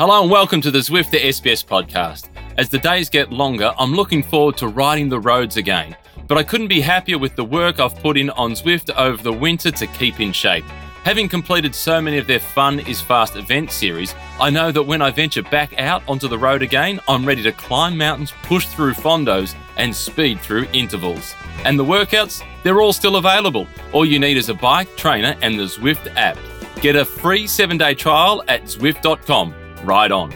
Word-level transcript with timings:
Hello 0.00 0.22
and 0.22 0.30
welcome 0.30 0.62
to 0.62 0.70
the 0.70 0.78
Zwift 0.78 1.10
the 1.10 1.18
SBS 1.18 1.62
podcast. 1.62 2.30
As 2.56 2.70
the 2.70 2.78
days 2.78 3.10
get 3.10 3.30
longer, 3.30 3.74
I'm 3.78 3.92
looking 3.92 4.22
forward 4.22 4.56
to 4.56 4.68
riding 4.68 5.10
the 5.10 5.20
roads 5.20 5.58
again. 5.58 5.94
But 6.26 6.38
I 6.38 6.42
couldn't 6.42 6.68
be 6.68 6.80
happier 6.80 7.18
with 7.18 7.36
the 7.36 7.44
work 7.44 7.78
I've 7.78 7.94
put 7.96 8.16
in 8.16 8.30
on 8.30 8.52
Zwift 8.52 8.88
over 8.96 9.22
the 9.22 9.30
winter 9.30 9.70
to 9.70 9.86
keep 9.86 10.18
in 10.18 10.32
shape. 10.32 10.64
Having 11.04 11.28
completed 11.28 11.74
so 11.74 12.00
many 12.00 12.16
of 12.16 12.26
their 12.26 12.40
Fun 12.40 12.80
is 12.80 13.02
Fast 13.02 13.36
event 13.36 13.70
series, 13.70 14.14
I 14.40 14.48
know 14.48 14.72
that 14.72 14.82
when 14.82 15.02
I 15.02 15.10
venture 15.10 15.42
back 15.42 15.78
out 15.78 16.02
onto 16.08 16.28
the 16.28 16.38
road 16.38 16.62
again, 16.62 16.98
I'm 17.06 17.26
ready 17.26 17.42
to 17.42 17.52
climb 17.52 17.98
mountains, 17.98 18.32
push 18.44 18.64
through 18.68 18.94
fondos, 18.94 19.54
and 19.76 19.94
speed 19.94 20.40
through 20.40 20.66
intervals. 20.72 21.34
And 21.66 21.78
the 21.78 21.84
workouts, 21.84 22.42
they're 22.62 22.80
all 22.80 22.94
still 22.94 23.16
available. 23.16 23.66
All 23.92 24.06
you 24.06 24.18
need 24.18 24.38
is 24.38 24.48
a 24.48 24.54
bike, 24.54 24.96
trainer, 24.96 25.36
and 25.42 25.58
the 25.58 25.64
Zwift 25.64 26.10
app. 26.16 26.38
Get 26.80 26.96
a 26.96 27.04
free 27.04 27.46
seven 27.46 27.76
day 27.76 27.92
trial 27.92 28.42
at 28.48 28.62
Zwift.com. 28.62 29.59
Ride 29.84 30.12
on. 30.12 30.32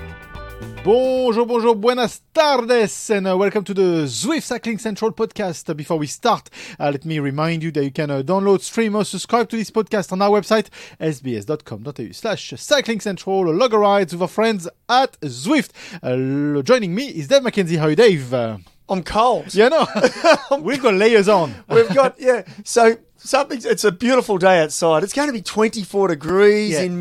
Bonjour, 0.83 1.47
bonjour, 1.47 1.75
buenas 1.75 2.21
tardes, 2.35 3.11
and 3.11 3.27
uh, 3.27 3.37
welcome 3.37 3.65
to 3.65 3.73
the 3.75 4.05
Zwift 4.07 4.43
Cycling 4.43 4.79
Central 4.79 5.13
podcast. 5.13 5.69
Uh, 5.71 5.75
before 5.75 5.97
we 5.99 6.07
start, 6.07 6.51
uh, 6.79 6.91
let 6.91 7.05
me 7.05 7.19
remind 7.19 7.63
you 7.63 7.71
that 7.73 7.85
you 7.85 7.91
can 7.91 8.11
uh, 8.11 8.23
download, 8.23 8.61
stream, 8.61 8.95
or 8.95 9.05
subscribe 9.05 9.49
to 9.49 9.57
this 9.57 9.71
podcast 9.71 10.13
on 10.13 10.21
our 10.23 10.31
website, 10.31 10.69
sbs.com.au 11.01 12.13
slash 12.13 12.53
cycling 12.57 13.01
central. 13.01 13.51
Log 13.55 13.73
a 13.73 13.79
rides 13.79 14.13
with 14.13 14.23
our 14.23 14.29
friends 14.29 14.69
at 14.89 15.19
Zwift. 15.21 15.71
Uh, 16.03 16.63
joining 16.63 16.95
me 16.95 17.09
is 17.09 17.29
Dave 17.29 17.43
McKenzie. 17.43 17.79
How 17.79 17.87
are 17.87 17.91
you, 17.91 17.97
Dave? 17.97 18.33
Uh, 18.35 18.59
I'm 18.89 19.03
cold. 19.03 19.55
yeah, 19.55 19.69
no, 19.69 19.87
we've 20.61 20.83
got 20.83 20.95
layers 20.95 21.29
on. 21.29 21.55
We've 21.69 21.93
got 21.95 22.17
yeah. 22.19 22.43
So 22.65 22.97
something. 23.17 23.61
It's 23.65 23.85
a 23.85 23.93
beautiful 23.93 24.37
day 24.39 24.63
outside. 24.63 25.03
It's 25.03 25.15
going 25.15 25.29
to 25.29 25.33
be 25.35 25.43
24 25.43 26.09
degrees 26.09 26.73
Yeah. 26.73 26.83
in 26.83 27.01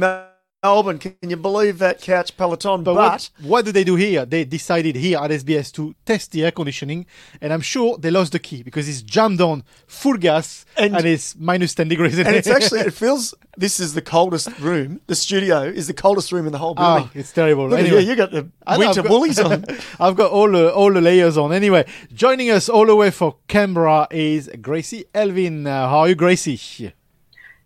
Melbourne. 0.63 0.97
Can 0.97 1.15
you 1.21 1.35
believe 1.35 1.77
that 1.79 2.01
couch 2.01 2.35
peloton? 2.37 2.83
But, 2.83 2.93
But 2.95 3.03
what, 3.11 3.29
what 3.41 3.65
do 3.65 3.71
they 3.73 3.83
do 3.83 3.95
here? 3.95 4.25
They 4.25 4.45
decided 4.45 4.95
here 4.95 5.19
at 5.19 5.29
SBS 5.29 5.71
to 5.73 5.93
test 6.05 6.31
the 6.31 6.45
air 6.45 6.51
conditioning, 6.51 7.05
and 7.41 7.51
I'm 7.51 7.59
sure 7.61 7.97
they 7.97 8.09
lost 8.09 8.31
the 8.31 8.39
key 8.39 8.63
because 8.63 8.87
it's 8.87 9.01
jammed 9.01 9.41
on 9.41 9.63
full 9.87 10.17
gas 10.17 10.65
and, 10.77 10.95
And- 10.95 11.05
it's 11.05 11.35
minus 11.35 11.75
10 11.75 11.89
degrees. 11.89 12.17
and 12.17 12.29
it's 12.35 12.47
actually 12.47 12.79
it 12.79 12.93
feels 13.03 13.33
this 13.57 13.79
is 13.79 13.93
the 13.93 14.01
coldest 14.01 14.57
room. 14.59 15.01
The 15.07 15.15
studio 15.15 15.63
is 15.63 15.87
the 15.87 15.93
coldest 15.93 16.31
room 16.31 16.45
in 16.45 16.53
the 16.53 16.57
whole 16.59 16.75
building. 16.75 17.09
Ah, 17.09 17.11
it's 17.13 17.33
terrible. 17.33 17.67
Look 17.69 17.79
Anyway. 17.79 18.01
you, 18.03 18.09
you 18.11 18.15
got 18.15 18.31
the 18.31 18.47
winter 18.77 19.03
got- 19.03 19.11
woolies 19.11 19.39
on. 19.39 19.65
I've 19.99 20.15
got 20.15 20.31
all 20.31 20.49
the 20.49 20.73
all 20.73 20.93
the 20.93 21.01
layers 21.01 21.37
on. 21.37 21.51
Anyway, 21.51 21.85
joining 22.13 22.49
us 22.49 22.69
all 22.69 22.85
the 22.85 22.95
way 22.95 23.11
for 23.11 23.35
Canberra 23.49 24.07
is 24.11 24.49
Gracie 24.61 25.05
Elvin. 25.13 25.67
Uh, 25.67 25.89
how 25.89 25.99
are 25.99 26.09
you, 26.09 26.15
Gracie? 26.15 26.93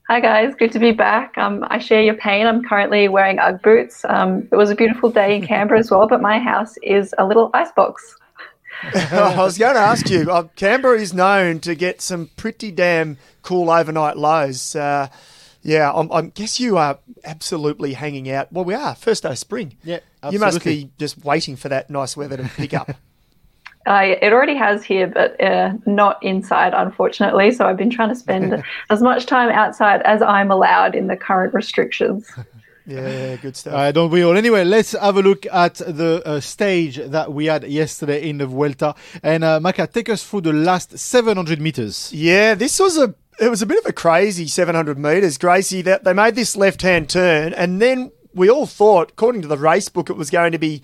Hi 0.10 0.22
guys, 0.22 0.56
good 0.56 0.72
to 0.72 0.80
be 0.80 0.94
back. 0.94 1.38
Um, 1.38 1.66
I 1.68 1.80
share 1.80 2.02
your 2.02 2.14
pain. 2.14 2.48
I'm 2.48 2.64
currently 2.64 3.10
wearing 3.10 3.40
UGG 3.40 3.62
boots. 3.62 4.06
Um, 4.08 4.48
it 4.50 4.56
was 4.56 4.70
a 4.70 4.76
beautiful 4.76 5.12
day 5.12 5.36
in 5.36 5.46
Canberra 5.46 5.82
as 5.82 5.92
well, 5.92 6.08
but 6.08 6.22
my 6.22 6.40
house 6.40 6.78
is 6.82 7.14
a 7.18 7.28
little 7.28 7.50
icebox. 7.54 8.16
I 8.94 9.36
was 9.36 9.58
going 9.58 9.74
to 9.74 9.82
ask 9.82 10.10
you. 10.10 10.32
Uh, 10.32 10.44
Canberra 10.56 10.98
is 10.98 11.14
known 11.14 11.60
to 11.60 11.76
get 11.76 12.00
some 12.00 12.30
pretty 12.38 12.72
damn 12.72 13.18
cool 13.42 13.70
overnight 13.70 14.16
lows. 14.16 14.78
Uh, 14.78 15.10
yeah, 15.62 15.92
I'm, 15.92 16.10
I 16.10 16.22
guess 16.22 16.58
you 16.58 16.78
are 16.78 17.00
absolutely 17.26 17.92
hanging 17.92 18.32
out. 18.32 18.50
Well, 18.54 18.64
we 18.64 18.76
are 18.76 18.96
first 18.96 19.24
day 19.24 19.32
of 19.32 19.38
spring. 19.38 19.76
Yeah, 19.84 20.00
you 20.32 20.40
must 20.40 20.64
be 20.64 20.90
just 20.98 21.22
waiting 21.26 21.58
for 21.58 21.68
that 21.68 21.90
nice 21.90 22.16
weather 22.16 22.38
to 22.38 22.44
pick 22.56 22.74
up. 22.74 22.92
Uh, 23.88 24.16
it 24.22 24.34
already 24.34 24.56
has 24.56 24.84
here, 24.84 25.08
but 25.08 25.40
uh, 25.42 25.74
not 25.86 26.22
inside, 26.22 26.74
unfortunately. 26.74 27.52
So 27.52 27.66
I've 27.66 27.78
been 27.78 27.90
trying 27.90 28.10
to 28.10 28.16
spend 28.16 28.62
as 28.90 29.02
much 29.02 29.26
time 29.26 29.50
outside 29.50 30.02
as 30.02 30.22
I'm 30.22 30.52
allowed 30.52 30.94
in 30.94 31.08
the 31.08 31.16
current 31.16 31.54
restrictions. 31.54 32.30
yeah, 32.86 33.38
good 33.38 33.56
stuff. 33.56 33.74
Uh, 33.74 33.92
don't 33.94 34.12
we 34.12 34.24
all? 34.24 34.36
Anyway, 34.36 34.66
let's 34.66 34.92
have 34.92 35.16
a 35.16 35.22
look 35.22 35.46
at 35.46 35.76
the 35.76 36.22
uh, 36.26 36.40
stage 36.42 36.98
that 36.98 37.32
we 37.32 37.46
had 37.46 37.64
yesterday 37.64 38.30
in 38.30 38.40
the 38.40 38.48
Vuelta. 38.48 38.94
And 39.24 39.46
uh, 39.46 39.60
Macka, 39.62 39.92
take 39.92 40.10
us 40.10 40.22
through 40.22 40.42
the 40.42 40.54
last 40.54 40.98
700 41.00 41.62
meters. 41.62 42.12
Yeah, 42.14 42.56
this 42.56 42.80
was 42.80 42.98
a 42.98 43.16
it 43.40 43.50
was 43.50 43.62
a 43.62 43.68
bit 43.68 43.78
of 43.78 43.86
a 43.86 43.94
crazy 43.94 44.48
700 44.48 44.98
meters, 44.98 45.38
Gracie. 45.38 45.84
That 45.84 46.04
they 46.04 46.12
made 46.12 46.36
this 46.36 46.58
left-hand 46.58 47.10
turn, 47.10 47.54
and 47.54 47.82
then 47.82 48.12
we 48.34 48.50
all 48.50 48.66
thought, 48.66 49.12
according 49.12 49.44
to 49.44 49.48
the 49.48 49.58
race 49.58 49.90
book, 49.90 50.10
it 50.10 50.18
was 50.18 50.30
going 50.30 50.52
to 50.52 50.58
be 50.58 50.82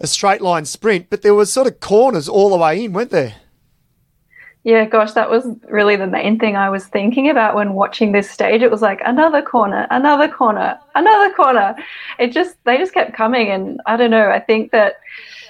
a 0.00 0.06
straight 0.06 0.40
line 0.40 0.64
sprint, 0.64 1.10
but 1.10 1.22
there 1.22 1.34
was 1.34 1.52
sort 1.52 1.66
of 1.66 1.80
corners 1.80 2.28
all 2.28 2.50
the 2.50 2.56
way 2.56 2.84
in, 2.84 2.92
weren't 2.92 3.10
there? 3.10 3.36
Yeah, 4.62 4.84
gosh, 4.84 5.12
that 5.12 5.30
was 5.30 5.46
really 5.68 5.96
the 5.96 6.06
main 6.06 6.38
thing 6.38 6.56
I 6.56 6.68
was 6.68 6.86
thinking 6.86 7.30
about 7.30 7.54
when 7.54 7.72
watching 7.72 8.12
this 8.12 8.30
stage. 8.30 8.60
It 8.60 8.70
was 8.70 8.82
like 8.82 9.00
another 9.06 9.40
corner, 9.40 9.86
another 9.90 10.28
corner, 10.28 10.78
another 10.94 11.34
corner. 11.34 11.74
It 12.18 12.32
just 12.32 12.56
they 12.64 12.76
just 12.78 12.94
kept 12.94 13.14
coming, 13.14 13.50
and 13.50 13.80
I 13.86 13.96
don't 13.96 14.10
know. 14.10 14.30
I 14.30 14.40
think 14.40 14.72
that 14.72 14.96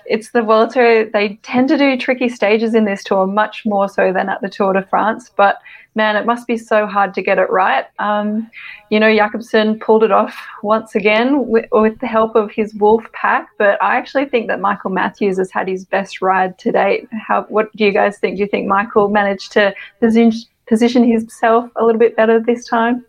it's 0.06 0.30
the 0.30 0.42
Vuelta. 0.42 1.08
They 1.12 1.38
tend 1.42 1.68
to 1.68 1.78
do 1.78 1.96
tricky 1.96 2.28
stages 2.28 2.74
in 2.74 2.84
this 2.84 3.04
tour, 3.04 3.26
much 3.26 3.64
more 3.64 3.88
so 3.88 4.12
than 4.12 4.28
at 4.28 4.40
the 4.40 4.48
Tour 4.48 4.72
de 4.72 4.82
France. 4.82 5.30
But 5.36 5.58
man, 5.94 6.16
it 6.16 6.26
must 6.26 6.46
be 6.46 6.56
so 6.56 6.86
hard 6.86 7.14
to 7.14 7.22
get 7.22 7.38
it 7.38 7.50
right. 7.50 7.86
Um, 7.98 8.50
you 8.90 9.00
know, 9.00 9.14
Jakobsen 9.14 9.78
pulled 9.78 10.02
it 10.02 10.12
off 10.12 10.36
once 10.62 10.94
again 10.94 11.46
with, 11.46 11.66
with 11.72 11.98
the 12.00 12.06
help 12.06 12.36
of 12.36 12.50
his 12.50 12.74
Wolf 12.74 13.04
pack. 13.12 13.48
But 13.58 13.82
I 13.82 13.96
actually 13.96 14.26
think 14.26 14.48
that 14.48 14.60
Michael 14.60 14.90
Matthews 14.90 15.38
has 15.38 15.50
had 15.50 15.68
his 15.68 15.84
best 15.84 16.22
ride 16.22 16.58
to 16.58 16.72
date. 16.72 17.08
How? 17.12 17.42
What 17.44 17.74
do 17.76 17.84
you 17.84 17.92
guys 17.92 18.18
think? 18.18 18.36
Do 18.36 18.42
you 18.42 18.48
think 18.48 18.66
Michael 18.66 19.08
managed 19.08 19.52
to 19.52 19.74
position 20.00 20.42
position 20.66 21.02
himself 21.02 21.68
a 21.76 21.84
little 21.84 21.98
bit 21.98 22.16
better 22.16 22.38
this 22.40 22.66
time? 22.66 23.04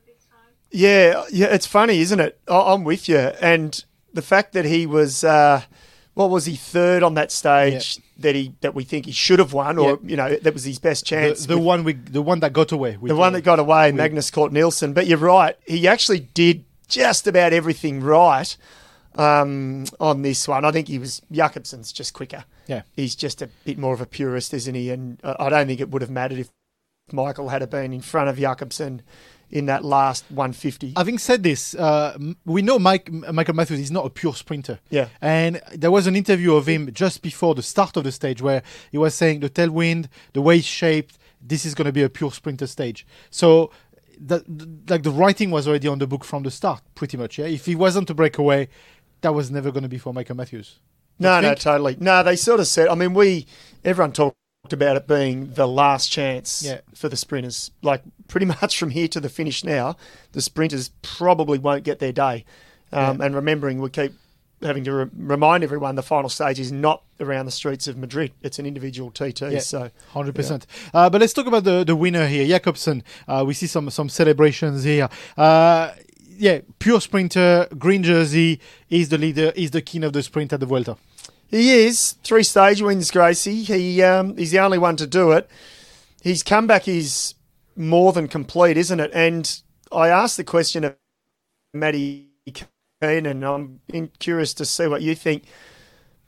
Yeah, 0.72 1.24
yeah, 1.32 1.48
it's 1.48 1.66
funny, 1.68 2.00
isn't 2.00 2.20
it? 2.20 2.40
I- 2.48 2.74
I'm 2.74 2.84
with 2.84 3.10
you, 3.10 3.18
and 3.18 3.84
the 4.14 4.22
fact 4.22 4.54
that 4.54 4.66
he 4.66 4.86
was, 4.86 5.24
uh, 5.24 5.62
what 6.14 6.30
was 6.30 6.46
he 6.46 6.56
third 6.56 7.04
on 7.04 7.14
that 7.16 7.32
stage 7.32 8.00
that 8.20 8.36
he 8.36 8.54
that 8.62 8.74
we 8.76 8.84
think 8.84 9.06
he 9.06 9.12
should 9.12 9.40
have 9.40 9.54
won, 9.54 9.78
or 9.78 10.00
you 10.04 10.16
know 10.16 10.36
that 10.36 10.54
was 10.54 10.64
his 10.64 10.80
best 10.80 11.06
chance. 11.06 11.46
the 11.46 11.58
with- 11.58 11.66
one 11.66 11.84
we, 11.84 11.94
the 11.94 12.22
one 12.22 12.40
that 12.42 12.54
got 12.54 12.72
away. 12.72 12.98
The 13.02 13.16
one 13.16 13.34
that 13.34 13.42
got 13.42 13.60
away, 13.60 13.92
Magnus 13.92 14.32
Cort 14.32 14.52
Nielsen. 14.54 14.94
But 14.94 15.08
you're 15.08 15.18
right, 15.18 15.56
he 15.66 15.88
actually 15.88 16.20
did 16.20 16.64
just 16.88 17.28
about 17.28 17.54
everything 17.54 18.02
right 18.02 18.56
um, 19.16 19.86
on 20.00 20.22
this 20.22 20.48
one. 20.48 20.64
I 20.66 20.72
think 20.72 20.88
he 20.88 21.00
was 21.00 21.22
Jakobsen's 21.32 21.92
just 21.92 22.14
quicker. 22.14 22.46
Yeah. 22.68 22.84
he's 22.94 23.16
just 23.16 23.42
a 23.42 23.50
bit 23.66 23.78
more 23.78 23.94
of 23.94 24.00
a 24.00 24.06
purist, 24.06 24.54
isn't 24.54 24.76
he? 24.76 24.92
And 24.92 25.20
I 25.24 25.50
don't 25.50 25.68
think 25.68 25.82
it 25.82 25.90
would 25.90 26.02
have 26.02 26.12
mattered 26.12 26.40
if 26.40 26.50
Michael 27.12 27.50
had 27.50 27.68
been 27.70 27.92
in 27.92 28.00
front 28.02 28.30
of 28.30 28.38
Jakobsen 28.38 29.02
in 29.52 29.66
that 29.66 29.84
last 29.84 30.26
150. 30.30 30.94
Having 30.96 31.18
said 31.18 31.44
this, 31.44 31.76
uh, 31.76 32.18
we 32.46 32.62
know 32.62 32.80
Mike, 32.80 33.12
Michael 33.12 33.56
Matthews 33.56 33.80
is 33.80 33.92
not 33.92 34.06
a 34.06 34.10
pure 34.10 34.34
sprinter. 34.34 34.80
Yeah. 34.90 35.10
And 35.22 35.62
there 35.74 35.92
was 35.92 36.08
an 36.08 36.16
interview 36.16 36.56
of 36.56 36.68
him 36.68 36.92
just 36.94 37.22
before 37.22 37.56
the 37.56 37.64
start 37.64 37.98
of 37.98 38.04
the 38.04 38.12
stage 38.12 38.42
where 38.42 38.64
he 38.92 38.98
was 38.98 39.14
saying 39.14 39.42
the 39.42 39.50
tailwind, 39.50 40.08
the 40.34 40.42
way 40.42 40.58
it's 40.58 40.68
shaped, 40.68 41.18
this 41.42 41.66
is 41.66 41.76
going 41.76 41.86
to 41.86 41.92
be 41.92 42.04
a 42.04 42.10
pure 42.10 42.32
sprinter 42.32 42.68
stage. 42.68 43.06
So, 43.30 43.72
that, 44.20 44.44
like 44.90 45.04
the 45.04 45.12
writing 45.12 45.50
was 45.50 45.68
already 45.68 45.88
on 45.88 45.98
the 45.98 46.08
book 46.08 46.24
from 46.24 46.44
the 46.44 46.52
start, 46.52 46.82
pretty 46.94 47.18
much. 47.18 47.40
Yeah. 47.40 47.48
If 47.48 47.66
he 47.66 47.76
wasn't 47.76 48.08
to 48.08 48.14
break 48.14 48.38
away, 48.38 48.70
that 49.22 49.34
was 49.34 49.50
never 49.50 49.72
going 49.72 49.84
to 49.84 49.90
be 49.90 49.98
for 49.98 50.14
Michael 50.14 50.36
Matthews. 50.36 50.80
No, 51.20 51.40
no, 51.40 51.54
totally. 51.54 51.98
No, 52.00 52.24
they 52.24 52.36
sort 52.36 52.60
of 52.60 52.68
said. 52.68 52.88
I 52.88 52.96
mean, 52.96 53.14
we 53.14 53.46
everyone 53.86 54.12
talked 54.12 54.36
about 54.70 54.96
it 54.96 55.08
being 55.08 55.54
the 55.54 55.68
last 55.68 56.12
chance 56.12 56.64
Yeah. 56.64 56.82
for 56.94 57.10
the 57.10 57.18
sprinters. 57.18 57.72
Like 57.82 58.04
pretty 58.28 58.46
much 58.62 58.78
from 58.78 58.92
here 58.92 59.08
to 59.10 59.20
the 59.20 59.30
finish 59.30 59.64
now, 59.64 59.98
the 60.34 60.42
sprinters 60.42 60.92
probably 61.02 61.58
won't 61.58 61.84
get 61.84 62.00
their 62.00 62.12
day. 62.12 62.46
Um, 62.94 63.22
And 63.22 63.34
remembering, 63.36 63.82
we 63.82 63.90
keep 63.90 64.14
having 64.62 64.84
to 64.84 64.94
re- 64.94 65.10
remind 65.18 65.64
everyone 65.64 65.96
the 65.96 66.04
final 66.04 66.30
stage 66.30 66.60
is 66.60 66.72
not 66.72 67.02
around 67.20 67.46
the 67.48 67.52
streets 67.52 67.88
of 67.88 67.98
Madrid. 67.98 68.32
It's 68.44 68.60
an 68.60 68.66
individual 68.66 69.10
TT. 69.10 69.42
Yeah. 69.42 69.60
So 69.60 69.90
Hundred 70.10 70.36
percent. 70.36 70.68
Uh, 70.94 71.10
but 71.10 71.22
let's 71.22 71.34
talk 71.34 71.48
about 71.48 71.64
the, 71.64 71.84
the 71.84 71.96
winner 71.96 72.28
here, 72.28 72.46
Jakobsen. 72.46 73.04
Uh, 73.28 73.44
we 73.48 73.54
see 73.54 73.68
some 73.68 73.90
some 73.90 74.10
celebrations 74.10 74.84
here. 74.84 75.10
Uh, 75.38 75.92
yeah, 76.38 76.60
pure 76.80 77.00
sprinter, 77.02 77.68
green 77.78 78.04
jersey. 78.04 78.60
is 78.90 79.10
the 79.10 79.18
leader. 79.18 79.52
is 79.56 79.72
the 79.72 79.82
king 79.82 80.04
of 80.04 80.12
the 80.14 80.22
sprint 80.24 80.52
at 80.54 80.60
the 80.60 80.66
Vuelta. 80.66 80.98
He 81.52 81.72
is 81.72 82.14
three 82.24 82.44
stage 82.44 82.82
wins, 82.82 83.12
Gracie. 83.12 83.64
He 83.64 84.02
um, 84.02 84.38
he's 84.38 84.52
the 84.52 84.60
only 84.60 84.78
one 84.78 84.96
to 84.96 85.06
do 85.06 85.32
it. 85.34 85.50
His 86.22 86.44
comeback 86.44 86.88
is 86.88 87.36
more 87.76 88.14
than 88.14 88.30
complete, 88.30 88.78
isn't 88.78 89.00
it? 89.02 89.12
And 89.14 89.62
I 89.92 90.08
asked 90.08 90.38
the 90.38 90.46
question 90.46 90.86
of 90.86 90.96
Matty 91.74 92.30
Keane, 92.54 93.26
and 93.26 93.44
I'm 93.44 93.82
curious 94.20 94.54
to 94.56 94.66
see 94.66 94.88
what 94.88 95.02
you 95.02 95.14
think. 95.14 95.44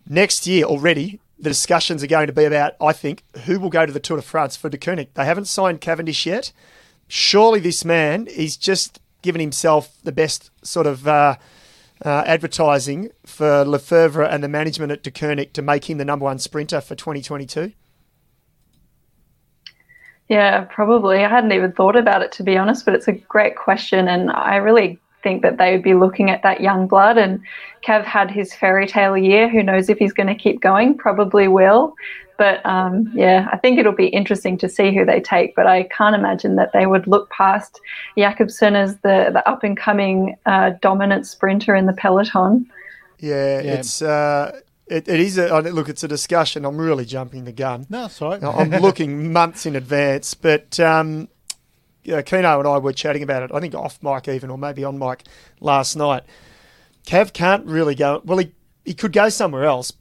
Next 0.08 0.46
year 0.46 0.66
already, 0.66 1.22
the 1.40 1.50
discussions 1.50 2.04
are 2.04 2.08
going 2.08 2.28
to 2.28 2.34
be 2.34 2.44
about, 2.44 2.74
I 2.82 2.92
think, 2.92 3.24
who 3.46 3.60
will 3.60 3.70
go 3.70 3.86
to 3.86 3.94
the 3.94 4.02
Tour 4.02 4.18
de 4.18 4.24
France 4.24 4.58
for 4.58 4.70
Deceuninck. 4.70 5.14
They 5.14 5.24
haven't 5.24 5.46
signed 5.46 5.80
Cavendish 5.80 6.26
yet. 6.26 6.52
Surely 7.08 7.62
this 7.62 7.86
man, 7.86 8.28
he's 8.30 8.58
just 8.58 9.00
given 9.22 9.40
himself 9.40 9.98
the 10.04 10.12
best 10.12 10.52
sort 10.66 10.88
of 10.88 11.08
uh, 11.08 11.38
uh, 12.04 12.24
advertising 12.26 13.10
for 13.26 13.64
Lefevere 13.66 14.28
and 14.30 14.44
the 14.44 14.50
management 14.50 14.92
at 14.92 15.04
De 15.04 15.46
to 15.46 15.62
make 15.62 15.90
him 15.90 15.98
the 15.98 16.06
number 16.06 16.26
one 16.26 16.40
sprinter 16.40 16.82
for 16.82 16.96
2022? 16.96 17.74
Yeah, 20.30 20.62
probably. 20.62 21.24
I 21.24 21.30
hadn't 21.30 21.52
even 21.52 21.74
thought 21.74 21.96
about 21.96 22.22
it 22.22 22.32
to 22.34 22.44
be 22.44 22.58
honest, 22.58 22.86
but 22.86 22.94
it's 22.94 23.08
a 23.08 23.14
great 23.14 23.56
question, 23.56 24.08
and 24.08 24.32
I 24.32 24.56
really 24.56 25.00
think 25.24 25.42
that 25.42 25.58
they 25.58 25.72
would 25.72 25.84
be 25.84 25.94
looking 25.94 26.30
at 26.30 26.44
that 26.44 26.62
young 26.62 26.88
blood. 26.88 27.18
And 27.18 27.42
Cav 27.86 28.04
had 28.04 28.30
his 28.30 28.54
fairy 28.54 28.86
tale 28.86 29.18
year. 29.18 29.50
Who 29.50 29.64
knows 29.64 29.90
if 29.90 29.98
he's 29.98 30.14
going 30.14 30.28
to 30.28 30.36
keep 30.36 30.62
going? 30.62 30.98
Probably 30.98 31.48
will. 31.48 31.96
But 32.38 32.66
um, 32.66 33.12
yeah, 33.14 33.48
I 33.52 33.58
think 33.58 33.80
it'll 33.80 33.94
be 33.94 34.08
interesting 34.08 34.58
to 34.60 34.70
see 34.70 34.94
who 34.94 35.06
they 35.06 35.22
take. 35.22 35.56
But 35.56 35.68
I 35.68 35.84
can't 35.84 36.16
imagine 36.16 36.56
that 36.58 36.74
they 36.74 36.86
would 36.86 37.08
look 37.08 37.30
past 37.30 37.80
Jakobsen 38.18 38.76
as 38.76 38.98
the, 38.98 39.30
the 39.32 39.48
up 39.48 39.64
and 39.64 39.78
coming 39.78 40.36
uh, 40.46 40.72
dominant 40.82 41.28
sprinter 41.28 41.76
in 41.76 41.86
the 41.86 41.94
peloton. 41.94 42.70
Yeah, 43.20 43.62
yeah. 43.62 43.74
it's. 43.74 44.02
Uh, 44.02 44.60
it, 44.86 45.08
it 45.08 45.20
is 45.22 45.38
a 45.38 45.62
look. 45.62 45.88
It's 45.88 46.04
a 46.04 46.10
discussion. 46.10 46.66
I'm 46.66 46.78
really 46.78 47.06
jumping 47.06 47.46
the 47.46 47.54
gun. 47.54 47.88
No, 47.90 48.10
sorry. 48.10 48.44
I'm 48.44 48.70
looking 48.70 49.32
months 49.40 49.66
in 49.66 49.78
advance, 49.78 50.34
but 50.34 50.78
um, 50.80 51.30
uh, 52.12 52.22
Keno 52.24 52.60
and 52.60 52.68
I 52.68 52.78
were 52.78 52.94
chatting 52.94 53.24
about 53.24 53.44
it. 53.44 53.52
I 53.54 53.60
think 53.60 53.76
off 53.76 54.02
mic 54.02 54.28
even, 54.28 54.50
or 54.50 54.58
maybe 54.58 54.84
on 54.84 54.98
mic 54.98 55.24
last 55.60 55.96
night. 55.96 56.24
Cav 57.06 57.34
can't 57.34 57.66
really 57.66 57.96
go. 57.96 58.22
Well, 58.26 58.38
he 58.38 58.54
he 58.86 58.94
could 58.94 59.14
go 59.14 59.30
somewhere 59.30 59.66
else, 59.66 59.94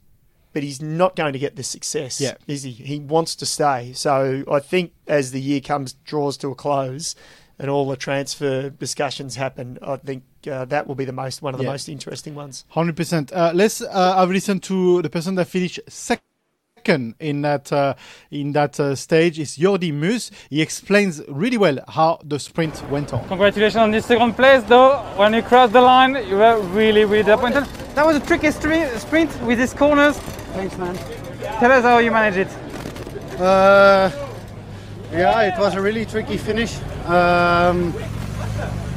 but 0.53 0.63
he's 0.63 0.81
not 0.81 1.15
going 1.15 1.33
to 1.33 1.39
get 1.39 1.55
the 1.55 1.63
success. 1.63 2.19
Yeah. 2.21 2.35
is 2.47 2.63
he? 2.63 2.71
He 2.71 2.99
wants 2.99 3.35
to 3.37 3.45
stay. 3.45 3.93
So 3.93 4.43
I 4.49 4.59
think 4.59 4.93
as 5.07 5.31
the 5.31 5.41
year 5.41 5.59
comes 5.61 5.93
draws 5.93 6.37
to 6.37 6.49
a 6.49 6.55
close, 6.55 7.15
and 7.59 7.69
all 7.69 7.87
the 7.87 7.95
transfer 7.97 8.69
discussions 8.69 9.35
happen, 9.35 9.77
I 9.81 9.97
think 9.97 10.23
uh, 10.49 10.65
that 10.65 10.87
will 10.87 10.95
be 10.95 11.05
the 11.05 11.13
most 11.13 11.41
one 11.41 11.53
of 11.53 11.57
the 11.59 11.63
Yeah. 11.65 11.71
most 11.71 11.87
interesting 11.89 12.35
ones. 12.35 12.65
Hundred 12.69 12.95
percent. 12.97 13.31
Uh, 13.31 13.51
let's 13.53 13.81
uh, 13.81 14.15
have 14.17 14.29
listened 14.29 14.63
to 14.63 15.01
the 15.01 15.09
person 15.09 15.35
that 15.35 15.45
finished 15.45 15.79
second 15.87 16.23
in 16.89 17.41
that 17.41 17.71
uh, 17.71 17.93
in 18.31 18.53
that 18.53 18.79
uh, 18.79 18.95
stage. 18.95 19.39
Is 19.39 19.57
Jordi 19.57 19.93
Meeus. 19.93 20.31
He 20.49 20.61
explains 20.61 21.21
really 21.27 21.57
well 21.57 21.79
how 21.87 22.19
the 22.23 22.39
sprint 22.39 22.81
went 22.89 23.13
on. 23.13 23.27
Congratulations 23.27 23.77
on 23.77 23.91
this 23.91 24.05
second 24.05 24.33
place, 24.33 24.63
though. 24.63 24.97
When 25.15 25.33
you 25.33 25.41
crossed 25.41 25.73
the 25.73 25.81
line, 25.81 26.15
you 26.27 26.37
were 26.37 26.59
really, 26.59 27.05
really 27.05 27.23
disappointed. 27.23 27.65
That 27.95 28.05
was 28.05 28.17
a 28.17 28.19
tricky 28.19 28.47
stri- 28.47 28.97
sprint 28.97 29.29
with 29.43 29.59
these 29.59 29.73
corners. 29.73 30.17
Thanks, 30.53 30.77
man. 30.77 30.95
Tell 31.59 31.71
us 31.71 31.83
how 31.83 31.99
you 31.99 32.11
managed 32.11 32.37
it. 32.37 33.39
Uh, 33.39 34.09
yeah, 35.11 35.41
it 35.41 35.59
was 35.59 35.75
a 35.75 35.81
really 35.81 36.05
tricky 36.05 36.37
finish. 36.37 36.77
Um, 37.05 37.93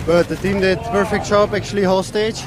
but 0.06 0.29
the 0.29 0.37
team 0.37 0.61
did 0.61 0.79
perfect 0.93 1.27
job 1.27 1.55
actually 1.55 1.83
whole 1.83 2.03
stage. 2.03 2.43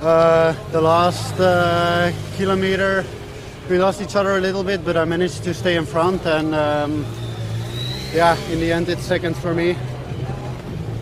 Uh, 0.00 0.54
the 0.72 0.80
last 0.80 1.38
uh, 1.38 2.10
kilometer 2.36 3.04
we 3.70 3.78
lost 3.78 4.02
each 4.02 4.16
other 4.16 4.36
a 4.36 4.40
little 4.40 4.64
bit, 4.64 4.84
but 4.84 4.96
I 4.96 5.04
managed 5.04 5.44
to 5.44 5.54
stay 5.54 5.76
in 5.76 5.86
front 5.86 6.26
and 6.26 6.54
um, 6.56 7.06
yeah, 8.12 8.36
in 8.50 8.58
the 8.58 8.72
end 8.72 8.88
it's 8.88 9.02
second 9.02 9.36
for 9.36 9.54
me. 9.54 9.76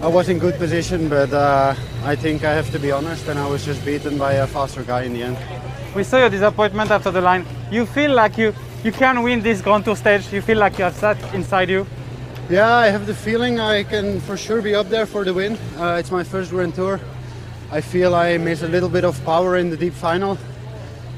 I 0.02 0.06
was 0.08 0.28
in 0.28 0.38
good 0.38 0.56
position, 0.56 1.08
but 1.08 1.32
uh, 1.32 1.74
I 2.04 2.14
think 2.14 2.44
I 2.44 2.52
have 2.52 2.70
to 2.72 2.78
be 2.78 2.92
honest, 2.92 3.26
and 3.26 3.38
I 3.38 3.48
was 3.48 3.64
just 3.64 3.82
beaten 3.86 4.18
by 4.18 4.34
a 4.34 4.46
faster 4.46 4.82
guy 4.82 5.04
in 5.04 5.14
the 5.14 5.22
end. 5.22 5.38
We 5.96 6.04
saw 6.04 6.18
your 6.18 6.28
disappointment 6.28 6.90
after 6.90 7.10
the 7.10 7.22
line. 7.22 7.46
You 7.70 7.86
feel 7.86 8.12
like 8.12 8.36
you, 8.36 8.54
you 8.84 8.92
can 8.92 9.22
win 9.22 9.40
this 9.40 9.62
Grand 9.62 9.86
Tour 9.86 9.96
stage. 9.96 10.30
You 10.30 10.42
feel 10.42 10.58
like 10.58 10.76
you 10.76 10.84
have 10.84 11.00
that 11.00 11.16
inside 11.34 11.70
you. 11.70 11.86
Yeah, 12.50 12.76
I 12.76 12.88
have 12.88 13.06
the 13.06 13.14
feeling 13.14 13.60
I 13.60 13.82
can 13.82 14.20
for 14.20 14.36
sure 14.36 14.60
be 14.60 14.74
up 14.74 14.90
there 14.90 15.06
for 15.06 15.24
the 15.24 15.32
win. 15.32 15.56
Uh, 15.78 15.96
it's 15.98 16.10
my 16.10 16.22
first 16.22 16.50
Grand 16.50 16.74
Tour. 16.74 17.00
I 17.72 17.80
feel 17.80 18.14
I 18.14 18.36
miss 18.36 18.62
a 18.62 18.68
little 18.68 18.90
bit 18.90 19.04
of 19.04 19.22
power 19.24 19.56
in 19.56 19.70
the 19.70 19.76
deep 19.76 19.94
final 19.94 20.36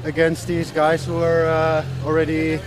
against 0.03 0.47
these 0.47 0.71
guys 0.71 1.05
who 1.05 1.21
are 1.21 1.45
uh, 1.45 1.85
already 2.05 2.59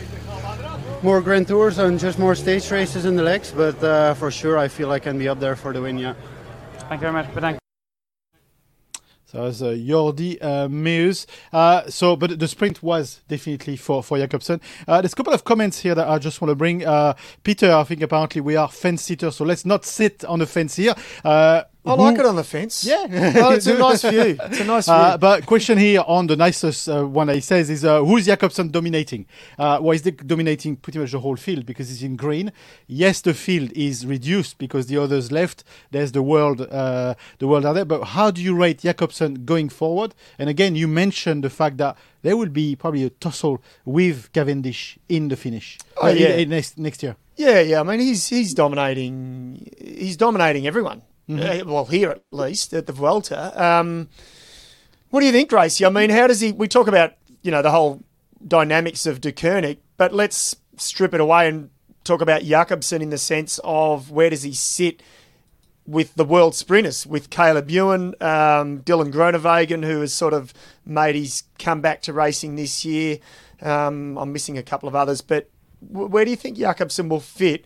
more 1.03 1.21
Grand 1.21 1.47
Tours 1.47 1.79
and 1.79 1.99
just 1.99 2.19
more 2.19 2.35
stage 2.35 2.71
races 2.71 3.05
in 3.05 3.17
the 3.17 3.23
legs. 3.23 3.53
But 3.55 3.83
uh, 3.83 4.15
for 4.15 4.31
sure, 4.31 4.59
I 4.59 4.69
feel 4.69 4.91
I 4.91 4.99
can 4.99 5.19
be 5.19 5.29
up 5.29 5.41
there 5.41 5.57
for 5.57 5.73
the 5.73 5.81
win. 5.81 5.99
Yeah. 5.99 6.15
Thank 6.89 7.01
you 7.01 7.11
very 7.11 7.13
much. 7.13 7.27
Bedankt. 7.35 7.59
So 9.27 9.39
that 9.39 9.45
was 9.45 9.63
uh, 9.63 9.71
Jordi 9.71 10.39
uh, 10.41 10.69
Meeus. 10.69 11.27
Uh, 11.53 11.89
so, 11.89 12.15
but 12.15 12.39
the 12.39 12.47
sprint 12.47 12.83
was 12.83 13.21
definitely 13.27 13.77
for 13.77 14.03
for 14.03 14.17
Jakobsen. 14.17 14.61
Uh, 14.87 15.01
there's 15.01 15.13
a 15.13 15.17
couple 15.17 15.33
of 15.33 15.43
comments 15.43 15.81
here 15.81 15.95
that 15.95 16.07
I 16.07 16.19
just 16.19 16.41
want 16.41 16.51
to 16.51 16.55
bring. 16.55 16.87
Uh, 16.87 17.15
Peter, 17.43 17.73
I 17.73 17.83
think 17.85 18.01
apparently 18.01 18.41
we 18.41 18.55
are 18.55 18.69
fence 18.69 19.03
sitters, 19.03 19.37
so 19.37 19.45
let's 19.45 19.65
not 19.65 19.85
sit 19.85 20.25
on 20.25 20.39
the 20.39 20.47
fence 20.47 20.77
here. 20.77 20.95
Uh, 21.87 21.93
I 21.93 21.95
like 21.97 22.19
it 22.19 22.25
on 22.25 22.37
the 22.37 22.45
fence. 22.45 22.85
Yeah. 22.85 23.07
oh, 23.45 23.53
it's 23.53 23.67
a 23.67 23.77
nice 23.77 24.01
view. 24.03 24.37
It's 24.41 24.61
a 24.61 24.65
nice 24.65 24.87
view. 24.87 24.95
Uh, 24.95 25.19
but 25.19 25.45
question 25.45 25.77
here 25.77 26.03
on 26.07 26.27
the 26.29 26.35
nicest 26.37 26.89
uh, 26.89 27.05
one 27.07 27.29
he 27.29 27.41
says 27.41 27.69
is 27.69 27.85
uh, 27.85 28.03
who's 28.03 28.25
Jakobsen 28.25 28.71
dominating? 28.71 29.27
Uh, 29.59 29.79
well, 29.83 29.93
he's 29.93 30.03
the- 30.03 30.13
dominating 30.13 30.77
pretty 30.77 30.99
much 30.99 31.13
the 31.13 31.21
whole 31.21 31.37
field 31.37 31.67
because 31.67 31.89
he's 31.91 32.03
in 32.03 32.17
green. 32.17 32.53
Yes, 32.87 33.21
the 33.21 33.35
field 33.35 33.71
is 33.75 34.07
reduced 34.07 34.57
because 34.57 34.87
the 34.87 34.97
others 34.97 35.31
left. 35.31 35.63
There's 35.91 36.13
the 36.13 36.23
world, 36.23 36.63
uh, 36.63 37.15
the 37.39 37.47
world 37.47 37.67
out 37.67 37.75
there. 37.75 37.85
But 37.85 38.05
how 38.05 38.31
do 38.31 38.43
you 38.43 38.57
rate 38.57 38.79
Jakobsen 38.79 39.45
going 39.45 39.69
forward? 39.69 40.15
And 40.39 40.49
again, 40.49 40.77
you 40.77 40.89
mentioned 40.89 41.45
the 41.45 41.51
fact 41.51 41.77
that 41.79 41.99
there 42.23 42.37
will 42.39 42.49
be 42.49 42.75
probably 42.77 43.05
a 43.05 43.11
tussle 43.11 43.63
with 43.85 44.33
Cavendish 44.33 44.99
in 45.11 45.29
the 45.29 45.37
finish. 45.37 45.79
Oh, 45.99 46.07
Uh, 46.07 46.11
in- 46.13 46.17
yeah. 46.19 46.29
in 46.37 46.49
next 46.49 46.79
next 46.79 47.03
year. 47.03 47.17
Yeah, 47.37 47.61
yeah. 47.61 47.81
I 47.81 47.83
mean, 47.83 48.01
he's 48.01 48.27
he's 48.29 48.55
dominating. 48.55 49.69
He's 49.79 50.17
dominating 50.17 50.67
everyone. 50.67 51.03
Mm-hmm. 51.29 51.69
Uh, 51.69 51.73
well, 51.73 51.85
here 51.87 52.11
at 52.11 52.23
least 52.31 52.73
at 52.75 52.87
the 52.87 52.93
Vuelta. 52.93 53.63
Um, 53.63 54.09
what 55.11 55.21
do 55.21 55.27
you 55.27 55.33
think, 55.33 55.49
Gracie? 55.49 55.87
I 55.87 55.91
mean, 55.91 56.11
how 56.11 56.27
does 56.27 56.41
he? 56.41 56.53
We 56.53 56.69
talk 56.69 56.87
about 56.87 57.15
you 57.43 57.51
know 57.51 57.63
the 57.63 57.71
whole 57.71 58.03
dynamics 58.47 59.07
of 59.07 59.21
Deceuninck, 59.21 59.79
but 59.97 60.13
let's 60.13 60.57
strip 60.77 61.15
it 61.15 61.21
away 61.21 61.49
and 61.49 61.71
talk 62.03 62.21
about 62.21 62.43
Jakobsen 62.43 63.01
in 63.01 63.11
the 63.11 63.19
sense 63.19 63.59
of 63.65 64.11
where 64.11 64.31
does 64.31 64.43
he 64.43 64.53
sit 64.53 65.03
with 65.87 66.15
the 66.15 66.25
world 66.25 66.55
sprinters, 66.55 67.07
with 67.07 67.31
Caleb 67.31 67.71
Ewan, 67.71 68.15
um, 68.21 68.81
Dylan 68.81 69.13
Groenewegen, 69.13 69.85
who 69.85 70.01
has 70.01 70.15
sort 70.15 70.33
of 70.33 70.55
made 70.87 71.15
his 71.15 71.43
comeback 71.59 72.03
to 72.03 72.13
racing 72.13 72.57
this 72.57 72.85
year. 72.85 73.19
Um, 73.61 74.17
I'm 74.17 74.33
missing 74.33 74.57
a 74.57 74.63
couple 74.63 74.89
of 74.89 74.95
others, 74.95 75.21
but 75.21 75.51
where 75.81 76.25
do 76.25 76.31
you 76.31 76.37
think 76.37 76.57
Jakobsen 76.57 77.09
will 77.09 77.21
fit 77.21 77.65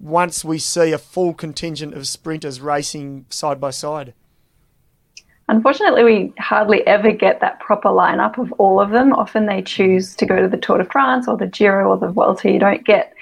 once 0.00 0.44
we 0.44 0.58
see 0.58 0.92
a 0.92 0.98
full 0.98 1.34
contingent 1.34 1.94
of 1.94 2.06
sprinters 2.06 2.60
racing 2.60 3.26
side 3.30 3.60
by 3.60 3.70
side? 3.70 4.14
Unfortunately, 5.48 6.02
we 6.02 6.32
hardly 6.38 6.84
ever 6.86 7.12
get 7.12 7.40
that 7.40 7.60
proper 7.60 7.88
lineup 7.88 8.36
of 8.36 8.52
all 8.52 8.80
of 8.80 8.90
them. 8.90 9.12
Often 9.12 9.46
they 9.46 9.62
choose 9.62 10.16
to 10.16 10.26
go 10.26 10.40
to 10.42 10.48
the 10.48 10.56
Tour 10.56 10.78
de 10.78 10.84
France 10.84 11.28
or 11.28 11.36
the 11.36 11.46
Giro 11.46 11.88
or 11.88 11.96
the 11.96 12.08
Vuelta. 12.08 12.50
You 12.50 12.58
don't 12.58 12.84
get, 12.84 13.14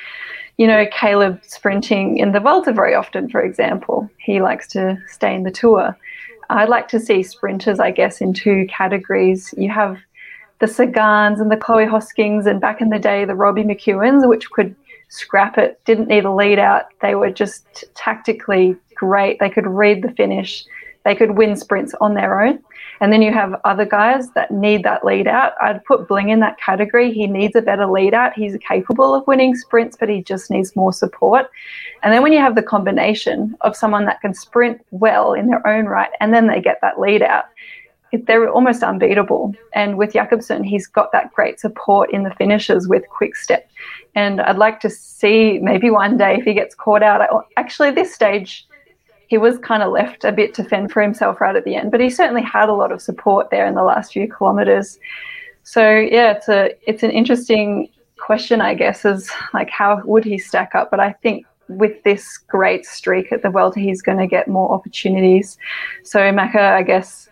you 0.56 0.66
know, 0.66 0.86
Caleb 0.90 1.40
sprinting 1.44 2.16
in 2.16 2.32
the 2.32 2.40
Vuelta 2.40 2.72
very 2.72 2.94
often, 2.94 3.28
for 3.28 3.42
example. 3.42 4.08
He 4.18 4.40
likes 4.40 4.66
to 4.68 4.96
stay 5.06 5.34
in 5.34 5.42
the 5.42 5.50
Tour. 5.50 5.96
I'd 6.48 6.70
like 6.70 6.88
to 6.88 7.00
see 7.00 7.22
sprinters, 7.22 7.78
I 7.78 7.90
guess, 7.90 8.22
in 8.22 8.32
two 8.32 8.66
categories. 8.70 9.52
You 9.58 9.70
have 9.70 9.98
the 10.60 10.66
Sagans 10.66 11.40
and 11.40 11.50
the 11.50 11.56
Chloe 11.58 11.84
Hoskings, 11.84 12.46
and 12.46 12.58
back 12.58 12.80
in 12.80 12.88
the 12.88 12.98
day, 12.98 13.26
the 13.26 13.34
Robbie 13.34 13.64
McEwens, 13.64 14.26
which 14.26 14.50
could 14.50 14.74
scrap 15.08 15.58
it, 15.58 15.80
didn't 15.84 16.08
need 16.08 16.24
a 16.24 16.32
lead 16.32 16.58
out. 16.58 16.86
They 17.00 17.14
were 17.14 17.30
just 17.30 17.84
tactically 17.94 18.76
great. 18.94 19.38
They 19.38 19.50
could 19.50 19.66
read 19.66 20.02
the 20.02 20.12
finish, 20.12 20.64
they 21.04 21.14
could 21.14 21.36
win 21.36 21.54
sprints 21.56 21.94
on 22.00 22.14
their 22.14 22.40
own. 22.40 22.60
And 23.00 23.12
then 23.12 23.22
you 23.22 23.32
have 23.32 23.60
other 23.64 23.84
guys 23.84 24.30
that 24.30 24.50
need 24.50 24.84
that 24.84 25.04
lead 25.04 25.26
out. 25.26 25.52
I'd 25.60 25.84
put 25.84 26.08
Bling 26.08 26.30
in 26.30 26.40
that 26.40 26.58
category. 26.58 27.12
He 27.12 27.26
needs 27.26 27.54
a 27.56 27.60
better 27.60 27.86
lead 27.86 28.14
out. 28.14 28.32
He's 28.34 28.56
capable 28.66 29.14
of 29.14 29.26
winning 29.26 29.54
sprints, 29.56 29.96
but 29.98 30.08
he 30.08 30.22
just 30.22 30.50
needs 30.50 30.74
more 30.76 30.92
support. 30.92 31.50
And 32.02 32.12
then 32.12 32.22
when 32.22 32.32
you 32.32 32.38
have 32.38 32.54
the 32.54 32.62
combination 32.62 33.56
of 33.60 33.76
someone 33.76 34.06
that 34.06 34.20
can 34.20 34.32
sprint 34.32 34.80
well 34.90 35.34
in 35.34 35.48
their 35.48 35.66
own 35.66 35.86
right, 35.86 36.10
and 36.20 36.32
then 36.32 36.46
they 36.46 36.60
get 36.60 36.78
that 36.80 37.00
lead 37.00 37.22
out, 37.22 37.44
they're 38.12 38.48
almost 38.48 38.82
unbeatable. 38.82 39.54
And 39.72 39.98
with 39.98 40.12
Jakobsen, 40.12 40.64
he's 40.64 40.86
got 40.86 41.12
that 41.12 41.32
great 41.32 41.58
support 41.58 42.12
in 42.12 42.22
the 42.22 42.34
finishes 42.34 42.88
with 42.88 43.02
quick 43.08 43.36
step. 43.36 43.68
And 44.14 44.40
I'd 44.40 44.58
like 44.58 44.80
to 44.80 44.90
see 44.90 45.58
maybe 45.58 45.90
one 45.90 46.16
day 46.16 46.36
if 46.38 46.44
he 46.44 46.54
gets 46.54 46.74
caught 46.74 47.02
out. 47.02 47.46
Actually, 47.56 47.90
this 47.90 48.14
stage, 48.14 48.66
he 49.26 49.38
was 49.38 49.58
kind 49.58 49.82
of 49.82 49.92
left 49.92 50.24
a 50.24 50.32
bit 50.32 50.54
to 50.54 50.64
fend 50.64 50.92
for 50.92 51.02
himself 51.02 51.40
right 51.40 51.56
at 51.56 51.64
the 51.64 51.74
end, 51.74 51.90
but 51.90 52.00
he 52.00 52.10
certainly 52.10 52.42
had 52.42 52.68
a 52.68 52.74
lot 52.74 52.92
of 52.92 53.02
support 53.02 53.50
there 53.50 53.66
in 53.66 53.74
the 53.74 53.82
last 53.82 54.12
few 54.12 54.28
kilometers. 54.28 54.98
So 55.64 55.98
yeah, 55.98 56.32
it's 56.32 56.48
a 56.48 56.70
it's 56.88 57.02
an 57.02 57.10
interesting 57.10 57.88
question, 58.18 58.60
I 58.60 58.74
guess, 58.74 59.04
is 59.04 59.30
like 59.52 59.70
how 59.70 60.02
would 60.04 60.24
he 60.24 60.38
stack 60.38 60.74
up? 60.74 60.90
But 60.90 61.00
I 61.00 61.12
think 61.12 61.46
with 61.68 62.02
this 62.04 62.36
great 62.36 62.84
streak 62.84 63.32
at 63.32 63.42
the 63.42 63.50
Vuelta, 63.50 63.80
he's 63.80 64.02
going 64.02 64.18
to 64.18 64.26
get 64.26 64.48
more 64.48 64.70
opportunities. 64.70 65.56
So 66.02 66.18
Macka, 66.20 66.60
I 66.60 66.82
guess, 66.82 67.28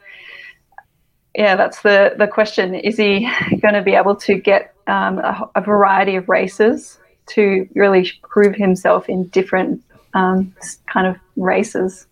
yeah, 1.34 1.56
that's 1.56 1.82
the 1.82 2.14
the 2.18 2.26
question. 2.26 2.74
Is 2.74 2.96
he 2.96 3.30
going 3.60 3.74
to 3.74 3.82
be 3.82 3.94
able 3.94 4.16
to 4.16 4.34
get 4.34 4.74
um, 4.86 5.18
a, 5.18 5.50
a 5.54 5.60
variety 5.60 6.16
of 6.16 6.28
races 6.28 6.98
to 7.26 7.68
really 7.74 8.10
prove 8.22 8.54
himself 8.54 9.08
in 9.08 9.24
different 9.28 9.82
um, 10.14 10.54
kind 10.92 11.06
of 11.06 11.16
races? 11.36 12.06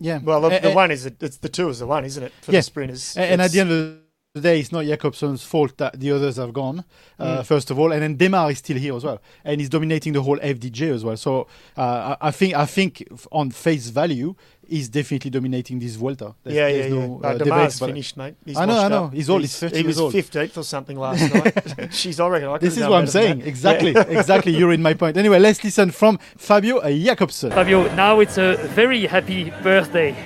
Yeah. 0.00 0.18
Well, 0.18 0.40
the, 0.40 0.58
the 0.58 0.72
one 0.72 0.90
is 0.90 1.06
it's 1.06 1.36
the 1.36 1.48
two 1.48 1.68
is 1.68 1.78
the 1.78 1.86
one, 1.86 2.04
isn't 2.04 2.22
it, 2.22 2.32
for 2.40 2.50
Yeah. 2.52 2.58
the 2.58 2.62
sprinters? 2.62 3.16
And, 3.16 3.32
and 3.32 3.42
at 3.42 3.52
the 3.52 3.60
end 3.60 3.70
of 3.70 3.98
today 4.34 4.60
it's 4.60 4.72
not 4.72 4.84
Jakobsen's 4.86 5.44
fault 5.44 5.76
that 5.76 6.00
the 6.00 6.10
others 6.10 6.36
have 6.36 6.54
gone, 6.54 6.84
uh, 7.18 7.38
Mm. 7.40 7.46
first 7.46 7.70
of 7.70 7.78
all, 7.78 7.92
and 7.92 8.00
then 8.02 8.16
Demar 8.16 8.50
is 8.50 8.58
still 8.58 8.78
here 8.78 8.96
as 8.96 9.04
well, 9.04 9.20
and 9.44 9.60
he's 9.60 9.68
dominating 9.68 10.14
the 10.14 10.22
whole 10.22 10.38
FDJ 10.40 10.88
as 10.90 11.04
well. 11.04 11.16
So 11.18 11.46
uh, 11.76 12.16
I 12.20 12.28
I 12.28 12.30
think 12.30 12.54
I 12.54 12.64
think 12.64 13.06
on 13.30 13.50
face 13.50 13.88
value, 13.88 14.34
he's 14.66 14.88
definitely 14.88 15.30
dominating 15.30 15.80
this 15.80 15.96
Vuelta. 15.96 16.34
There's, 16.44 16.56
yeah, 16.56 16.66
yeah, 16.68 16.76
there's 16.78 16.92
yeah. 16.94 16.98
no, 17.00 17.06
No, 17.18 17.28
uh, 17.28 17.32
debate 17.32 17.44
Damar's 17.44 17.76
about 17.76 17.86
it. 17.88 17.92
finished, 17.92 18.16
mate. 18.16 18.34
He's 18.46 18.56
I 18.56 18.64
know, 18.64 18.78
I 18.78 18.88
know. 18.88 19.08
He's 19.08 19.28
old, 19.28 19.42
he's 19.42 19.58
50 19.58 19.76
he 19.78 19.86
was 19.86 20.00
old. 20.00 20.14
15th 20.14 20.56
or 20.56 20.62
something 20.64 20.96
last 20.98 21.34
night. 21.34 21.92
She's, 21.92 22.18
I 22.18 22.26
reckon, 22.28 22.48
I 22.48 22.56
This 22.58 22.78
is 22.78 22.84
what 22.86 22.96
I'm 23.02 23.06
saying. 23.08 23.40
that. 23.40 23.48
Exactly, 23.48 23.92
Yeah. 23.92 24.00
exactly. 24.18 24.56
You're 24.56 24.72
in 24.72 24.80
my 24.80 24.94
point. 24.94 25.18
Anyway, 25.18 25.40
let's 25.40 25.62
listen 25.62 25.90
from 25.90 26.18
Fabio 26.38 26.80
Jakobsen. 26.88 27.50
Fabio, 27.50 27.94
now 27.94 28.20
it's 28.20 28.38
a 28.38 28.56
very 28.74 29.04
happy 29.06 29.50
birthday. 29.62 30.16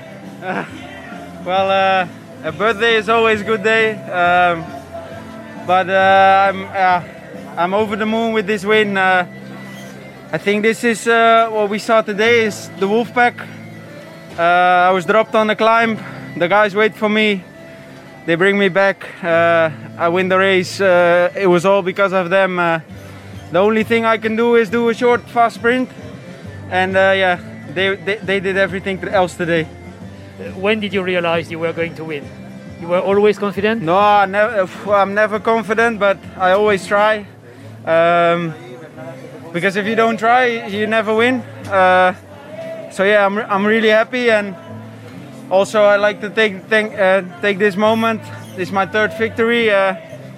Well, 1.44 1.70
uh, 1.70 2.08
a 2.46 2.52
birthday 2.52 2.94
is 2.94 3.08
always 3.08 3.40
a 3.40 3.44
good 3.44 3.64
day, 3.64 3.90
um, 3.90 4.64
but 5.66 5.90
uh, 5.90 6.46
I'm 6.48 6.62
uh, 6.64 7.02
I'm 7.56 7.74
over 7.74 7.96
the 7.96 8.06
moon 8.06 8.34
with 8.34 8.46
this 8.46 8.64
win. 8.64 8.96
Uh, 8.96 9.26
I 10.30 10.38
think 10.38 10.62
this 10.62 10.84
is 10.84 11.08
uh, 11.08 11.48
what 11.50 11.68
we 11.68 11.80
saw 11.80 12.02
today 12.02 12.44
is 12.44 12.68
the 12.78 12.86
Wolfpack. 12.86 13.40
Uh, 14.38 14.42
I 14.42 14.92
was 14.92 15.04
dropped 15.04 15.34
on 15.34 15.48
the 15.48 15.56
climb. 15.56 15.98
The 16.38 16.46
guys 16.46 16.76
wait 16.76 16.94
for 16.94 17.08
me. 17.08 17.42
They 18.26 18.36
bring 18.36 18.56
me 18.56 18.68
back. 18.68 19.04
Uh, 19.24 19.70
I 19.98 20.08
win 20.08 20.28
the 20.28 20.38
race. 20.38 20.78
It 20.80 21.48
was 21.50 21.66
all 21.66 21.82
because 21.82 22.12
of 22.12 22.30
them. 22.30 22.58
The 22.58 23.58
only 23.58 23.82
thing 23.82 24.04
I 24.04 24.18
can 24.18 24.36
do 24.36 24.54
is 24.54 24.70
do 24.70 24.88
a 24.88 24.94
short, 24.94 25.22
fast 25.30 25.56
sprint, 25.56 25.90
and 26.70 26.92
yeah, 26.92 27.40
they, 27.74 27.96
they 27.96 28.18
they 28.18 28.38
did 28.38 28.56
everything 28.56 29.02
else 29.02 29.34
today. 29.34 29.66
When 30.56 30.80
did 30.80 30.92
you 30.92 31.02
realize 31.02 31.50
you 31.50 31.58
were 31.58 31.72
going 31.72 31.94
to 31.94 32.04
win? 32.04 32.24
You 32.80 32.88
were 32.88 33.00
always 33.00 33.38
confident? 33.38 33.82
No, 33.82 33.96
I 33.96 34.26
never, 34.26 34.68
I'm 34.92 35.14
never 35.14 35.40
confident, 35.40 35.98
but 35.98 36.18
I 36.36 36.52
always 36.52 36.86
try. 36.86 37.26
Um, 37.84 38.54
because 39.52 39.76
if 39.76 39.86
you 39.86 39.94
don't 39.94 40.18
try, 40.18 40.66
you 40.66 40.86
never 40.86 41.14
win. 41.14 41.40
Uh, 41.70 42.14
so 42.90 43.04
yeah, 43.04 43.24
I'm, 43.24 43.38
I'm 43.38 43.64
really 43.64 43.88
happy, 43.88 44.30
and 44.30 44.54
also 45.50 45.82
I 45.82 45.96
like 45.96 46.20
to 46.20 46.30
take 46.30 46.64
thank, 46.64 46.92
uh, 46.98 47.22
take 47.40 47.58
this 47.58 47.76
moment. 47.76 48.20
Is 48.58 48.72
my 48.72 48.86
third 48.86 49.12
victory. 49.18 49.70
Uh, 49.70 49.96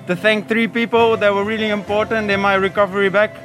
to 0.09 0.17
thank 0.17 0.49
three 0.49 0.67
people 0.67 1.19
that 1.19 1.35
were 1.35 1.45
really 1.45 1.69
important 1.69 2.31
in 2.31 2.41
my 2.41 2.55
recovery 2.55 3.11
back. 3.11 3.37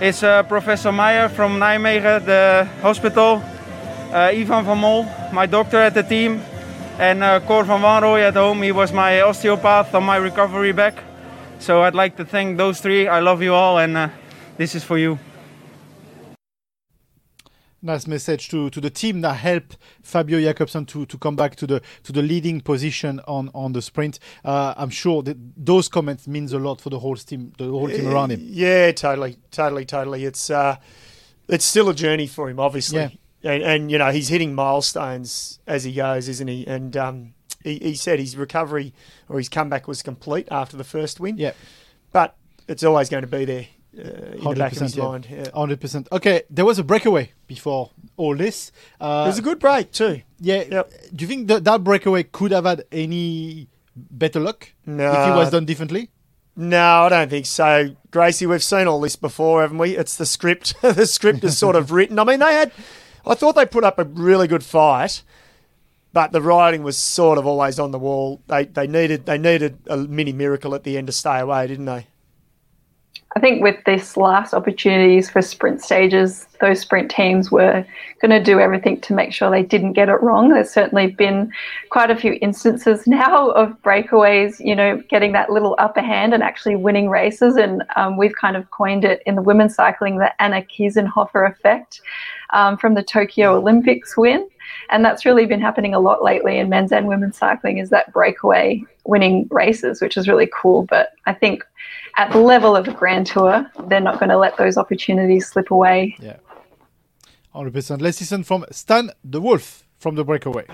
It's 0.00 0.22
uh, 0.22 0.42
Professor 0.44 0.90
Meyer 0.90 1.28
from 1.28 1.58
Nijmegen, 1.58 2.24
the 2.24 2.66
hospital. 2.80 3.42
Uh, 4.14 4.30
Ivan 4.32 4.64
van 4.64 4.78
Mol, 4.78 5.06
my 5.32 5.44
doctor 5.44 5.78
at 5.78 5.92
the 5.92 6.04
team, 6.04 6.40
and 7.00 7.24
uh, 7.24 7.40
Cor 7.40 7.64
van 7.64 7.80
Wanrooy 7.80 8.20
at 8.22 8.34
home. 8.34 8.62
He 8.62 8.70
was 8.70 8.92
my 8.92 9.20
osteopath 9.22 9.92
on 9.92 10.04
my 10.04 10.14
recovery 10.18 10.70
back. 10.70 11.02
So 11.58 11.82
I'd 11.82 11.96
like 11.96 12.16
to 12.18 12.24
thank 12.24 12.56
those 12.56 12.80
three. 12.80 13.08
I 13.08 13.18
love 13.18 13.42
you 13.42 13.52
all, 13.52 13.78
and 13.78 13.96
uh, 13.96 14.08
this 14.56 14.76
is 14.76 14.84
for 14.84 14.98
you. 14.98 15.18
Nice 17.82 18.06
message 18.06 18.50
to, 18.50 18.70
to 18.70 18.80
the 18.80 18.88
team 18.88 19.20
that 19.22 19.34
helped 19.34 19.78
Fabio 20.04 20.40
Jakobsen 20.40 20.86
to, 20.86 21.06
to 21.06 21.18
come 21.18 21.34
back 21.34 21.56
to 21.56 21.66
the 21.66 21.82
to 22.04 22.12
the 22.12 22.22
leading 22.22 22.60
position 22.60 23.20
on, 23.26 23.50
on 23.52 23.72
the 23.72 23.82
sprint. 23.82 24.20
Uh, 24.44 24.74
I'm 24.76 24.90
sure 24.90 25.24
that 25.24 25.36
those 25.56 25.88
comments 25.88 26.28
means 26.28 26.52
a 26.52 26.60
lot 26.60 26.80
for 26.80 26.90
the 26.90 27.00
whole 27.00 27.16
team 27.16 27.52
the 27.58 27.64
whole 27.64 27.88
team 27.88 28.06
around 28.06 28.30
him. 28.30 28.40
Yeah, 28.44 28.92
totally, 28.92 29.38
totally, 29.50 29.84
totally. 29.84 30.24
It's 30.24 30.50
uh, 30.50 30.76
it's 31.48 31.64
still 31.64 31.88
a 31.88 31.94
journey 31.94 32.28
for 32.28 32.48
him, 32.48 32.60
obviously. 32.60 33.00
Yeah. 33.00 33.08
And, 33.44 33.62
and 33.62 33.90
you 33.90 33.98
know 33.98 34.10
he's 34.10 34.28
hitting 34.28 34.54
milestones 34.54 35.58
as 35.66 35.84
he 35.84 35.92
goes, 35.92 36.28
isn't 36.28 36.48
he? 36.48 36.66
And 36.66 36.96
um, 36.96 37.34
he, 37.62 37.78
he 37.78 37.94
said 37.94 38.18
his 38.18 38.36
recovery 38.36 38.92
or 39.28 39.38
his 39.38 39.48
comeback 39.48 39.86
was 39.86 40.02
complete 40.02 40.48
after 40.50 40.76
the 40.76 40.84
first 40.84 41.20
win. 41.20 41.36
Yeah. 41.38 41.52
But 42.12 42.36
it's 42.68 42.82
always 42.82 43.08
going 43.10 43.22
to 43.22 43.28
be 43.28 43.44
there 43.44 43.66
uh, 43.98 44.32
in 44.32 44.44
the 44.44 44.54
back 44.56 44.72
of 44.72 44.78
his 44.80 44.96
yeah. 44.96 45.04
mind. 45.04 45.26
Yeah. 45.30 45.46
Hundred 45.54 45.80
percent. 45.80 46.08
Okay, 46.10 46.42
there 46.48 46.64
was 46.64 46.78
a 46.78 46.84
breakaway 46.84 47.32
before 47.46 47.90
all 48.16 48.34
this. 48.36 48.72
Uh, 49.00 49.24
It 49.26 49.28
was 49.28 49.38
a 49.38 49.42
good 49.42 49.58
break 49.58 49.92
too. 49.92 50.22
yeah. 50.40 50.64
Yep. 50.70 50.92
Do 51.14 51.22
you 51.24 51.28
think 51.28 51.48
that 51.48 51.64
that 51.64 51.84
breakaway 51.84 52.22
could 52.22 52.50
have 52.52 52.64
had 52.64 52.84
any 52.90 53.68
better 53.96 54.40
luck 54.40 54.72
No. 54.86 55.10
if 55.10 55.28
it 55.28 55.36
was 55.36 55.50
done 55.50 55.66
differently? 55.66 56.10
No, 56.56 57.02
I 57.02 57.08
don't 57.08 57.28
think 57.30 57.46
so. 57.46 57.96
Gracie, 58.12 58.46
we've 58.46 58.62
seen 58.62 58.86
all 58.86 59.00
this 59.00 59.16
before, 59.16 59.62
haven't 59.62 59.78
we? 59.78 59.96
It's 59.96 60.16
the 60.16 60.24
script. 60.26 60.74
the 60.82 61.04
script 61.06 61.42
is 61.44 61.58
sort 61.58 61.74
of 61.76 61.90
written. 61.96 62.18
I 62.20 62.24
mean, 62.24 62.38
they 62.38 62.54
had, 62.54 62.70
I 63.26 63.34
thought 63.34 63.54
they 63.54 63.66
put 63.66 63.84
up 63.84 63.98
a 63.98 64.04
really 64.04 64.46
good 64.46 64.64
fight, 64.64 65.22
but 66.12 66.32
the 66.32 66.42
writing 66.42 66.82
was 66.82 66.96
sort 66.96 67.38
of 67.38 67.46
always 67.46 67.78
on 67.78 67.90
the 67.90 67.98
wall. 67.98 68.40
They 68.46 68.64
they 68.64 68.86
needed 68.86 69.26
they 69.26 69.38
needed 69.38 69.78
a 69.88 69.96
mini 69.96 70.32
miracle 70.32 70.74
at 70.74 70.84
the 70.84 70.98
end 70.98 71.06
to 71.08 71.12
stay 71.12 71.40
away, 71.40 71.66
didn't 71.66 71.86
they? 71.86 72.06
I 73.36 73.40
think 73.40 73.62
with 73.62 73.82
this 73.84 74.16
last 74.16 74.54
opportunities 74.54 75.28
for 75.28 75.42
sprint 75.42 75.82
stages, 75.82 76.46
those 76.60 76.80
sprint 76.80 77.10
teams 77.10 77.50
were 77.50 77.84
going 78.20 78.30
to 78.30 78.40
do 78.40 78.60
everything 78.60 79.00
to 79.00 79.12
make 79.12 79.32
sure 79.32 79.50
they 79.50 79.64
didn't 79.64 79.94
get 79.94 80.08
it 80.08 80.22
wrong. 80.22 80.50
There's 80.50 80.70
certainly 80.70 81.08
been 81.08 81.52
quite 81.90 82.12
a 82.12 82.16
few 82.16 82.38
instances 82.40 83.06
now 83.08 83.50
of 83.50 83.70
breakaways, 83.82 84.64
you 84.64 84.76
know, 84.76 85.02
getting 85.08 85.32
that 85.32 85.50
little 85.50 85.74
upper 85.80 86.00
hand 86.00 86.32
and 86.32 86.44
actually 86.44 86.76
winning 86.76 87.08
races. 87.08 87.56
And 87.56 87.82
um, 87.96 88.16
we've 88.16 88.36
kind 88.40 88.56
of 88.56 88.70
coined 88.70 89.04
it 89.04 89.20
in 89.26 89.34
the 89.34 89.42
women's 89.42 89.74
cycling 89.74 90.18
the 90.18 90.30
Anna 90.40 90.62
Kiesenhofer 90.62 91.50
effect 91.50 92.00
um, 92.50 92.76
from 92.76 92.94
the 92.94 93.02
Tokyo 93.02 93.56
Olympics 93.56 94.16
win. 94.16 94.48
And 94.90 95.04
that's 95.04 95.24
really 95.24 95.46
been 95.46 95.60
happening 95.60 95.94
a 95.94 96.00
lot 96.00 96.22
lately 96.22 96.58
in 96.58 96.68
men's 96.68 96.92
and 96.92 97.06
women's 97.08 97.36
cycling 97.36 97.78
is 97.78 97.90
that 97.90 98.12
breakaway 98.12 98.82
winning 99.04 99.46
races, 99.50 100.00
which 100.00 100.16
is 100.16 100.28
really 100.28 100.48
cool. 100.54 100.84
But 100.84 101.10
I 101.26 101.34
think 101.34 101.64
at 102.16 102.32
the 102.32 102.38
level 102.38 102.76
of 102.76 102.88
a 102.88 102.92
Grand 102.92 103.26
Tour, 103.26 103.70
they're 103.88 104.00
not 104.00 104.18
going 104.18 104.30
to 104.30 104.38
let 104.38 104.56
those 104.56 104.76
opportunities 104.76 105.48
slip 105.48 105.70
away. 105.70 106.16
Yeah. 106.20 106.36
Hundred 107.52 107.72
percent. 107.72 108.02
Let's 108.02 108.20
listen 108.20 108.42
from 108.42 108.64
Stan 108.70 109.10
Dewulf 109.28 109.84
from 109.98 110.16
the 110.16 110.24
breakaway. 110.24 110.66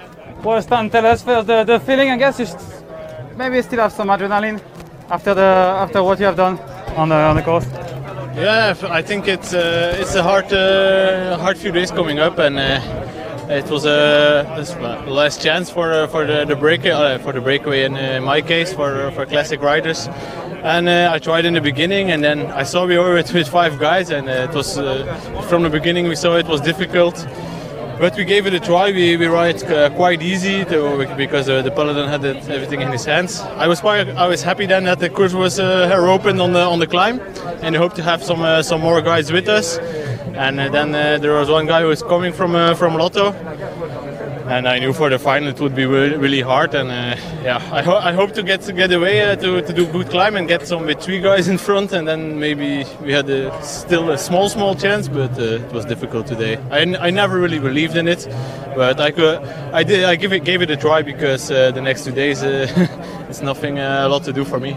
Well, 0.42 0.62
Stan, 0.62 0.88
tell 0.88 1.04
us 1.06 1.22
first 1.22 1.46
the, 1.46 1.64
the 1.64 1.78
feeling. 1.80 2.10
I 2.10 2.16
guess 2.16 2.40
you 2.40 2.46
maybe 3.36 3.56
you 3.56 3.62
still 3.62 3.80
have 3.80 3.92
some 3.92 4.08
adrenaline 4.08 4.62
after 5.10 5.34
the 5.34 5.42
after 5.42 6.02
what 6.02 6.18
you 6.18 6.24
have 6.24 6.36
done 6.36 6.58
on 6.96 7.10
the 7.10 7.16
on 7.16 7.36
the 7.36 7.42
course. 7.42 7.66
Yeah, 8.34 8.74
I 8.88 9.02
think 9.02 9.28
it's 9.28 9.52
uh, 9.52 9.96
it's 10.00 10.14
a 10.14 10.22
hard 10.22 10.50
uh, 10.52 11.36
hard 11.38 11.58
few 11.58 11.72
days 11.72 11.90
coming 11.90 12.18
up, 12.18 12.38
and 12.38 12.58
uh, 12.58 12.80
it 13.50 13.68
was 13.68 13.84
a 13.84 14.46
uh, 14.46 15.10
last 15.10 15.42
chance 15.42 15.68
for 15.70 15.92
uh, 15.92 16.06
for 16.06 16.24
the, 16.24 16.44
the 16.44 16.54
break 16.54 16.86
uh, 16.86 17.18
for 17.18 17.32
the 17.32 17.40
breakaway 17.40 17.82
in 17.82 18.22
my 18.22 18.40
case 18.40 18.72
for 18.72 19.10
for 19.10 19.26
classic 19.26 19.60
riders. 19.60 20.08
And 20.62 20.88
I 20.88 21.18
tried 21.18 21.46
in 21.46 21.54
the 21.54 21.60
beginning, 21.60 22.10
and 22.10 22.22
then 22.22 22.46
I 22.46 22.64
saw 22.64 22.86
we 22.86 22.98
were 22.98 23.14
with, 23.14 23.32
with 23.32 23.48
five 23.48 23.78
guys, 23.78 24.10
and 24.10 24.28
it 24.28 24.54
was 24.54 24.74
from 25.48 25.62
the 25.62 25.70
beginning 25.70 26.06
we 26.06 26.16
saw 26.16 26.36
it 26.36 26.46
was 26.46 26.60
difficult. 26.60 27.16
But 28.00 28.16
we 28.16 28.24
gave 28.24 28.46
it 28.46 28.54
a 28.54 28.60
try. 28.60 28.92
We, 28.92 29.18
we 29.18 29.26
ride 29.26 29.62
uh, 29.62 29.90
quite 29.90 30.22
easy 30.22 30.64
to, 30.64 31.06
because 31.18 31.50
uh, 31.50 31.60
the 31.60 31.70
peloton 31.70 32.08
had 32.08 32.24
it, 32.24 32.48
everything 32.48 32.80
in 32.80 32.90
his 32.90 33.04
hands. 33.04 33.40
I 33.40 33.68
was 33.68 33.80
quite, 33.80 34.08
I 34.08 34.26
was 34.26 34.42
happy 34.42 34.64
then 34.64 34.84
that 34.84 35.00
the 35.00 35.10
course 35.10 35.34
was 35.34 35.60
uh, 35.60 35.94
opened 35.94 36.40
on 36.40 36.54
the 36.54 36.60
on 36.60 36.78
the 36.78 36.86
climb, 36.86 37.20
and 37.60 37.76
I 37.76 37.78
hope 37.78 37.92
to 37.96 38.02
have 38.02 38.24
some 38.24 38.40
uh, 38.40 38.62
some 38.62 38.80
more 38.80 39.02
guys 39.02 39.30
with 39.30 39.48
us. 39.48 39.76
And 40.34 40.58
uh, 40.58 40.70
then 40.70 40.94
uh, 40.94 41.18
there 41.18 41.34
was 41.34 41.50
one 41.50 41.66
guy 41.66 41.82
who 41.82 41.88
was 41.88 42.02
coming 42.02 42.32
from 42.32 42.54
uh, 42.54 42.74
from 42.74 42.94
Lotto, 42.96 43.32
and 44.50 44.66
I 44.68 44.78
knew 44.78 44.92
for 44.92 45.08
the 45.08 45.18
final 45.18 45.48
it 45.48 45.60
would 45.60 45.74
be 45.74 45.86
really, 45.86 46.16
really 46.16 46.40
hard. 46.40 46.74
And 46.74 46.90
uh, 46.90 47.16
yeah, 47.42 47.56
I, 47.72 47.82
ho- 47.82 47.98
I 48.02 48.12
hope 48.12 48.32
to 48.34 48.42
get 48.42 48.60
to 48.62 48.72
get 48.72 48.92
away 48.92 49.22
uh, 49.22 49.36
to, 49.36 49.62
to 49.62 49.72
do 49.72 49.86
good 49.86 50.08
climb 50.10 50.36
and 50.36 50.48
get 50.48 50.66
some 50.66 50.86
with 50.86 51.00
three 51.00 51.20
guys 51.20 51.48
in 51.48 51.56
front, 51.58 51.92
and 51.92 52.06
then 52.06 52.38
maybe 52.38 52.84
we 53.02 53.12
had 53.12 53.28
a, 53.30 53.50
still 53.62 54.10
a 54.10 54.18
small 54.18 54.48
small 54.48 54.74
chance, 54.74 55.08
but 55.08 55.38
uh, 55.38 55.42
it 55.64 55.72
was 55.72 55.84
difficult 55.84 56.26
today. 56.26 56.56
I, 56.70 56.80
n- 56.80 56.96
I 56.96 57.10
never 57.10 57.38
really 57.38 57.58
believed 57.58 57.96
in 57.96 58.08
it, 58.08 58.26
but 58.74 59.00
I 59.00 59.10
could 59.12 59.38
I 59.72 59.82
did 59.84 60.04
I 60.04 60.16
give 60.16 60.32
it 60.32 60.44
gave 60.44 60.62
it 60.62 60.70
a 60.70 60.76
try 60.76 61.02
because 61.02 61.50
uh, 61.50 61.70
the 61.70 61.80
next 61.80 62.04
two 62.04 62.12
days 62.12 62.42
uh, 62.42 62.66
it's 63.28 63.42
nothing 63.42 63.78
uh, 63.78 64.02
a 64.06 64.08
lot 64.08 64.24
to 64.24 64.32
do 64.32 64.44
for 64.44 64.58
me. 64.58 64.76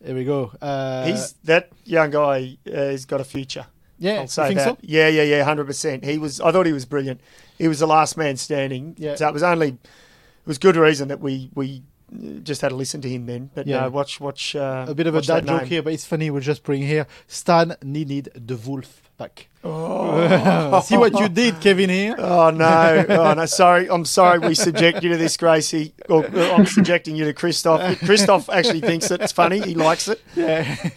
There 0.00 0.14
we 0.14 0.24
go. 0.24 0.52
Uh, 0.62 1.04
He's 1.06 1.32
that 1.44 1.70
young 1.84 2.10
guy 2.10 2.58
uh, 2.66 2.70
has 2.72 3.04
got 3.06 3.20
a 3.20 3.24
future. 3.24 3.66
yeah. 3.98 4.16
I'll 4.16 4.22
you 4.22 4.28
say 4.28 4.46
think 4.48 4.58
that. 4.58 4.64
so? 4.68 4.78
Yeah, 4.82 5.08
yeah, 5.08 5.22
yeah, 5.22 5.42
hundred 5.44 5.66
percent. 5.66 6.04
He 6.04 6.18
was. 6.18 6.40
I 6.40 6.52
thought 6.52 6.66
he 6.66 6.72
was 6.72 6.84
brilliant. 6.84 7.20
He 7.58 7.68
was 7.68 7.78
the 7.78 7.86
last 7.86 8.16
man 8.16 8.36
standing. 8.36 8.94
Yeah. 8.98 9.14
So 9.16 9.28
it 9.28 9.32
was 9.34 9.42
only. 9.42 9.68
It 9.68 10.46
was 10.46 10.58
good 10.58 10.76
reason 10.76 11.08
that 11.08 11.20
we 11.20 11.50
we 11.54 11.82
uh, 12.12 12.38
just 12.42 12.60
had 12.60 12.68
to 12.68 12.76
listen 12.76 13.00
to 13.00 13.08
him 13.08 13.26
then. 13.26 13.50
But 13.54 13.66
Yeah. 13.66 13.80
no, 13.80 13.90
watch 13.90 14.20
watch. 14.20 14.54
Uh, 14.54 14.86
A 14.88 14.94
bit 14.94 15.06
of 15.06 15.14
a 15.14 15.22
dad 15.22 15.46
joke 15.46 15.64
here, 15.64 15.82
but 15.82 15.92
it's 15.92 16.04
funny. 16.04 16.30
We'll 16.30 16.40
just 16.42 16.62
bring 16.62 16.82
here 16.82 17.06
Stan 17.26 17.74
needed 17.82 18.30
the 18.34 18.56
wolf 18.56 19.02
back. 19.18 19.48
Oh. 19.64 20.80
See 20.84 20.96
what 20.96 21.18
you 21.18 21.28
did, 21.28 21.60
Kevin 21.60 21.90
here. 21.90 22.14
Oh 22.18 22.50
no! 22.50 23.04
Oh 23.08 23.34
no! 23.34 23.46
Sorry, 23.46 23.88
I'm 23.90 24.04
sorry. 24.04 24.38
We 24.38 24.54
subject 24.54 25.02
you 25.02 25.10
to 25.10 25.16
this, 25.16 25.36
Gracie. 25.36 25.94
Or, 26.08 26.24
or 26.24 26.40
I'm 26.52 26.66
subjecting 26.66 27.16
you 27.16 27.24
to 27.24 27.32
Christophe. 27.32 27.98
Christophe 28.04 28.48
actually 28.50 28.82
thinks 28.82 29.10
it's 29.10 29.32
funny. 29.32 29.60
He 29.60 29.74
likes 29.74 30.06
it. 30.08 30.20
Yeah. 30.36 30.90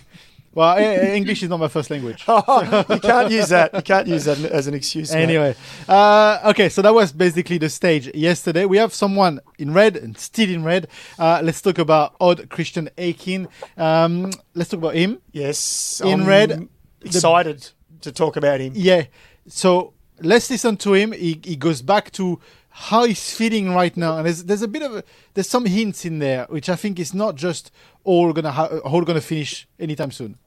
Well, 0.60 0.78
English 0.78 1.42
is 1.42 1.48
not 1.48 1.62
my 1.62 1.70
first 1.70 1.90
language. 1.90 2.26
you 2.28 3.00
can't 3.00 3.32
use 3.32 3.48
that. 3.48 3.74
You 3.74 3.82
can't 3.82 4.08
use 4.08 4.26
that 4.26 4.40
as 4.44 4.68
an 4.68 4.74
excuse. 4.74 5.14
mate. 5.14 5.24
Anyway, 5.24 5.56
uh, 5.88 6.40
okay, 6.48 6.68
so 6.68 6.82
that 6.82 6.94
was 6.94 7.14
basically 7.14 7.58
the 7.60 7.70
stage 7.70 8.14
yesterday. 8.14 8.66
We 8.66 8.76
have 8.76 8.94
someone 8.94 9.40
in 9.58 9.74
red 9.74 9.96
and 9.96 10.18
still 10.18 10.50
in 10.50 10.66
red. 10.66 10.90
Uh, 11.18 11.40
let's 11.42 11.62
talk 11.62 11.78
about 11.78 12.18
Odd 12.20 12.50
Christian 12.50 12.90
Eiking. 12.98 13.48
Um, 13.78 14.32
let's 14.54 14.70
talk 14.70 14.80
about 14.80 14.96
him. 14.96 15.22
yes, 15.32 16.02
In 16.04 16.24
I'm 16.24 16.28
red, 16.28 16.68
excited 17.06 17.70
to 18.02 18.12
talk 18.12 18.36
about 18.36 18.60
him. 18.60 18.74
Yeah, 18.76 19.06
so 19.48 19.94
let's 20.20 20.50
listen 20.50 20.76
to 20.76 20.94
him. 20.94 21.14
He, 21.14 21.40
he 21.42 21.56
goes 21.56 21.82
back 21.82 22.12
to 22.20 22.38
how 22.70 23.06
he's 23.06 23.34
feeling 23.34 23.74
right 23.74 23.96
now, 23.96 24.18
and 24.18 24.26
there's 24.26 24.44
there's 24.44 24.62
a 24.62 24.68
bit 24.68 24.82
of 24.82 24.94
a, 24.94 25.04
there's 25.36 25.48
some 25.48 25.66
hints 25.66 26.04
in 26.04 26.20
there, 26.20 26.48
which 26.50 26.68
I 26.68 26.76
think 26.76 27.00
is 27.00 27.14
not 27.14 27.36
just 27.36 27.72
all 28.04 28.34
gonna 28.34 28.52
ha- 28.52 28.80
all 28.80 29.04
gonna 29.04 29.22
finish 29.22 29.66
anytime 29.80 30.12
soon. 30.12 30.38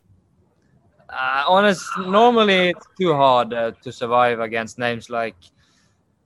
Uh, 1.12 1.44
honest, 1.46 1.84
normally 1.98 2.70
it's 2.70 2.86
too 2.98 3.14
hard 3.14 3.52
uh, 3.52 3.72
to 3.82 3.92
survive 3.92 4.40
against 4.40 4.78
names 4.78 5.10
like 5.10 5.36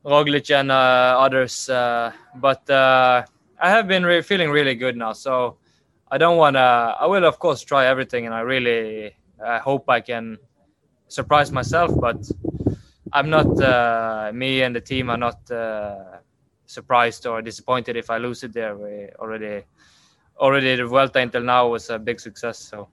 Roglic 0.04 0.54
and 0.54 0.70
uh, 0.70 1.16
others. 1.18 1.68
Uh, 1.68 2.12
but 2.36 2.68
uh, 2.70 3.24
I 3.60 3.68
have 3.68 3.88
been 3.88 4.04
re- 4.06 4.22
feeling 4.22 4.48
really 4.50 4.76
good 4.76 4.96
now, 4.96 5.12
so 5.12 5.56
I 6.10 6.18
don't 6.18 6.36
want 6.36 6.54
to. 6.54 6.60
I 7.00 7.06
will, 7.06 7.24
of 7.24 7.38
course, 7.40 7.62
try 7.62 7.86
everything, 7.86 8.26
and 8.26 8.34
I 8.34 8.40
really 8.40 9.16
hope 9.40 9.90
I 9.90 10.00
can 10.00 10.38
surprise 11.08 11.50
myself. 11.50 11.90
But 12.00 12.18
I'm 13.12 13.28
not. 13.28 13.60
Uh, 13.60 14.30
me 14.32 14.62
and 14.62 14.76
the 14.76 14.80
team 14.80 15.10
are 15.10 15.18
not 15.18 15.40
surprised 16.66 17.26
or 17.26 17.42
disappointed 17.42 17.96
if 17.96 18.08
I 18.08 18.18
lose 18.18 18.44
it 18.44 18.52
there. 18.52 18.76
We 18.76 19.08
already, 19.18 19.64
already 20.38 20.76
the 20.76 20.86
Vuelta 20.86 21.18
until 21.18 21.42
now 21.42 21.68
was 21.68 21.90
a 21.90 21.98
big 21.98 22.20
success. 22.20 22.58
So. 22.60 22.88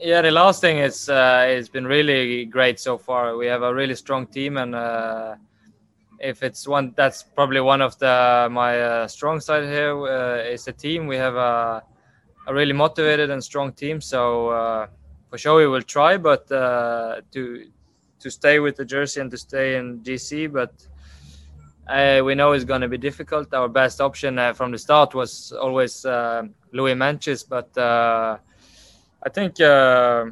Yeah, 0.00 0.22
the 0.22 0.30
last 0.30 0.60
thing 0.60 0.78
is 0.78 1.08
uh, 1.08 1.44
it's 1.48 1.68
been 1.68 1.84
really 1.86 2.44
great 2.44 2.78
so 2.78 2.98
far. 2.98 3.36
We 3.36 3.46
have 3.46 3.62
a 3.62 3.74
really 3.74 3.96
strong 3.96 4.26
team, 4.28 4.56
and 4.56 4.74
uh, 4.74 5.34
if 6.20 6.44
it's 6.44 6.68
one, 6.68 6.94
that's 6.96 7.24
probably 7.24 7.60
one 7.60 7.82
of 7.82 7.98
the 7.98 8.48
my 8.50 8.80
uh, 8.80 9.08
strong 9.08 9.40
side 9.40 9.64
here 9.64 9.96
uh, 10.06 10.52
is 10.52 10.64
the 10.64 10.72
team. 10.72 11.08
We 11.08 11.16
have 11.16 11.34
a, 11.34 11.82
a 12.46 12.54
really 12.54 12.72
motivated 12.72 13.30
and 13.30 13.42
strong 13.42 13.72
team. 13.72 14.00
So 14.00 14.50
uh, 14.50 14.86
for 15.30 15.38
sure 15.38 15.56
we 15.56 15.66
will 15.66 15.82
try, 15.82 16.16
but 16.16 16.50
uh, 16.52 17.22
to 17.32 17.66
to 18.20 18.30
stay 18.30 18.60
with 18.60 18.76
the 18.76 18.84
jersey 18.84 19.20
and 19.20 19.30
to 19.32 19.38
stay 19.38 19.76
in 19.76 20.02
GC, 20.04 20.46
but. 20.46 20.72
Uh, 21.88 22.20
we 22.22 22.34
know 22.34 22.52
it's 22.52 22.64
going 22.64 22.82
to 22.82 22.88
be 22.88 22.98
difficult. 22.98 23.54
Our 23.54 23.66
best 23.66 24.02
option 24.02 24.38
uh, 24.38 24.52
from 24.52 24.72
the 24.72 24.78
start 24.78 25.14
was 25.14 25.52
always 25.52 26.04
uh, 26.04 26.42
Louis 26.70 26.92
Meintjes, 26.92 27.48
but 27.48 27.74
I 29.22 29.28
think 29.28 29.60
uh, 29.60 30.26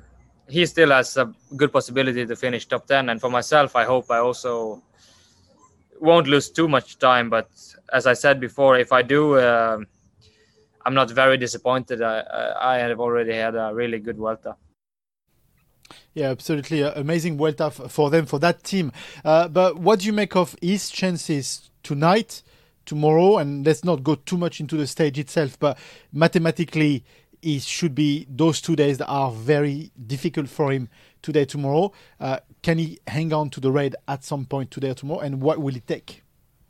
he 0.48 0.64
still 0.66 0.90
has 0.90 1.16
a 1.16 1.32
good 1.56 1.72
possibility 1.72 2.24
to 2.26 2.36
finish 2.36 2.66
top 2.66 2.86
10. 2.86 3.08
And 3.08 3.20
for 3.20 3.30
myself, 3.30 3.74
I 3.74 3.84
hope 3.84 4.10
I 4.10 4.18
also 4.18 4.82
won't 6.00 6.26
lose 6.26 6.50
too 6.50 6.68
much 6.68 6.98
time. 6.98 7.30
But 7.30 7.48
as 7.92 8.06
I 8.06 8.12
said 8.12 8.40
before, 8.40 8.78
if 8.78 8.92
I 8.92 9.02
do, 9.02 9.34
uh, 9.34 9.78
I'm 10.84 10.94
not 10.94 11.10
very 11.10 11.36
disappointed. 11.36 12.00
I, 12.00 12.54
I 12.60 12.78
have 12.78 13.00
already 13.00 13.34
had 13.34 13.56
a 13.56 13.72
really 13.74 13.98
good 13.98 14.16
Vuelta. 14.16 14.56
Yeah, 16.14 16.30
absolutely 16.30 16.82
amazing 16.82 17.36
Vuelta 17.36 17.70
for 17.70 18.10
them 18.10 18.24
for 18.26 18.38
that 18.38 18.62
team. 18.64 18.92
Uh, 19.24 19.48
but 19.48 19.78
what 19.78 20.00
do 20.00 20.06
you 20.06 20.12
make 20.12 20.34
of 20.36 20.56
his 20.62 20.90
chances 20.90 21.70
tonight, 21.82 22.42
tomorrow? 22.86 23.38
And 23.38 23.66
let's 23.66 23.84
not 23.84 24.02
go 24.02 24.14
too 24.14 24.38
much 24.38 24.60
into 24.60 24.76
the 24.76 24.86
stage 24.86 25.18
itself, 25.18 25.58
but 25.58 25.76
mathematically, 26.12 27.04
it 27.46 27.62
should 27.62 27.94
be 27.94 28.26
those 28.28 28.60
two 28.60 28.74
days 28.74 28.98
that 28.98 29.06
are 29.06 29.30
very 29.30 29.92
difficult 30.06 30.48
for 30.48 30.72
him 30.72 30.88
today, 31.22 31.44
tomorrow. 31.44 31.92
Uh, 32.18 32.38
can 32.62 32.78
he 32.78 32.98
hang 33.06 33.32
on 33.32 33.50
to 33.50 33.60
the 33.60 33.70
red 33.70 33.94
at 34.08 34.24
some 34.24 34.44
point 34.46 34.70
today 34.72 34.90
or 34.90 34.94
tomorrow? 34.94 35.20
And 35.20 35.40
what 35.40 35.58
will 35.58 35.76
it 35.76 35.86
take? 35.86 36.24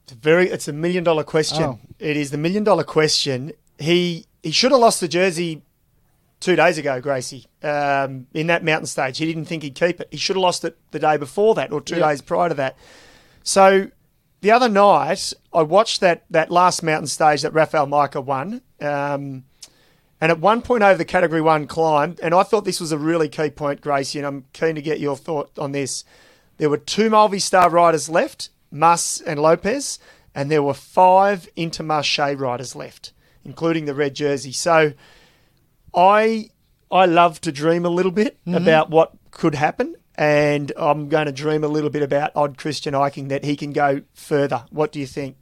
It's 0.04 0.12
a 0.12 0.16
very. 0.16 0.48
It's 0.50 0.68
a 0.68 0.72
million 0.72 1.02
dollar 1.02 1.24
question. 1.24 1.62
Oh. 1.62 1.78
It 1.98 2.16
is 2.16 2.30
the 2.30 2.38
million 2.38 2.62
dollar 2.62 2.84
question. 2.84 3.52
He 3.78 4.26
he 4.42 4.50
should 4.50 4.70
have 4.70 4.80
lost 4.80 5.00
the 5.00 5.08
jersey 5.08 5.62
two 6.40 6.54
days 6.56 6.76
ago, 6.76 7.00
Gracie, 7.00 7.46
um, 7.62 8.26
in 8.34 8.46
that 8.48 8.62
mountain 8.62 8.86
stage. 8.86 9.16
He 9.18 9.24
didn't 9.24 9.46
think 9.46 9.62
he'd 9.62 9.74
keep 9.74 10.00
it. 10.00 10.08
He 10.10 10.18
should 10.18 10.36
have 10.36 10.42
lost 10.42 10.64
it 10.64 10.76
the 10.90 10.98
day 10.98 11.16
before 11.16 11.54
that 11.54 11.72
or 11.72 11.80
two 11.80 11.96
Yeah. 11.96 12.08
days 12.10 12.20
prior 12.20 12.50
to 12.50 12.54
that. 12.56 12.76
So 13.42 13.90
the 14.42 14.50
other 14.50 14.68
night, 14.68 15.32
I 15.52 15.62
watched 15.62 16.00
that 16.02 16.24
that 16.30 16.50
last 16.50 16.82
mountain 16.82 17.06
stage 17.08 17.42
that 17.42 17.52
Rafael 17.52 17.86
Majka 17.86 18.22
won. 18.22 18.60
Um, 18.80 19.44
and 20.20 20.32
at 20.32 20.40
one 20.40 20.62
point 20.62 20.82
over 20.82 20.96
the 20.96 21.04
category 21.04 21.40
one 21.40 21.66
climb, 21.66 22.16
and 22.22 22.34
I 22.34 22.42
thought 22.42 22.64
this 22.64 22.80
was 22.80 22.92
a 22.92 22.98
really 22.98 23.28
key 23.28 23.50
point, 23.50 23.80
Gracie, 23.80 24.18
and 24.18 24.26
I'm 24.26 24.44
keen 24.52 24.74
to 24.74 24.82
get 24.82 25.00
your 25.00 25.16
thought 25.16 25.58
on 25.58 25.72
this. 25.72 26.04
There 26.56 26.70
were 26.70 26.78
two 26.78 27.10
Movistar 27.10 27.70
riders 27.70 28.08
left, 28.08 28.48
Mas 28.70 29.20
and 29.20 29.40
Lopez, 29.40 29.98
and 30.34 30.50
there 30.50 30.62
were 30.62 30.74
five 30.74 31.48
Intermarché 31.56 32.38
riders 32.38 32.74
left, 32.74 33.12
including 33.44 33.84
the 33.84 33.94
red 33.94 34.14
jersey. 34.14 34.52
So 34.52 34.94
I 35.94 36.50
I 36.90 37.06
love 37.06 37.40
to 37.42 37.52
dream 37.52 37.84
a 37.84 37.90
little 37.90 38.12
bit 38.12 38.38
mm-hmm. 38.46 38.54
about 38.54 38.90
what 38.90 39.12
could 39.30 39.54
happen, 39.54 39.96
and 40.14 40.72
I'm 40.78 41.08
going 41.08 41.26
to 41.26 41.32
dream 41.32 41.62
a 41.62 41.68
little 41.68 41.90
bit 41.90 42.02
about 42.02 42.32
Odd 42.34 42.56
Christian 42.56 42.94
Eiking 42.94 43.28
that 43.28 43.44
he 43.44 43.56
can 43.56 43.72
go 43.72 44.02
further. 44.14 44.64
What 44.70 44.92
do 44.92 45.00
you 45.00 45.06
think? 45.06 45.36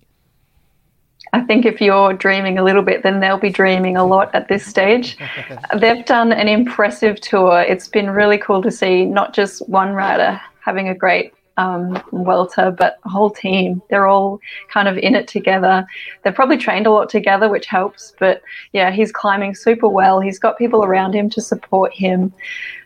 I 1.35 1.41
think 1.41 1.67
if 1.67 1.81
you're 1.81 2.13
dreaming 2.13 2.59
a 2.59 2.63
little 2.63 2.85
bit, 2.85 3.03
then 3.03 3.19
they'll 3.19 3.41
be 3.41 3.51
dreaming 3.51 3.97
a 3.97 4.07
lot 4.07 4.33
at 4.37 4.47
this 4.47 4.65
stage. 4.65 5.19
They've 5.77 6.05
done 6.05 6.31
an 6.33 6.47
impressive 6.47 7.21
tour. 7.21 7.61
It's 7.61 7.89
been 7.89 8.09
really 8.09 8.39
cool 8.39 8.63
to 8.63 8.71
see 8.71 9.05
not 9.05 9.35
just 9.35 9.69
one 9.69 9.95
rider 9.95 10.41
having 10.61 10.89
a 10.89 10.95
great 10.95 11.35
um, 11.57 12.01
Vuelta, 12.13 12.71
but 12.71 13.01
a 13.05 13.09
whole 13.09 13.31
team. 13.31 13.83
They're 13.91 14.07
all 14.07 14.39
kind 14.69 14.87
of 14.87 14.97
in 14.97 15.17
it 15.17 15.27
together. 15.27 15.85
They've 16.23 16.33
probably 16.33 16.57
trained 16.57 16.87
a 16.87 16.93
lot 16.93 17.09
together, 17.09 17.49
which 17.49 17.67
helps. 17.67 18.13
But 18.21 18.41
yeah, 18.73 18.93
he's 18.93 19.11
climbing 19.11 19.57
super 19.57 19.89
well. 19.89 20.21
He's 20.21 20.39
got 20.39 20.57
people 20.57 20.85
around 20.85 21.17
him 21.17 21.29
to 21.31 21.41
support 21.41 21.93
him. 21.93 22.33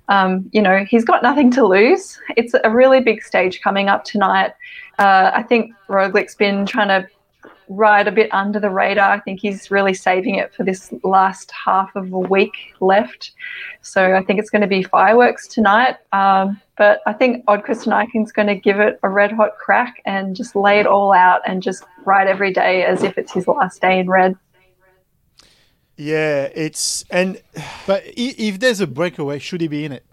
Um, 0.09 0.49
you 0.55 0.63
know, 0.63 0.87
he's 0.89 1.05
got 1.05 1.23
nothing 1.23 1.51
to 1.51 1.67
lose. 1.67 2.19
It's 2.39 2.55
a 2.65 2.71
really 2.71 3.01
big 3.01 3.23
stage 3.23 3.61
coming 3.61 3.91
up 3.91 4.05
tonight. 4.05 4.53
Uh, 4.99 5.33
I 5.35 5.43
think 5.43 5.75
Roglic's 5.89 6.35
been 6.35 6.65
trying 6.65 6.89
to 6.89 7.07
ride 7.69 8.09
a 8.09 8.13
bit 8.13 8.33
under 8.33 8.59
the 8.59 8.71
radar. 8.71 9.11
I 9.11 9.21
think 9.21 9.41
he's 9.41 9.71
really 9.71 9.95
saving 9.95 10.37
it 10.37 10.55
for 10.55 10.65
this 10.65 10.93
last 11.03 11.51
half 11.53 11.95
of 11.97 12.13
a 12.13 12.19
week 12.19 12.53
left. 12.81 13.33
So 13.83 14.15
I 14.17 14.23
think 14.23 14.39
it's 14.41 14.51
going 14.51 14.63
to 14.63 14.69
be 14.69 14.83
fireworks 14.83 15.47
tonight. 15.47 15.97
Um, 16.13 16.61
but 16.77 17.01
I 17.07 17.13
think 17.13 17.45
Odd 17.49 17.65
Christian 17.65 17.93
Eiking's 17.93 18.33
going 18.33 18.49
to 18.49 18.55
give 18.55 18.81
it 18.81 18.99
a 19.03 19.09
red 19.09 19.33
hot 19.33 19.57
crack 19.59 20.01
and 20.07 20.35
just 20.35 20.57
lay 20.57 20.81
it 20.81 20.87
all 20.87 21.13
out 21.13 21.41
and 21.47 21.63
just 21.63 21.85
ride 22.05 22.27
every 22.29 22.53
day 22.53 22.85
as 22.85 23.03
if 23.03 23.19
it's 23.19 23.33
his 23.33 23.47
last 23.49 23.81
day 23.81 23.99
in 23.99 24.09
red. 24.09 24.35
Yeah, 25.97 26.49
it's 26.55 27.05
and 27.11 27.41
But 27.87 28.05
if 28.07 28.61
there's 28.61 28.81
a 28.81 28.87
breakaway, 28.87 29.41
should 29.41 29.61
he 29.61 29.69
be 29.69 29.85
in 29.85 29.93
it? 29.93 30.05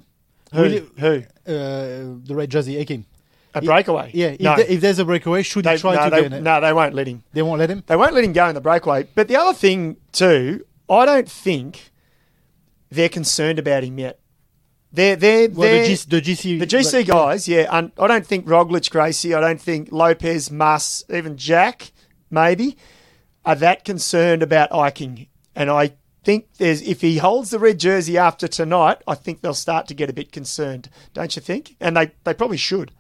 who 0.54 0.62
Will 0.62 0.74
it- 0.74 0.90
who 0.98 1.24
Uh, 1.48 2.18
the 2.26 2.34
red 2.34 2.50
jersey, 2.50 2.84
Eiking. 2.84 3.04
A 3.56 3.62
breakaway? 3.62 4.12
Yeah, 4.14 4.28
if, 4.28 4.40
no, 4.40 4.56
there- 4.56 4.66
if 4.68 4.82
there's 4.82 5.00
a 5.00 5.06
breakaway, 5.06 5.44
should 5.44 5.66
they, 5.66 5.74
he 5.74 5.78
try 5.80 5.96
no, 5.96 6.04
to 6.06 6.10
they, 6.10 6.18
get 6.18 6.26
in 6.28 6.34
it? 6.34 6.42
no, 6.42 6.62
they 6.62 6.74
won't 6.74 6.94
let 6.94 7.08
him. 7.08 7.24
They 7.34 7.42
won't 7.42 7.60
let 7.60 7.70
him. 7.70 7.84
They 7.88 7.96
won't 7.96 8.14
let 8.14 8.24
him 8.24 8.34
go 8.34 8.48
in 8.48 8.56
the 8.56 8.62
breakaway. 8.62 9.08
But 9.16 9.28
the 9.28 9.36
other 9.38 9.54
thing 9.54 9.98
too, 10.12 10.66
I 10.90 11.06
don't 11.06 11.30
think 11.30 11.92
they're 12.90 13.10
concerned 13.10 13.60
about 13.60 13.84
him 13.84 13.98
yet. 14.00 14.20
They're 14.92 15.16
they're, 15.16 15.50
Well, 15.50 15.70
they're 15.70 15.88
the, 15.88 15.96
G, 15.96 16.06
the 16.08 16.22
GC, 16.22 16.60
the 16.60 16.68
GC 16.68 16.94
like- 16.94 17.08
guys, 17.08 17.48
yeah. 17.48 17.68
And 17.70 17.92
I 18.00 18.08
don't 18.08 18.26
think 18.26 18.46
Roglic, 18.46 18.90
Gracie, 18.90 19.34
I 19.34 19.42
don't 19.42 19.60
think 19.62 19.92
Lopez, 19.92 20.50
Mas, 20.52 21.04
even 21.10 21.36
Jack, 21.38 21.92
maybe, 22.30 22.78
are 23.46 23.56
that 23.56 23.84
concerned 23.84 24.42
about 24.42 24.70
Eiking. 24.72 25.28
And 25.56 25.70
I 25.70 25.94
think 26.24 26.48
there's 26.58 26.82
if 26.82 27.02
he 27.02 27.18
holds 27.18 27.50
the 27.52 27.60
red 27.60 27.80
jersey 27.80 28.18
after 28.18 28.48
tonight, 28.48 29.02
I 29.08 29.16
think 29.16 29.42
they'll 29.42 29.54
start 29.54 29.88
to 29.88 29.94
get 29.94 30.10
a 30.10 30.14
bit 30.14 30.32
concerned, 30.32 30.90
don't 31.14 31.36
you 31.36 31.42
think? 31.42 31.76
And 31.80 31.96
they, 31.96 32.12
they 32.24 32.34
probably 32.34 32.58
should. 32.58 32.92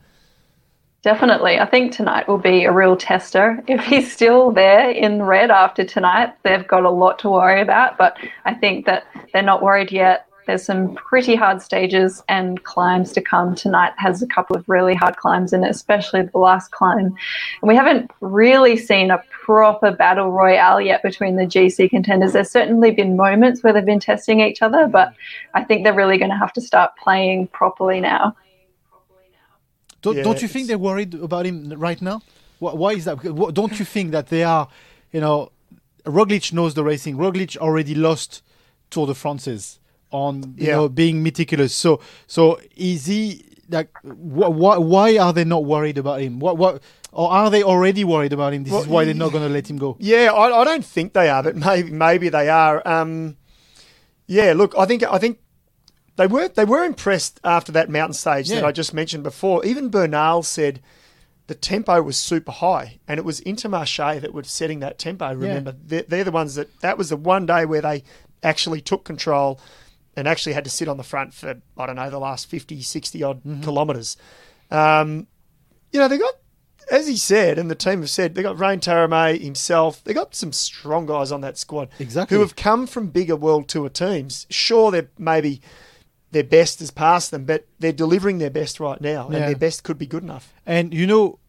Definitely. 1.06 1.60
I 1.60 1.68
think 1.68 1.91
tonight 1.91 2.28
will 2.28 2.39
be 2.39 2.63
a 2.63 2.72
real 2.72 2.98
tester. 2.98 3.63
If 3.68 3.86
he's 3.86 4.12
still 4.12 4.50
there 4.50 4.89
in 4.89 5.22
red 5.22 5.52
after 5.52 5.84
tonight, 5.84 6.34
they've 6.41 6.68
got 6.68 6.84
a 6.84 6.89
lot 6.89 7.20
to 7.20 7.30
worry 7.30 7.62
about. 7.62 8.00
But 8.00 8.18
I 8.46 8.56
think 8.56 8.88
that 8.88 9.04
they're 9.32 9.44
not 9.44 9.62
worried 9.62 9.91
yet. 9.91 10.26
There's 10.48 10.65
some 10.65 10.96
pretty 10.96 11.36
hard 11.36 11.62
stages 11.62 12.24
and 12.28 12.63
climbs 12.63 13.12
to 13.13 13.22
come. 13.22 13.54
Tonight 13.54 13.94
has 13.98 14.24
a 14.24 14.28
couple 14.28 14.56
of 14.56 14.68
really 14.68 14.96
hard 14.96 15.15
climbs 15.18 15.54
in 15.54 15.63
it, 15.63 15.70
especially 15.70 16.24
the 16.24 16.39
last 16.39 16.72
climb. 16.72 16.98
And 16.98 17.15
we 17.62 17.76
haven't 17.76 18.10
really 18.22 18.76
seen 18.76 19.12
a 19.12 19.24
proper 19.30 19.91
battle 19.91 20.32
royale 20.32 20.82
yet 20.82 21.04
between 21.04 21.36
the 21.36 21.46
GC 21.46 21.91
contenders. 21.91 22.34
There's 22.34 22.50
certainly 22.50 22.89
been 22.89 23.15
moments 23.15 23.62
where 23.62 23.74
they've 23.74 23.86
been 23.86 24.00
testing 24.00 24.39
each 24.39 24.63
other, 24.63 24.88
but 24.88 25.13
I 25.54 25.63
think 25.63 25.84
they're 25.84 25.94
really 25.94 26.18
going 26.18 26.32
to 26.32 26.38
have 26.38 26.54
to 26.54 26.62
start 26.62 26.98
playing 26.98 27.46
properly 27.50 28.00
now. 28.00 28.36
Don't, 30.06 30.18
Yeah, 30.18 30.24
don't 30.28 30.41
you 30.44 30.48
think 30.48 30.68
they're 30.68 30.78
worried 30.89 31.13
about 31.15 31.46
him 31.50 31.58
right 31.88 32.00
now? 32.02 32.22
Why, 32.60 32.74
why 32.82 32.91
is 32.94 33.06
that? 33.06 33.18
Don't 33.60 33.80
you 33.80 33.86
think 33.86 34.12
that 34.12 34.28
they 34.28 34.44
are, 34.44 34.68
you 35.12 35.20
know, 35.26 35.52
Roglic 36.06 36.54
knows 36.54 36.76
the 36.76 36.84
racing. 36.84 37.18
Roglic 37.18 37.58
already 37.58 37.96
lost 37.96 38.44
Tour 38.91 39.08
de 39.08 39.15
France's 39.15 39.80
on 40.12 40.54
you 40.58 40.68
Yeah. 40.68 40.76
know 40.76 40.88
being 40.89 41.24
meticulous. 41.24 41.74
So 41.74 42.00
so 42.28 42.60
is 42.76 43.08
he 43.08 43.22
like 43.78 43.89
wh- 44.04 44.54
wh- 44.62 44.80
why 44.94 45.18
are 45.18 45.34
they 45.34 45.44
not 45.56 45.65
worried 45.65 45.98
about 45.98 46.22
him? 46.22 46.34
What 46.39 46.56
what 46.62 46.84
or 47.12 47.32
are 47.32 47.50
they 47.50 47.63
already 47.63 48.04
worried 48.04 48.34
about 48.34 48.54
him? 48.54 48.63
This 48.63 48.74
is 48.82 48.88
why 48.88 49.06
they're 49.06 49.15
not 49.26 49.32
going 49.32 49.48
to 49.48 49.54
let 49.54 49.68
him 49.72 49.78
go. 49.80 49.96
Yeah, 50.00 50.32
I, 50.32 50.62
I 50.62 50.63
don't 50.70 50.86
think 50.86 51.13
they 51.13 51.30
are, 51.30 51.41
but 51.41 51.56
maybe 51.56 51.89
maybe 52.08 52.30
they 52.30 52.48
are. 52.50 52.78
Um, 52.88 53.38
yeah, 54.28 54.54
look, 54.54 54.72
I 54.78 54.86
think 54.86 55.02
I 55.04 55.18
think 55.18 55.39
they 56.17 56.28
were 56.28 56.47
they 56.47 56.65
were 56.65 56.84
impressed 56.84 57.39
after 57.43 57.71
that 57.73 57.89
mountain 57.89 58.13
stage 58.13 58.49
that 58.49 58.63
I 58.65 58.71
just 58.71 58.93
mentioned 58.93 59.23
before. 59.23 59.65
Even 59.65 59.89
Bernal 59.89 60.43
said 60.43 60.82
the 61.47 61.56
tempo 61.56 62.01
was 62.01 62.17
super 62.17 62.51
high, 62.51 62.99
and 63.08 63.19
it 63.19 63.25
was 63.25 63.41
Intermarché 63.41 64.19
that 64.21 64.34
was 64.34 64.49
setting 64.49 64.80
that 64.80 64.97
tempo. 64.97 65.34
Remember, 65.34 65.75
they're, 65.84 66.04
they're 66.04 66.23
the 66.23 66.32
ones 66.32 66.56
that 66.56 66.80
that 66.82 66.97
was 66.97 67.10
the 67.10 67.17
one 67.17 67.45
day 67.45 67.65
where 67.65 67.82
they 67.82 68.04
actually 68.43 68.82
took 68.82 69.04
control 69.04 69.60
and 70.15 70.28
actually 70.28 70.54
had 70.54 70.63
to 70.63 70.69
sit 70.69 70.88
on 70.88 70.97
the 70.97 71.04
front 71.04 71.34
for 71.34 71.62
I 71.78 71.86
don't 71.86 71.97
know 71.97 72.10
the 72.10 72.19
last 72.19 72.47
50, 72.49 72.82
60 72.82 73.23
odd 73.23 73.41
kilometres. 73.62 74.15
Um, 74.71 75.28
you 75.91 75.99
know, 75.99 76.08
they 76.08 76.17
got, 76.17 76.34
as 76.91 77.08
he 77.08 77.17
said, 77.17 77.60
and 77.60 77.69
the 77.69 77.75
team 77.75 77.99
have 77.99 78.10
said, 78.10 78.36
they 78.36 78.41
got 78.41 78.58
Rein 78.60 78.80
Taaramäe 78.80 79.39
himself. 79.41 80.04
They 80.04 80.13
got 80.13 80.34
some 80.36 80.54
strong 80.54 81.06
guys 81.06 81.32
on 81.32 81.41
that 81.41 81.58
squad 81.58 81.89
Exactly. 81.99 82.36
who 82.36 82.41
have 82.41 82.56
come 82.56 82.88
from 82.88 83.08
bigger 83.08 83.36
World 83.36 83.67
Tour 83.67 83.89
teams. 83.89 84.47
Sure, 84.49 84.91
they're 84.91 85.10
maybe 85.17 85.62
their 86.36 86.43
best 86.43 86.82
is 86.82 86.91
past 86.91 87.32
them, 87.32 87.45
but 87.45 87.65
they're 87.80 88.00
delivering 88.06 88.39
their 88.39 88.50
best 88.50 88.80
right 88.82 89.00
now, 89.00 89.21
and 89.28 89.36
Yeah. 89.36 89.48
their 89.48 89.62
best 89.67 89.84
could 89.86 89.98
be 89.98 90.06
good 90.06 90.21
enough. 90.21 90.54
And 90.65 90.93
you 90.93 91.08
know 91.08 91.39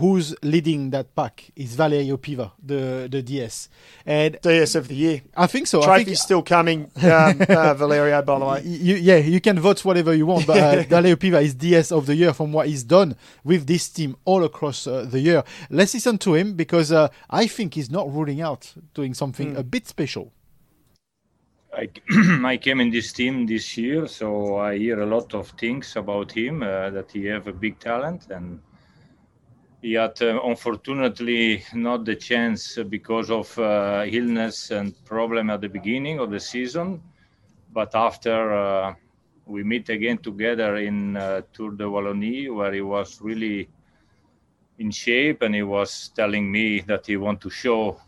who's 0.00 0.34
leading 0.42 0.90
that 0.90 1.06
pack 1.16 1.50
is 1.56 1.74
Valerio 1.74 2.18
Piva, 2.18 2.50
the 2.62 3.08
the 3.10 3.22
DS, 3.22 3.70
and 4.04 4.36
DS 4.42 4.74
of 4.74 4.88
the 4.88 4.94
year. 4.94 5.22
I 5.34 5.46
think 5.46 5.66
so. 5.66 5.80
I 5.80 5.86
Trophy's 5.86 6.04
think 6.04 6.18
still 6.28 6.42
coming, 6.42 6.80
um, 6.96 7.40
uh, 7.48 7.72
Valerio. 7.72 8.20
By 8.20 8.38
the 8.38 8.44
way, 8.44 8.62
you, 8.64 8.96
yeah, 8.96 9.16
you 9.16 9.40
can 9.40 9.58
vote 9.58 9.82
whatever 9.88 10.12
you 10.14 10.26
want, 10.26 10.46
but 10.46 10.58
uh, 10.58 10.82
Valerio 10.94 11.16
Piva 11.16 11.40
is 11.42 11.54
DS 11.54 11.90
of 11.90 12.04
the 12.04 12.14
year 12.14 12.34
from 12.34 12.52
what 12.52 12.66
he's 12.66 12.84
done 12.84 13.16
with 13.44 13.66
this 13.66 13.88
team 13.88 14.14
all 14.26 14.44
across 14.44 14.86
uh, 14.86 15.06
the 15.10 15.20
year. 15.20 15.42
Let's 15.70 15.94
listen 15.94 16.18
to 16.18 16.34
him 16.34 16.52
because 16.54 16.92
uh, 16.92 17.08
I 17.30 17.46
think 17.46 17.74
he's 17.74 17.90
not 17.90 18.12
ruling 18.12 18.42
out 18.42 18.74
doing 18.92 19.14
something 19.14 19.56
a 19.56 19.62
bit 19.62 19.88
special. 19.88 20.32
I, 21.76 21.88
I 22.44 22.56
came 22.56 22.80
in 22.80 22.90
this 22.90 23.12
team 23.12 23.46
this 23.46 23.76
year, 23.76 24.06
so 24.06 24.58
I 24.58 24.78
hear 24.78 25.00
a 25.00 25.06
lot 25.06 25.34
of 25.34 25.50
things 25.50 25.96
about 25.96 26.32
him 26.32 26.62
uh, 26.62 26.90
that 26.90 27.10
he 27.12 27.26
have 27.26 27.46
a 27.46 27.52
big 27.52 27.78
talent, 27.78 28.30
and 28.30 28.60
he 29.82 29.92
had 29.92 30.20
uh, 30.22 30.40
unfortunately 30.42 31.62
not 31.74 32.04
the 32.04 32.16
chance 32.16 32.78
because 32.88 33.30
of 33.30 33.56
uh, 33.58 34.04
illness 34.06 34.70
and 34.70 34.94
problem 35.04 35.50
at 35.50 35.60
the 35.60 35.68
beginning 35.68 36.18
of 36.18 36.30
the 36.30 36.40
season. 36.40 37.02
But 37.72 37.94
after 37.94 38.52
uh, 38.52 38.94
we 39.46 39.62
meet 39.62 39.88
again 39.88 40.18
together 40.18 40.76
in 40.76 41.16
uh, 41.16 41.42
Tour 41.52 41.72
de 41.72 41.84
Wallonie, 41.84 42.52
where 42.52 42.72
he 42.72 42.80
was 42.80 43.20
really 43.20 43.68
in 44.78 44.90
shape, 44.90 45.42
and 45.42 45.54
he 45.54 45.62
was 45.62 46.10
telling 46.16 46.50
me 46.50 46.80
that 46.80 47.06
he 47.06 47.16
want 47.16 47.40
to 47.42 47.50
show 47.50 48.00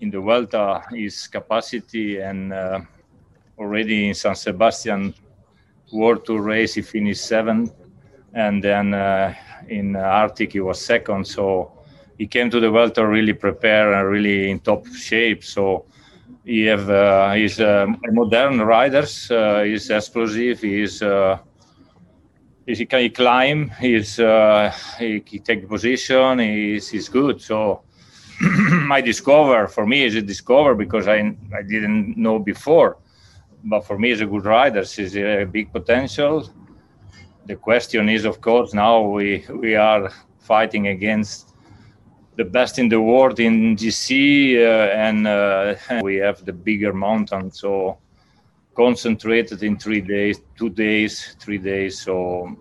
in 0.00 0.10
the 0.10 0.20
Vuelta 0.20 0.82
his 0.90 1.26
capacity 1.26 2.18
and 2.18 2.52
uh, 2.52 2.80
already 3.58 4.08
in 4.08 4.14
San 4.14 4.34
Sebastian 4.34 5.14
World 5.92 6.24
Tour 6.24 6.42
race 6.42 6.74
he 6.74 6.82
finished 6.82 7.24
seventh 7.24 7.72
and 8.34 8.62
then 8.62 8.92
uh, 8.94 9.34
in 9.68 9.96
Arctic 9.96 10.52
he 10.52 10.60
was 10.60 10.80
second. 10.84 11.26
So 11.26 11.72
he 12.18 12.26
came 12.26 12.50
to 12.50 12.60
the 12.60 12.70
Vuelta 12.70 13.06
really 13.06 13.32
prepared 13.32 13.94
and 13.94 14.08
really 14.08 14.50
in 14.50 14.60
top 14.60 14.86
shape. 14.86 15.42
So 15.44 15.86
he 16.44 16.64
have 16.66 16.88
uh, 16.88 17.32
he's 17.32 17.60
uh, 17.60 17.86
a 17.88 18.12
modern 18.12 18.60
riders. 18.60 19.30
Uh, 19.30 19.62
he's 19.62 19.90
explosive. 19.90 20.60
He's 20.60 21.02
uh, 21.02 21.38
he 22.66 22.86
can 22.86 23.10
climb. 23.10 23.70
He's 23.80 24.18
uh, 24.20 24.72
he, 24.98 25.22
he 25.26 25.38
take 25.38 25.68
position. 25.68 26.38
He's, 26.38 26.88
he's 26.88 27.08
good. 27.08 27.40
So 27.40 27.82
my 28.86 29.00
discover 29.00 29.66
for 29.66 29.86
me 29.86 30.04
is 30.04 30.14
a 30.14 30.22
discover 30.22 30.74
because 30.74 31.08
I 31.08 31.18
I 31.54 31.62
didn't 31.62 32.16
know 32.16 32.38
before, 32.38 32.98
but 33.64 33.80
for 33.86 33.98
me 33.98 34.10
he's 34.10 34.20
a 34.20 34.26
good 34.26 34.44
rider. 34.44 34.82
He's 34.82 35.16
a 35.16 35.44
big 35.44 35.72
potential. 35.72 36.48
The 37.46 37.56
question 37.56 38.08
is, 38.08 38.24
of 38.24 38.40
course, 38.40 38.74
now 38.74 39.00
we 39.00 39.44
we 39.48 39.74
are 39.76 40.10
fighting 40.38 40.88
against 40.88 41.54
the 42.36 42.44
best 42.44 42.78
in 42.78 42.88
the 42.88 43.00
world 43.00 43.40
in 43.40 43.76
GC, 43.76 44.56
uh, 44.56 44.92
and 44.92 45.26
uh, 45.26 45.74
we 46.02 46.16
have 46.16 46.44
the 46.44 46.52
bigger 46.52 46.92
mountain, 46.92 47.50
so 47.50 47.98
concentrated 48.76 49.62
in 49.62 49.78
three 49.78 50.02
days, 50.02 50.42
two 50.56 50.68
days, 50.68 51.34
three 51.40 51.58
days. 51.58 52.00
So 52.00 52.56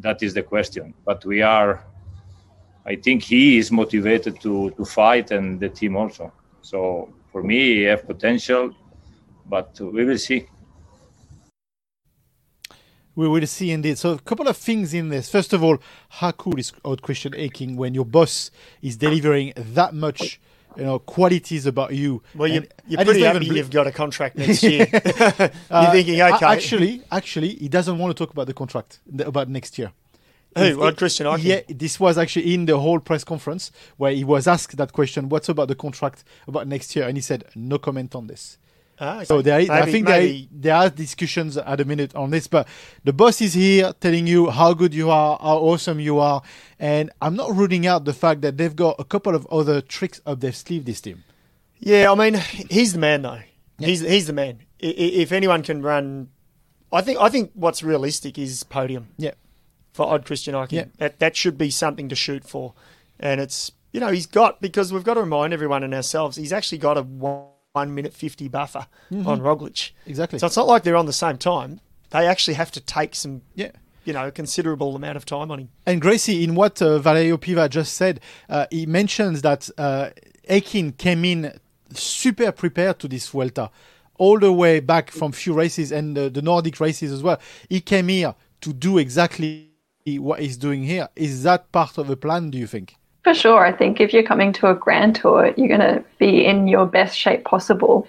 that 0.00 0.22
is 0.22 0.32
the 0.32 0.42
question. 0.42 0.94
But 1.04 1.24
we 1.26 1.42
are 1.42 1.84
I 2.86 2.96
think 2.96 3.22
he 3.22 3.58
is 3.58 3.70
motivated 3.70 4.40
to 4.40 4.70
to 4.70 4.84
fight, 4.84 5.30
and 5.30 5.60
the 5.60 5.68
team 5.68 5.96
also. 5.96 6.32
So 6.62 7.08
for 7.32 7.42
me, 7.42 7.58
he 7.76 7.82
have 7.82 8.06
potential, 8.06 8.74
but 9.46 9.78
we 9.80 10.04
will 10.04 10.18
see. 10.18 10.46
We 13.16 13.28
will 13.28 13.46
see 13.46 13.70
indeed. 13.72 13.98
So 13.98 14.12
a 14.12 14.18
couple 14.18 14.48
of 14.48 14.56
things 14.56 14.94
in 14.94 15.08
this. 15.10 15.28
First 15.28 15.52
of 15.52 15.62
all, 15.62 15.78
how 16.08 16.30
cool 16.32 16.58
is 16.58 16.72
Odd 16.84 17.02
Christian 17.02 17.32
Eiking 17.32 17.76
when 17.76 17.92
your 17.92 18.04
boss 18.04 18.50
is 18.82 18.96
delivering 18.96 19.52
that 19.56 19.92
much, 19.94 20.40
you 20.76 20.84
know, 20.84 20.98
qualities 21.00 21.66
about 21.66 21.92
you? 21.92 22.22
well, 22.34 22.48
you, 22.48 22.58
And- 22.58 22.68
you're 22.88 23.00
and 23.00 23.06
pretty 23.08 23.22
happy 23.22 23.38
even 23.38 23.48
bl- 23.48 23.56
you've 23.56 23.70
got 23.70 23.86
a 23.86 23.92
contract 23.92 24.36
next 24.44 24.62
year. 24.62 24.86
you're 24.92 25.50
Uh, 25.70 25.92
thinking, 25.92 26.20
okay, 26.22 26.46
Actually, 26.46 27.02
actually, 27.10 27.56
he 27.56 27.68
doesn't 27.68 27.98
want 27.98 28.16
to 28.16 28.24
talk 28.24 28.32
about 28.32 28.46
the 28.46 28.54
contract 28.54 29.00
about 29.18 29.48
next 29.48 29.76
year. 29.78 29.92
What, 30.54 30.96
Christian? 30.96 31.26
Yeah, 31.40 31.60
this 31.68 32.00
was 32.00 32.18
actually 32.18 32.54
in 32.54 32.66
the 32.66 32.78
whole 32.78 32.98
press 32.98 33.24
conference 33.24 33.70
where 33.96 34.12
he 34.12 34.24
was 34.24 34.46
asked 34.46 34.76
that 34.76 34.92
question. 34.92 35.28
What's 35.28 35.48
about 35.48 35.68
the 35.68 35.74
contract 35.76 36.24
about 36.48 36.66
next 36.66 36.94
year? 36.96 37.06
And 37.06 37.16
he 37.16 37.22
said 37.22 37.44
no 37.54 37.78
comment 37.78 38.14
on 38.14 38.26
this. 38.26 38.58
Ah, 39.02 39.16
okay. 39.16 39.24
So 39.24 39.40
there, 39.40 39.60
I 39.70 39.90
think 39.90 40.06
maybe- 40.06 40.48
there, 40.52 40.74
are 40.74 40.90
discussions 40.90 41.56
at 41.56 41.76
the 41.78 41.86
minute 41.86 42.14
on 42.14 42.30
this, 42.30 42.46
but 42.46 42.68
the 43.02 43.14
boss 43.14 43.40
is 43.40 43.54
here 43.54 43.94
telling 43.98 44.26
you 44.26 44.50
how 44.50 44.74
good 44.74 44.92
you 44.92 45.10
are, 45.10 45.38
how 45.40 45.56
awesome 45.56 46.00
you 46.00 46.18
are, 46.18 46.42
and 46.78 47.10
I'm 47.22 47.34
not 47.34 47.56
ruling 47.56 47.86
out 47.86 48.04
the 48.04 48.12
fact 48.12 48.42
that 48.42 48.58
they've 48.58 48.76
got 48.76 48.96
a 48.98 49.04
couple 49.04 49.34
of 49.34 49.46
other 49.46 49.80
tricks 49.80 50.20
up 50.26 50.40
their 50.40 50.52
sleeve. 50.52 50.84
This 50.84 51.00
team. 51.00 51.24
Yeah, 51.78 52.12
I 52.12 52.14
mean, 52.14 52.34
he's 52.70 52.92
the 52.92 52.98
man 52.98 53.22
though. 53.22 53.40
He's 53.78 54.00
he's 54.00 54.26
the 54.26 54.34
man. 54.34 54.60
If 54.78 55.32
anyone 55.32 55.62
can 55.62 55.80
run, 55.80 56.28
I 56.92 57.00
think 57.00 57.18
I 57.20 57.30
think 57.30 57.52
what's 57.54 57.82
realistic 57.82 58.38
is 58.38 58.64
podium. 58.64 59.08
Yeah. 59.16 59.32
For 59.92 60.06
Odd 60.06 60.24
Christian 60.24 60.54
Eiking. 60.54 60.72
Yeah. 60.72 60.84
That 60.98 61.18
that 61.18 61.36
should 61.36 61.58
be 61.58 61.70
something 61.70 62.08
to 62.08 62.14
shoot 62.14 62.44
for, 62.44 62.74
and 63.18 63.40
it's 63.40 63.72
you 63.92 64.00
know 64.00 64.08
he's 64.12 64.26
got 64.26 64.60
because 64.60 64.92
we've 64.92 65.04
got 65.04 65.14
to 65.14 65.20
remind 65.20 65.52
everyone 65.52 65.82
and 65.82 65.92
ourselves 65.94 66.36
he's 66.36 66.52
actually 66.52 66.78
got 66.78 66.96
a 66.96 67.02
one, 67.02 67.46
one 67.72 67.94
minute 67.94 68.12
fifty 68.14 68.48
buffer 68.48 68.86
on 69.12 69.40
Roglic. 69.40 69.90
Exactly. 70.06 70.38
So 70.38 70.46
it's 70.46 70.56
not 70.56 70.66
like 70.66 70.82
they're 70.84 70.96
on 70.96 71.06
the 71.06 71.12
same 71.12 71.38
time. 71.38 71.80
They 72.10 72.26
actually 72.26 72.54
have 72.54 72.70
to 72.72 72.80
take 72.80 73.14
some 73.14 73.42
Yeah. 73.54 73.70
you 74.04 74.12
know 74.12 74.26
a 74.28 74.30
considerable 74.32 74.96
amount 74.96 75.16
of 75.16 75.24
time 75.24 75.50
on 75.50 75.58
him. 75.60 75.68
And 75.86 76.00
Gracie, 76.00 76.42
in 76.44 76.54
what 76.54 76.80
uh, 76.82 76.98
Valerio 76.98 77.36
Piva 77.36 77.68
just 77.68 77.94
said, 77.94 78.20
uh, 78.48 78.66
he 78.70 78.86
mentions 78.86 79.42
that 79.42 79.68
uh, 79.78 80.10
Eiking 80.48 80.96
came 80.96 81.24
in 81.24 81.58
super 81.92 82.50
prepared 82.52 82.98
to 83.00 83.08
this 83.08 83.28
Vuelta, 83.28 83.70
all 84.18 84.38
the 84.38 84.52
way 84.52 84.80
back 84.80 85.10
from 85.10 85.32
few 85.32 85.52
races 85.52 85.92
and 85.92 86.16
uh, 86.18 86.28
the 86.28 86.42
Nordic 86.42 86.80
races 86.80 87.12
as 87.12 87.22
well. 87.22 87.40
He 87.68 87.80
came 87.80 88.08
here 88.08 88.34
to 88.60 88.72
do 88.72 88.98
exactly 88.98 89.69
what 90.06 90.40
he's 90.40 90.56
doing 90.56 90.84
here. 90.84 91.08
Is 91.16 91.42
that 91.42 91.70
part 91.72 91.98
of 91.98 92.08
the 92.08 92.16
plan? 92.16 92.50
Do 92.50 92.58
you 92.58 92.66
think? 92.66 92.96
For 93.22 93.34
sure. 93.34 93.64
I 93.66 93.72
think 93.72 94.00
if 94.00 94.12
you're 94.12 94.22
coming 94.22 94.52
to 94.54 94.70
a 94.70 94.74
grand 94.74 95.14
tour, 95.16 95.52
you're 95.56 95.68
going 95.68 95.80
to 95.80 96.02
be 96.18 96.46
in 96.46 96.68
your 96.68 96.86
best 96.86 97.16
shape 97.16 97.44
possible. 97.44 98.08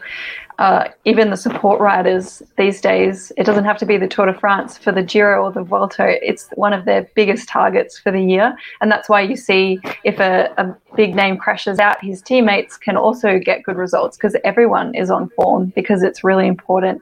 Uh, 0.58 0.90
even 1.06 1.32
the 1.32 1.38
support 1.38 1.82
riders 1.82 2.44
these 2.56 2.82
days, 2.82 3.32
it 3.36 3.46
doesn't 3.46 3.66
have 3.66 3.80
to 3.80 3.86
be 3.86 3.98
the 3.98 4.08
Tour 4.08 4.28
de 4.28 4.34
France 4.40 4.78
for 4.78 4.92
the 4.92 5.02
Giro 5.02 5.44
or 5.44 5.52
the 5.52 5.64
Vuelta. 5.64 6.24
It's 6.26 6.50
one 6.54 6.72
of 6.72 6.86
their 6.86 7.10
biggest 7.16 7.50
targets 7.50 7.98
for 7.98 8.12
the 8.12 8.22
year. 8.22 8.56
And 8.80 8.92
that's 8.92 9.10
why 9.10 9.22
you 9.22 9.36
see 9.36 9.80
if 10.04 10.20
a, 10.20 10.54
a 10.58 10.91
big 10.96 11.16
name 11.16 11.38
crashes 11.38 11.80
out, 11.80 12.04
his 12.04 12.22
teammates 12.22 12.78
can 12.78 12.98
also 12.98 13.40
get 13.40 13.64
good 13.64 13.78
results 13.78 14.18
because 14.18 14.36
everyone 14.44 14.94
is 14.96 15.10
on 15.10 15.30
form 15.30 15.72
because 15.76 16.04
it's 16.04 16.24
really 16.24 16.48
important. 16.48 17.02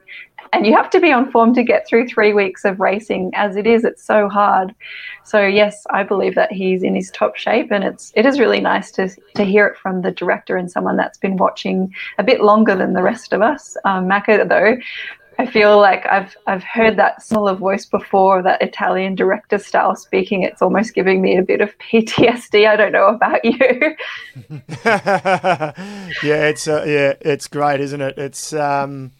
And 0.52 0.66
you 0.66 0.74
have 0.74 0.90
to 0.90 1.00
be 1.00 1.12
on 1.12 1.30
form 1.30 1.54
to 1.54 1.62
get 1.62 1.86
through 1.86 2.08
three 2.08 2.32
weeks 2.32 2.64
of 2.64 2.80
racing. 2.80 3.30
As 3.34 3.54
it 3.54 3.66
is, 3.66 3.84
it's 3.84 4.02
so 4.02 4.28
hard. 4.28 4.74
So 5.22 5.46
yes, 5.46 5.86
I 5.90 6.02
believe 6.02 6.34
that 6.34 6.50
he's 6.50 6.82
in 6.82 6.96
his 6.96 7.10
top 7.12 7.36
shape, 7.36 7.70
and 7.70 7.84
it's 7.84 8.12
it 8.16 8.26
is 8.26 8.40
really 8.40 8.60
nice 8.60 8.90
to 8.92 9.08
to 9.36 9.44
hear 9.44 9.66
it 9.66 9.78
from 9.78 10.02
the 10.02 10.10
director 10.10 10.56
and 10.56 10.68
someone 10.68 10.96
that's 10.96 11.18
been 11.18 11.36
watching 11.36 11.94
a 12.18 12.24
bit 12.24 12.40
longer 12.40 12.74
than 12.74 12.94
the 12.94 13.02
rest 13.02 13.32
of 13.32 13.42
us. 13.42 13.76
Um, 13.84 14.08
Macka, 14.08 14.48
though, 14.48 14.76
I 15.40 15.46
feel 15.46 15.78
like 15.78 16.04
I've 16.10 16.36
I've 16.46 16.62
heard 16.62 16.96
that 16.96 17.22
similar 17.22 17.54
voice 17.54 17.86
before, 17.86 18.42
that 18.42 18.60
Italian 18.60 19.14
director 19.14 19.58
style 19.58 19.96
speaking. 19.96 20.42
It's 20.42 20.60
almost 20.60 20.94
giving 20.94 21.22
me 21.22 21.38
a 21.38 21.42
bit 21.42 21.60
of 21.62 21.76
PTSD. 21.78 22.68
I 22.68 22.76
don't 22.76 22.92
know 22.92 23.06
about 23.06 23.42
you. 23.44 23.96
yeah, 24.84 26.48
it's 26.48 26.68
uh, 26.68 26.84
yeah, 26.86 27.14
it's 27.20 27.46
great, 27.48 27.80
isn't 27.80 28.00
it? 28.00 28.18
It's 28.18 28.52
um, 28.52 29.12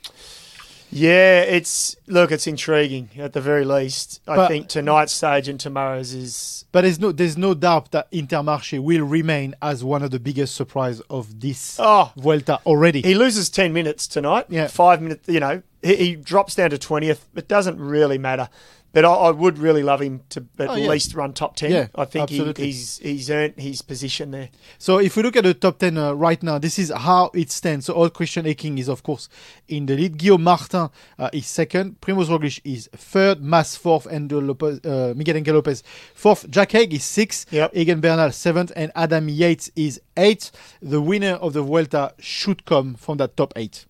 Yeah, 0.91 1.41
it's 1.43 1.97
look, 2.07 2.31
it's 2.33 2.47
intriguing 2.47 3.09
at 3.19 3.33
the 3.33 3.41
very 3.41 3.65
least. 3.65 4.21
I 4.27 4.37
But- 4.37 4.49
think 4.49 4.69
tonight's 4.69 5.13
stage 5.13 5.49
and 5.49 5.59
tomorrow's 5.59 6.13
is 6.13 6.65
But 6.73 6.83
there's 6.83 6.99
no 7.01 7.13
there's 7.13 7.37
no 7.39 7.55
doubt 7.55 7.93
that 7.93 8.11
Intermarché 8.13 8.79
will 8.83 9.07
remain 9.07 9.55
as 9.63 9.83
one 9.85 10.03
of 10.03 10.11
the 10.11 10.21
biggest 10.21 10.55
surprise 10.55 11.01
of 11.09 11.41
this 11.41 11.77
oh 11.79 12.13
Vuelta 12.17 12.61
already. 12.67 13.01
he 13.03 13.15
loses 13.15 13.49
ten 13.49 13.73
minutes 13.73 14.07
tonight. 14.07 14.47
Yeah. 14.49 14.67
five 14.67 15.01
minutes. 15.01 15.29
You 15.29 15.41
know, 15.41 15.63
he, 15.83 15.97
he 15.97 16.17
drops 16.17 16.55
down 16.55 16.71
to 16.71 16.79
twentieth. 16.79 17.27
It 17.35 17.49
doesn't 17.49 17.79
really 17.81 18.19
matter. 18.19 18.49
But 18.93 19.05
I, 19.05 19.13
I 19.13 19.31
would 19.31 19.57
really 19.59 19.85
love 19.85 20.03
him 20.03 20.23
to 20.31 20.45
at 20.59 20.69
Oh, 20.69 20.75
yeah. 20.75 20.89
least 20.89 21.15
run 21.15 21.33
top 21.33 21.55
ten. 21.55 21.71
Yeah, 21.71 21.87
I 21.95 22.05
think 22.07 22.29
he, 22.29 22.53
he's 22.57 22.99
he's 22.99 23.31
earned 23.31 23.55
his 23.57 23.83
position 23.83 24.33
there. 24.33 24.49
So 24.79 24.99
if 24.99 25.15
we 25.17 25.23
look 25.23 25.37
at 25.37 25.45
the 25.45 25.55
top 25.55 25.79
10 25.79 25.97
uh, 25.97 26.13
right 26.15 26.43
now, 26.43 26.59
this 26.59 26.77
is 26.77 26.91
how 26.91 27.31
it 27.33 27.53
stands. 27.53 27.87
So 27.87 27.95
Odd 28.03 28.15
Christian 28.15 28.47
Eiking 28.47 28.81
is, 28.81 28.89
of 28.89 29.05
course, 29.05 29.29
in 29.69 29.87
the 29.87 29.95
lead. 29.95 30.19
Guillaume 30.19 30.43
Martin 30.43 30.89
uh, 31.21 31.31
is 31.33 31.47
second. 31.47 32.01
Primoz 32.01 32.27
Roglic 32.27 32.61
is 32.65 32.89
third. 32.97 33.41
Mas 33.41 33.77
fourth. 33.77 34.07
And 34.07 34.33
Lopez, 34.33 34.81
uh, 34.85 35.15
Miguel 35.17 35.37
Angel 35.37 35.55
Lopez 35.55 35.85
fourth. 36.13 36.51
Jack 36.51 36.73
Haig 36.73 36.93
is 36.93 37.05
sixth. 37.05 37.53
Yep. 37.53 37.71
Egan 37.73 38.01
Bernal 38.01 38.33
seventh. 38.33 38.73
And 38.75 38.91
Adam 38.97 39.29
Yates 39.29 39.71
is 39.77 40.01
eighth. 40.17 40.51
The 40.83 41.01
winner 41.01 41.35
of 41.35 41.53
the 41.53 41.63
Vuelta 41.63 42.15
should 42.19 42.65
come 42.65 42.97
from 42.97 43.19
that 43.19 43.37
top 43.37 43.53
eight. 43.55 43.87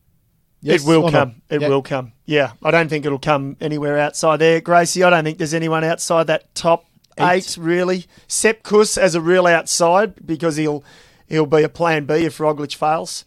Yes 0.63 0.83
it 0.83 0.87
will 0.89 1.05
or 1.05 1.11
no? 1.11 1.19
come. 1.19 1.43
It 1.49 1.63
Yeah. 1.63 1.69
will 1.69 1.83
come. 1.83 2.13
Yeah, 2.27 2.53
I 2.63 2.71
don't 2.71 2.89
think 2.89 3.07
it'll 3.07 3.19
come 3.19 3.57
anywhere 3.61 3.99
outside 3.99 4.39
there, 4.39 4.61
Gracie. 4.61 5.03
I 5.03 5.11
don't 5.11 5.25
think 5.25 5.39
there's 5.39 5.55
anyone 5.55 5.85
outside 5.85 6.27
that 6.27 6.55
top 6.55 6.85
Eight. 7.19 7.31
eight, 7.37 7.57
really. 7.59 8.05
Sepp 8.29 8.63
Kuss 8.63 8.97
as 8.99 9.15
a 9.15 9.21
real 9.21 9.47
outside 9.47 10.27
because 10.27 10.57
he'll 10.57 10.85
he'll 11.29 11.47
be 11.47 11.63
a 11.63 11.69
plan 11.69 12.05
B 12.05 12.15
if 12.27 12.39
Roglic 12.39 12.75
fails. 12.75 13.25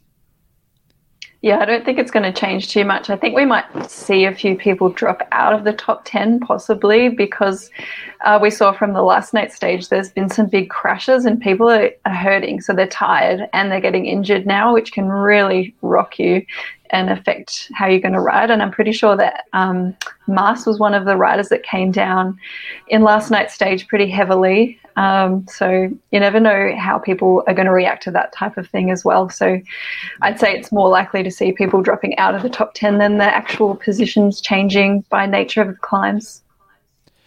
Yeah, 1.41 1.60
I 1.60 1.65
don't 1.65 1.84
think 1.84 2.00
it's 2.00 2.10
going 2.12 2.24
to 2.24 2.32
change 2.39 2.69
too 2.69 2.86
much. 2.86 3.10
I 3.10 3.17
think 3.17 3.36
we 3.36 3.43
might 3.43 3.65
see 3.91 4.24
a 4.24 4.34
few 4.34 4.56
people 4.56 4.88
drop 4.88 5.28
out 5.34 5.52
of 5.52 5.65
the 5.65 5.74
top 5.74 6.04
10 6.06 6.39
possibly 6.39 7.10
because 7.10 7.69
uh, 8.24 8.39
we 8.41 8.50
saw 8.50 8.72
from 8.72 8.93
the 8.93 9.02
last 9.02 9.34
night 9.34 9.52
stage 9.52 9.89
there's 9.89 10.10
been 10.10 10.30
some 10.30 10.46
big 10.48 10.69
crashes 10.69 11.26
and 11.26 11.41
people 11.41 11.69
are, 11.69 11.89
are 12.06 12.13
hurting. 12.13 12.62
So 12.62 12.72
they're 12.72 12.88
tired 12.88 13.50
and 13.52 13.69
they're 13.69 13.82
getting 13.82 14.06
injured 14.06 14.46
now, 14.46 14.74
which 14.74 14.93
can 14.93 15.10
really 15.10 15.76
rock 15.82 16.17
you 16.17 16.46
and 16.93 17.10
affect 17.10 17.71
how 17.73 17.88
you're 17.88 17.99
going 17.99 18.13
to 18.13 18.21
ride. 18.21 18.51
And 18.51 18.62
I'm 18.62 18.71
pretty 18.71 18.91
sure 18.91 19.17
that 19.17 19.45
um, 19.51 19.97
Mas 20.27 20.65
was 20.65 20.79
one 20.79 20.93
of 20.93 21.06
the 21.06 21.17
riders 21.17 21.49
that 21.49 21.63
came 21.63 21.91
down 21.91 22.39
in 22.88 23.01
last 23.01 23.32
night's 23.32 23.53
stage 23.53 23.88
pretty 23.88 24.10
heavily. 24.10 24.79
Um, 24.95 25.45
so 25.49 25.89
you 26.12 26.19
never 26.19 26.39
know 26.39 26.75
how 26.77 26.99
people 26.99 27.43
are 27.47 27.53
going 27.56 27.65
to 27.65 27.71
react 27.71 28.03
to 28.03 28.12
that 28.12 28.32
type 28.32 28.58
of 28.58 28.69
thing 28.69 28.91
as 28.91 29.03
well. 29.03 29.27
So 29.27 29.60
I'd 30.21 30.39
say 30.39 30.56
it's 30.56 30.71
more 30.71 30.88
likely 30.88 31.23
to 31.23 31.32
see 31.32 31.51
people 31.51 31.82
dropping 31.82 32.15
out 32.19 32.36
of 32.36 32.43
the 32.43 32.49
top 32.49 32.75
10 32.75 32.99
than 32.99 33.17
the 33.17 33.23
actual 33.23 33.75
positions 33.75 34.39
changing 34.39 35.03
by 35.10 35.25
nature 35.25 35.63
of 35.63 35.69
the 35.69 35.73
climbs. 35.73 36.42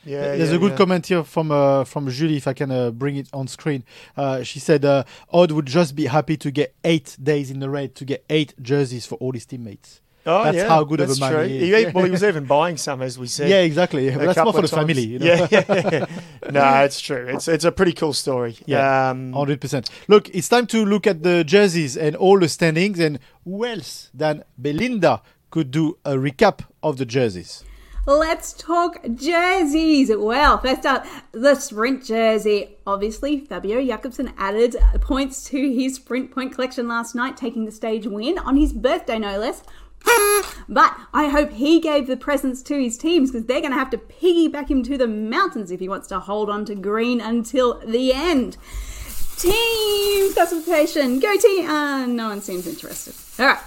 Yeah, 0.06 0.36
There's 0.36 0.50
yeah, 0.50 0.56
a 0.56 0.58
good 0.58 0.70
yeah. 0.72 0.76
comment 0.78 1.06
here 1.06 1.24
from 1.24 1.50
uh, 1.50 1.84
from 1.84 2.08
Julie, 2.08 2.36
if 2.36 2.46
I 2.46 2.52
can 2.54 2.70
uh, 2.70 2.90
bring 2.92 3.16
it 3.16 3.28
on 3.32 3.48
screen. 3.48 3.82
Uh, 4.16 4.42
she 4.44 4.60
said 4.60 4.84
uh, 4.84 5.02
Odd 5.32 5.50
would 5.52 5.66
just 5.66 5.94
be 5.96 6.06
happy 6.06 6.36
to 6.38 6.50
get 6.50 6.74
eight 6.84 7.16
days 7.22 7.50
in 7.50 7.58
the 7.60 7.68
raid 7.68 7.94
to 7.96 8.04
get 8.04 8.24
eight 8.30 8.54
jerseys 8.62 9.04
for 9.04 9.16
all 9.16 9.32
his 9.32 9.44
teammates. 9.46 10.00
Oh, 10.28 10.42
That's 10.42 10.56
yeah, 10.56 10.68
how 10.68 10.82
good 10.82 10.98
of 11.00 11.08
a 11.10 11.20
man 11.20 11.32
true. 11.32 11.44
he 11.46 11.72
is. 11.72 11.94
well, 11.94 12.04
he 12.04 12.10
was 12.10 12.24
even 12.32 12.46
buying 12.46 12.76
some, 12.76 13.00
as 13.00 13.16
we 13.16 13.28
said. 13.28 13.48
Yeah, 13.48 13.60
exactly. 13.60 14.10
But 14.10 14.26
that's 14.34 14.38
more 14.38 14.52
for 14.52 14.62
the 14.62 14.66
times. 14.66 14.88
family. 14.88 15.02
You 15.06 15.18
know? 15.20 15.26
Yeah, 15.26 15.46
yeah, 15.50 15.64
yeah. 15.92 16.50
no, 16.50 16.82
it's 16.84 17.00
true. 17.00 17.26
It's 17.28 17.46
it's 17.46 17.64
a 17.64 17.70
pretty 17.70 17.92
cool 17.92 18.12
story. 18.12 18.56
Yeah, 18.66 19.10
Um, 19.10 19.32
hundred 19.32 19.60
percent. 19.60 19.88
Look, 20.08 20.28
it's 20.34 20.48
time 20.48 20.66
to 20.68 20.84
look 20.84 21.06
at 21.06 21.22
the 21.22 21.44
jerseys 21.44 21.96
and 21.96 22.16
all 22.16 22.40
the 22.40 22.48
standings, 22.48 22.98
and 22.98 23.20
who 23.44 23.64
else 23.64 24.10
than 24.12 24.42
Belinda 24.60 25.22
could 25.50 25.70
do 25.70 25.96
a 26.04 26.14
recap 26.14 26.60
of 26.82 26.96
the 26.96 27.06
jerseys? 27.06 27.62
Let's 28.06 28.52
talk 28.52 28.98
jerseys. 29.14 30.12
Well, 30.14 30.58
first 30.58 30.86
up, 30.86 31.04
the 31.32 31.56
sprint 31.56 32.04
jersey. 32.04 32.76
Obviously, 32.86 33.40
Fabio 33.40 33.84
Jakobsen 33.84 34.32
added 34.38 34.76
points 35.00 35.42
to 35.46 35.56
his 35.56 35.96
sprint 35.96 36.30
point 36.30 36.54
collection 36.54 36.86
last 36.86 37.16
night, 37.16 37.36
taking 37.36 37.64
the 37.64 37.72
stage 37.72 38.06
win 38.06 38.38
on 38.38 38.56
his 38.56 38.72
birthday, 38.72 39.18
no 39.18 39.40
less. 39.40 39.64
But 40.68 40.96
I 41.12 41.28
hope 41.28 41.50
he 41.50 41.80
gave 41.80 42.06
the 42.06 42.16
presents 42.16 42.62
to 42.62 42.80
his 42.80 42.96
teams 42.96 43.32
because 43.32 43.46
they're 43.46 43.60
going 43.60 43.72
to 43.72 43.78
have 43.78 43.90
to 43.90 43.98
piggyback 43.98 44.68
him 44.68 44.84
to 44.84 44.96
the 44.96 45.08
mountains 45.08 45.72
if 45.72 45.80
he 45.80 45.88
wants 45.88 46.06
to 46.08 46.20
hold 46.20 46.48
on 46.48 46.64
to 46.66 46.76
green 46.76 47.20
until 47.20 47.80
the 47.80 48.12
end. 48.12 48.56
Team 49.36 50.32
classification. 50.32 51.18
Go 51.18 51.36
team. 51.36 51.68
Uh, 51.68 52.06
no 52.06 52.28
one 52.28 52.40
seems 52.40 52.68
interested. 52.68 53.14
All 53.42 53.48
right. 53.48 53.62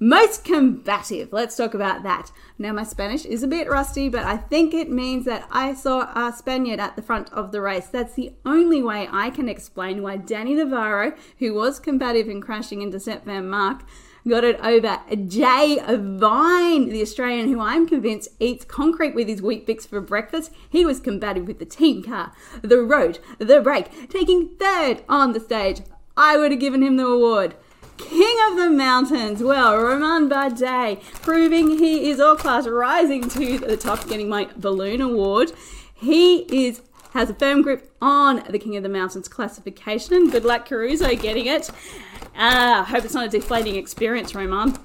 Most 0.00 0.44
combative. 0.44 1.32
Let's 1.32 1.56
talk 1.56 1.74
about 1.74 2.04
that. 2.04 2.30
Now, 2.56 2.72
my 2.72 2.84
Spanish 2.84 3.24
is 3.24 3.42
a 3.42 3.48
bit 3.48 3.68
rusty, 3.68 4.08
but 4.08 4.24
I 4.24 4.36
think 4.36 4.72
it 4.72 4.88
means 4.88 5.24
that 5.24 5.48
I 5.50 5.74
saw 5.74 6.12
a 6.14 6.32
Spaniard 6.32 6.78
at 6.78 6.94
the 6.94 7.02
front 7.02 7.32
of 7.32 7.50
the 7.50 7.60
race. 7.60 7.86
That's 7.86 8.14
the 8.14 8.32
only 8.46 8.80
way 8.80 9.08
I 9.10 9.30
can 9.30 9.48
explain 9.48 10.00
why 10.00 10.16
Danny 10.18 10.54
Navarro, 10.54 11.14
who 11.40 11.52
was 11.52 11.80
combative 11.80 12.28
in 12.28 12.40
crashing 12.40 12.80
into 12.80 13.00
Sep 13.00 13.24
Vanmarcke, 13.24 13.80
got 14.28 14.44
it 14.44 14.60
over 14.60 15.00
Jay 15.26 15.80
Vine, 15.84 16.90
the 16.90 17.02
Australian 17.02 17.48
who 17.48 17.60
I'm 17.60 17.88
convinced 17.88 18.28
eats 18.38 18.64
concrete 18.64 19.16
with 19.16 19.26
his 19.26 19.42
Weet-Bix 19.42 19.88
for 19.88 20.00
breakfast. 20.00 20.52
He 20.70 20.86
was 20.86 21.00
combative 21.00 21.48
with 21.48 21.58
the 21.58 21.64
team 21.64 22.04
car, 22.04 22.32
the 22.62 22.82
road, 22.82 23.18
the 23.38 23.60
brake, 23.60 24.10
taking 24.10 24.50
third 24.60 25.02
on 25.08 25.32
the 25.32 25.40
stage. 25.40 25.80
I 26.16 26.36
would 26.36 26.52
have 26.52 26.60
given 26.60 26.84
him 26.84 26.98
the 26.98 27.06
award. 27.06 27.56
King 27.98 28.36
of 28.50 28.56
the 28.56 28.70
Mountains. 28.70 29.42
Well, 29.42 29.76
Romain 29.76 30.30
Bardet, 30.30 31.02
proving 31.22 31.78
he 31.78 32.08
is 32.10 32.20
all 32.20 32.36
class, 32.36 32.66
rising 32.66 33.28
to 33.28 33.58
the 33.58 33.76
top, 33.76 34.08
getting 34.08 34.28
my 34.28 34.48
balloon 34.56 35.00
award. 35.00 35.52
He 35.94 36.66
is 36.66 36.80
has 37.12 37.30
a 37.30 37.34
firm 37.34 37.62
grip 37.62 37.90
on 38.00 38.44
the 38.50 38.58
King 38.58 38.76
of 38.76 38.82
the 38.82 38.88
Mountains 38.88 39.28
classification. 39.28 40.30
Good 40.30 40.44
luck, 40.44 40.66
Caruso, 40.66 41.14
getting 41.16 41.46
it. 41.46 41.70
Ah, 42.36 42.86
hope 42.88 43.04
it's 43.04 43.14
not 43.14 43.26
a 43.26 43.28
deflating 43.28 43.76
experience, 43.76 44.34
Roman. 44.34 44.76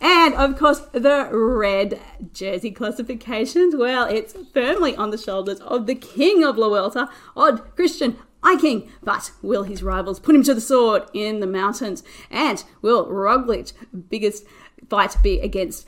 And 0.00 0.34
of 0.34 0.58
course, 0.58 0.80
the 0.92 1.28
red 1.30 2.00
jersey 2.32 2.70
classifications. 2.70 3.76
Well, 3.76 4.06
it's 4.06 4.34
firmly 4.52 4.96
on 4.96 5.10
the 5.10 5.18
shoulders 5.18 5.60
of 5.60 5.86
the 5.86 5.94
king 5.94 6.42
of 6.42 6.58
La 6.58 6.68
Vuelta, 6.68 7.08
Odd 7.36 7.74
Christian 7.76 8.18
Eiking. 8.44 8.88
But 9.02 9.32
will 9.42 9.64
his 9.64 9.82
rivals 9.82 10.20
put 10.20 10.34
him 10.34 10.42
to 10.44 10.54
the 10.54 10.60
sword 10.60 11.04
in 11.12 11.40
the 11.40 11.46
mountains? 11.46 12.02
And 12.30 12.62
will 12.82 13.06
Roglic 13.06 13.72
biggest 14.08 14.44
fight 14.88 15.16
be 15.22 15.40
against 15.40 15.86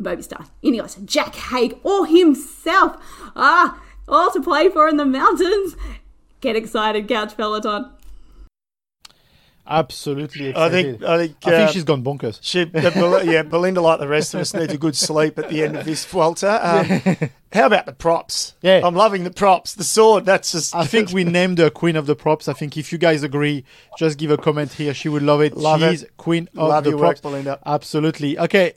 Movistar, 0.00 0.48
Ineos, 0.62 1.04
Jack 1.04 1.34
Haig, 1.34 1.78
or 1.82 2.06
himself? 2.06 2.96
Ah, 3.34 3.82
all 4.06 4.30
to 4.30 4.40
play 4.40 4.68
for 4.68 4.88
in 4.88 4.96
the 4.96 5.04
mountains. 5.04 5.76
Get 6.40 6.56
excited, 6.56 7.08
Couch 7.08 7.36
Peloton. 7.36 7.90
Absolutely 9.70 10.56
I 10.56 10.70
think 10.70 11.02
I 11.02 11.18
think 11.18 11.36
I 11.44 11.50
think 11.50 11.68
uh, 11.68 11.72
she's 11.72 11.84
gone 11.84 12.02
bonkers. 12.02 12.38
She, 12.42 12.64
the, 12.64 13.22
yeah, 13.24 13.42
Belinda, 13.42 13.80
like 13.82 14.00
the 14.00 14.08
rest 14.08 14.32
of 14.34 14.40
us, 14.40 14.54
needs 14.54 14.72
a 14.72 14.78
good 14.78 14.96
sleep 14.96 15.38
at 15.38 15.50
the 15.50 15.62
end 15.62 15.76
of 15.76 15.84
this 15.84 16.04
Vuelta. 16.06 16.58
Um, 16.68 17.30
how 17.52 17.66
about 17.66 17.86
the 17.86 17.92
props? 17.92 18.54
Yeah. 18.60 18.80
I'm 18.84 18.94
loving 18.94 19.24
the 19.24 19.30
props. 19.30 19.74
The 19.74 19.84
sword, 19.84 20.24
that's 20.26 20.52
just. 20.52 20.74
I 20.74 20.84
think 20.84 21.12
we 21.12 21.24
named 21.24 21.58
her 21.58 21.70
queen 21.70 21.96
of 21.96 22.06
the 22.06 22.14
props. 22.14 22.46
I 22.48 22.52
think 22.52 22.76
if 22.76 22.92
you 22.92 22.98
guys 22.98 23.22
agree, 23.22 23.64
just 23.98 24.18
give 24.18 24.30
a 24.30 24.36
comment 24.36 24.72
here. 24.72 24.92
She 24.92 25.08
would 25.08 25.22
love 25.22 25.40
it. 25.40 25.56
Love 25.56 25.80
She's 25.80 26.02
it. 26.02 26.16
queen 26.16 26.48
of 26.56 26.68
Love 26.68 26.84
the 26.84 26.90
your 26.90 26.98
props. 26.98 27.22
work, 27.22 27.22
Belinda. 27.22 27.58
Absolutely. 27.64 28.38
Okay. 28.38 28.74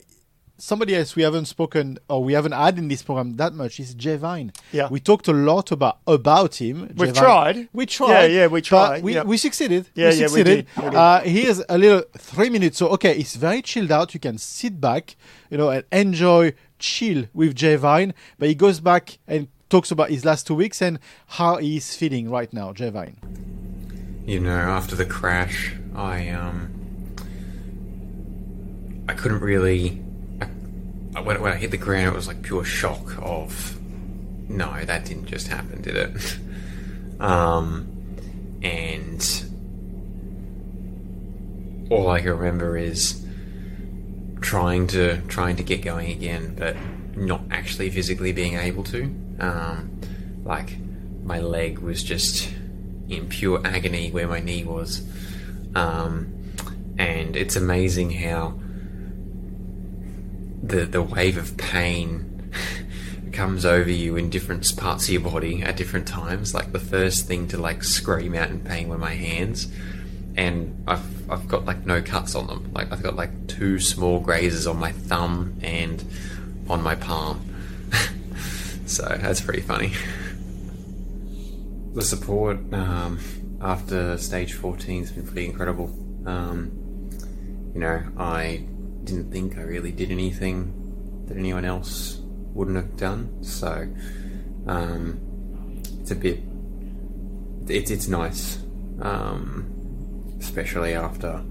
Somebody 0.58 0.94
else 0.94 1.16
we 1.16 1.22
haven't 1.24 1.46
spoken 1.46 1.98
or 2.08 2.22
we 2.22 2.34
haven't 2.34 2.52
had 2.52 2.78
in 2.78 2.86
this 2.86 3.02
program 3.02 3.34
that 3.36 3.52
much 3.52 3.80
is 3.80 3.94
Jay 3.94 4.16
Vine. 4.16 4.52
Yeah. 4.70 4.88
We 4.88 5.00
talked 5.00 5.26
a 5.26 5.32
lot 5.32 5.72
about 5.72 5.98
about 6.06 6.60
him. 6.60 6.82
We've 6.94 7.08
Jay 7.12 7.20
Vine. 7.20 7.24
tried. 7.24 7.68
We 7.72 7.86
tried. 7.86 8.26
Yeah, 8.26 8.26
yeah, 8.40 8.46
we 8.46 8.60
but 8.60 8.64
tried. 8.64 9.02
We, 9.02 9.14
Yeah. 9.14 9.24
we 9.24 9.36
succeeded. 9.38 9.88
Yeah, 9.94 10.10
we 10.10 10.14
yeah, 10.16 10.26
succeeded. 10.28 10.66
did. 10.66 10.76
We 10.76 10.90
did. 10.90 10.94
Uh, 10.94 11.20
here's 11.22 11.62
a 11.68 11.76
little 11.78 12.02
three 12.16 12.48
minutes. 12.48 12.78
So 12.78 12.88
okay, 12.90 13.16
it's 13.16 13.34
very 13.34 13.60
chilled 13.62 13.90
out. 13.90 14.14
You 14.14 14.20
can 14.20 14.38
sit 14.38 14.80
back, 14.80 15.16
you 15.50 15.58
know, 15.58 15.70
and 15.70 15.84
enjoy 15.90 16.52
chill 16.78 17.24
with 17.34 17.56
Jay 17.56 17.74
Vine. 17.74 18.14
But 18.38 18.48
he 18.48 18.54
goes 18.54 18.78
back 18.78 19.18
and 19.26 19.48
talks 19.68 19.90
about 19.90 20.10
his 20.10 20.24
last 20.24 20.46
two 20.46 20.54
weeks 20.54 20.80
and 20.80 21.00
how 21.26 21.56
he's 21.56 21.96
feeling 21.96 22.30
right 22.30 22.52
now, 22.52 22.72
Jay 22.72 22.90
Vine. 22.90 23.16
you 24.26 24.38
know, 24.38 24.50
after 24.78 24.94
the 24.94 25.06
crash, 25.06 25.74
I 25.96 26.28
um, 26.28 26.70
I 29.08 29.14
couldn't 29.14 29.40
really. 29.40 30.00
When, 31.12 31.40
when 31.40 31.52
I 31.52 31.56
hit 31.56 31.70
the 31.70 31.76
ground, 31.76 32.14
it 32.14 32.16
was 32.16 32.26
like 32.26 32.42
pure 32.42 32.64
shock 32.64 33.18
of, 33.18 33.78
no, 34.48 34.84
that 34.84 35.04
didn't 35.04 35.26
just 35.26 35.48
happen, 35.48 35.82
did 35.82 35.96
it? 35.96 36.38
um, 37.20 37.88
and 38.62 39.44
all 41.90 42.08
I 42.08 42.20
can 42.20 42.30
remember 42.30 42.76
is 42.76 43.22
trying 44.40 44.86
to 44.88 45.20
trying 45.28 45.56
to 45.56 45.62
get 45.62 45.82
going 45.82 46.10
again, 46.10 46.54
but 46.56 46.76
not 47.16 47.42
actually 47.50 47.90
physically 47.90 48.32
being 48.32 48.56
able 48.56 48.84
to. 48.84 49.04
Um, 49.38 50.00
like 50.44 50.76
my 51.22 51.40
leg 51.40 51.78
was 51.78 52.02
just 52.02 52.52
in 53.08 53.28
pure 53.28 53.60
agony 53.64 54.10
where 54.10 54.26
my 54.26 54.40
knee 54.40 54.64
was, 54.64 55.02
um, 55.74 56.32
and 56.98 57.36
it's 57.36 57.56
amazing 57.56 58.10
how 58.10 58.54
the 60.62 60.84
the 60.84 61.02
wave 61.02 61.36
of 61.36 61.56
pain 61.56 62.50
comes 63.32 63.64
over 63.64 63.90
you 63.90 64.16
in 64.16 64.30
different 64.30 64.76
parts 64.76 65.04
of 65.04 65.10
your 65.10 65.22
body 65.22 65.62
at 65.62 65.76
different 65.76 66.06
times. 66.06 66.54
Like 66.54 66.72
the 66.72 66.78
first 66.78 67.26
thing 67.26 67.48
to 67.48 67.58
like 67.58 67.82
scream 67.82 68.34
out 68.34 68.50
in 68.50 68.60
pain 68.60 68.88
were 68.88 68.98
my 68.98 69.14
hands, 69.14 69.68
and 70.36 70.84
I've 70.86 71.30
I've 71.30 71.48
got 71.48 71.64
like 71.64 71.84
no 71.86 72.00
cuts 72.02 72.34
on 72.34 72.46
them. 72.46 72.70
Like 72.72 72.92
I've 72.92 73.02
got 73.02 73.16
like 73.16 73.48
two 73.48 73.80
small 73.80 74.20
grazes 74.20 74.66
on 74.66 74.78
my 74.78 74.92
thumb 74.92 75.58
and 75.62 76.04
on 76.68 76.82
my 76.82 76.94
palm. 76.94 77.48
so 78.86 79.04
that's 79.20 79.40
pretty 79.40 79.62
funny. 79.62 79.92
The 81.94 82.02
support 82.02 82.58
um, 82.72 83.18
after 83.60 84.16
stage 84.16 84.54
14 84.54 85.00
has 85.00 85.12
been 85.12 85.26
pretty 85.26 85.46
incredible. 85.46 85.86
Um, 86.24 87.10
you 87.74 87.80
know, 87.80 88.02
I 88.16 88.66
didn't 89.04 89.30
think 89.30 89.58
I 89.58 89.62
really 89.62 89.92
did 89.92 90.10
anything 90.10 91.24
that 91.26 91.36
anyone 91.36 91.64
else 91.64 92.20
wouldn't 92.54 92.76
have 92.76 92.96
done. 92.96 93.42
So 93.42 93.88
um, 94.66 95.20
it's 96.00 96.10
a 96.10 96.14
bit, 96.14 96.40
it's 97.68 97.90
it's 97.90 98.08
nice, 98.08 98.58
um, 99.00 100.36
especially 100.40 100.94
after 100.94 101.42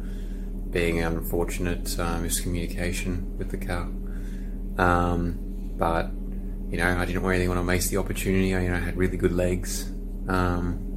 being 0.69 0.99
an 0.99 1.17
unfortunate 1.17 1.99
uh, 1.99 2.17
miscommunication 2.17 3.23
with 3.37 3.51
the 3.51 3.57
car. 3.57 3.89
Um, 4.77 5.73
but 5.77 6.11
you 6.69 6.77
know, 6.77 6.97
I 6.97 7.05
didn't 7.05 7.23
really 7.23 7.47
want 7.47 7.59
to 7.59 7.65
waste 7.65 7.91
the 7.91 7.97
opportunity. 7.97 8.55
I, 8.55 8.61
you 8.61 8.69
know, 8.69 8.79
had 8.79 8.95
really 8.95 9.17
good 9.17 9.33
legs. 9.33 9.91
Um, 10.29 10.87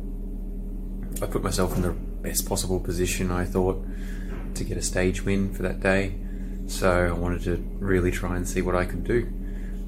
I 1.21 1.27
put 1.27 1.43
myself 1.43 1.75
in 1.75 1.83
the 1.83 1.91
best 1.91 2.49
possible 2.49 2.79
position. 2.79 3.31
I 3.33 3.45
thought 3.45 3.85
to 4.55 4.65
get 4.65 4.77
a 4.77 4.83
stage 4.83 5.25
win 5.25 5.53
for 5.53 5.63
that 5.63 5.81
day. 5.81 6.15
So 6.67 7.07
I 7.07 7.13
wanted 7.13 7.43
to 7.43 7.57
really 7.79 8.11
try 8.11 8.37
and 8.37 8.49
see 8.49 8.63
what 8.63 8.75
I 8.75 8.85
could 8.85 9.05
do. 9.05 9.31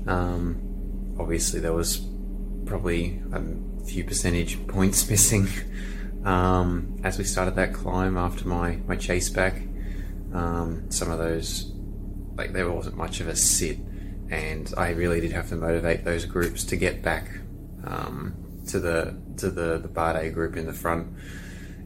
Um, 0.06 1.16
obviously, 1.18 1.60
there 1.60 1.72
was 1.72 2.06
probably 2.66 3.20
a 3.32 3.42
few 3.86 4.04
percentage 4.04 4.66
points 4.68 5.08
missing 5.08 5.48
um, 6.24 7.00
as 7.04 7.18
we 7.18 7.24
started 7.24 7.54
that 7.54 7.72
climb 7.72 8.16
after 8.16 8.46
my, 8.46 8.76
my 8.86 8.96
chase 8.96 9.30
back. 9.30 9.62
Um, 10.34 10.90
some 10.90 11.10
of 11.10 11.18
those, 11.18 11.72
like, 12.36 12.52
there 12.52 12.70
wasn't 12.70 12.96
much 12.96 13.20
of 13.20 13.28
a 13.28 13.36
sit, 13.36 13.78
and 14.28 14.72
I 14.76 14.90
really 14.90 15.20
did 15.20 15.32
have 15.32 15.48
to 15.50 15.56
motivate 15.56 16.04
those 16.04 16.24
groups 16.24 16.64
to 16.64 16.76
get 16.76 17.00
back 17.00 17.30
um, 17.84 18.34
to 18.66 18.80
the 18.80 19.16
to 19.36 19.50
the 19.50 19.78
the 19.78 19.88
Bardet 19.88 20.34
group 20.34 20.56
in 20.56 20.66
the 20.66 20.72
front. 20.72 21.16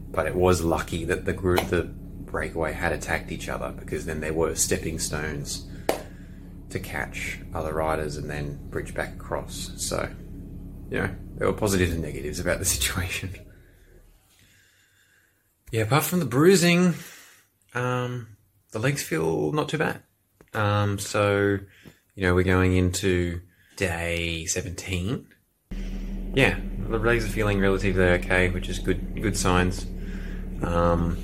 But 0.09 0.25
it 0.25 0.35
was 0.35 0.61
lucky 0.63 1.05
that 1.05 1.23
the 1.25 1.33
group, 1.33 1.67
the 1.67 1.93
breakaway, 2.31 2.73
had 2.73 2.91
attacked 2.91 3.31
each 3.31 3.49
other 3.49 3.73
because 3.77 4.05
then 4.05 4.21
there 4.21 4.33
were 4.33 4.55
stepping 4.55 4.97
stones 4.99 5.67
to 6.69 6.79
catch 6.79 7.39
other 7.53 7.73
riders 7.73 8.17
and 8.17 8.29
then 8.29 8.59
bridge 8.69 8.93
back 8.93 9.13
across. 9.15 9.71
So, 9.75 10.09
you 10.89 10.99
know, 10.99 11.15
there 11.37 11.47
were 11.47 11.53
positives 11.53 11.91
and 11.91 12.01
negatives 12.01 12.39
about 12.39 12.59
the 12.59 12.65
situation. 12.77 13.31
Yeah, 15.71 15.83
apart 15.83 16.03
from 16.03 16.19
the 16.19 16.25
bruising, 16.25 16.95
um, 17.73 18.35
the 18.71 18.79
legs 18.79 19.03
feel 19.03 19.51
not 19.51 19.69
too 19.69 19.77
bad. 19.77 20.01
Um, 20.53 20.99
so, 20.99 21.59
you 22.15 22.23
know, 22.23 22.35
we're 22.35 22.43
going 22.43 22.75
into 22.75 23.41
day 23.77 24.45
17. 24.45 25.27
Yeah, 26.33 26.59
the 26.89 26.97
legs 26.97 27.25
are 27.25 27.29
feeling 27.29 27.59
relatively 27.59 28.03
okay, 28.03 28.49
which 28.49 28.67
is 28.69 28.79
good 28.79 29.21
good 29.21 29.37
signs. 29.37 29.85
Um, 30.61 31.17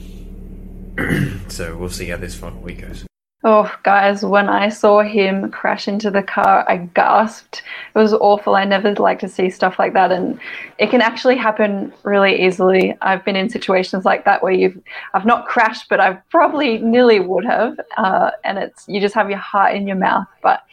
so 1.47 1.77
we'll 1.77 1.89
see 1.89 2.07
how 2.07 2.17
this 2.17 2.35
final 2.35 2.61
week 2.61 2.81
goes. 2.81 3.05
Oh, 3.43 3.71
guys, 3.83 4.25
when 4.25 4.49
I 4.49 4.67
saw 4.69 5.03
him 5.03 5.51
crash 5.51 5.87
into 5.87 6.09
the 6.09 6.23
car, 6.23 6.65
I 6.67 6.77
gasped. 6.77 7.61
It 7.95 7.99
was 7.99 8.11
awful. 8.13 8.55
I 8.55 8.65
never 8.65 8.93
like 8.95 9.19
to 9.19 9.29
see 9.29 9.51
stuff 9.51 9.77
like 9.77 9.93
that. 9.93 10.11
And 10.11 10.39
it 10.79 10.89
can 10.89 11.01
actually 11.01 11.37
happen 11.37 11.93
really 12.03 12.45
easily. 12.45 12.97
I've 13.01 13.23
been 13.23 13.35
in 13.35 13.49
situations 13.49 14.05
like 14.05 14.25
that 14.25 14.41
where 14.41 14.51
you've, 14.51 14.77
I've 15.13 15.25
not 15.25 15.47
crashed, 15.47 15.87
but 15.87 15.99
I 15.99 16.13
probably 16.31 16.79
nearly 16.79 17.19
would 17.19 17.45
have. 17.45 17.79
Uh, 17.95 18.31
and 18.43 18.57
it's, 18.57 18.85
you 18.87 18.99
just 18.99 19.15
have 19.15 19.29
your 19.29 19.39
heart 19.39 19.75
in 19.75 19.87
your 19.87 19.97
mouth. 19.97 20.27
But 20.41 20.63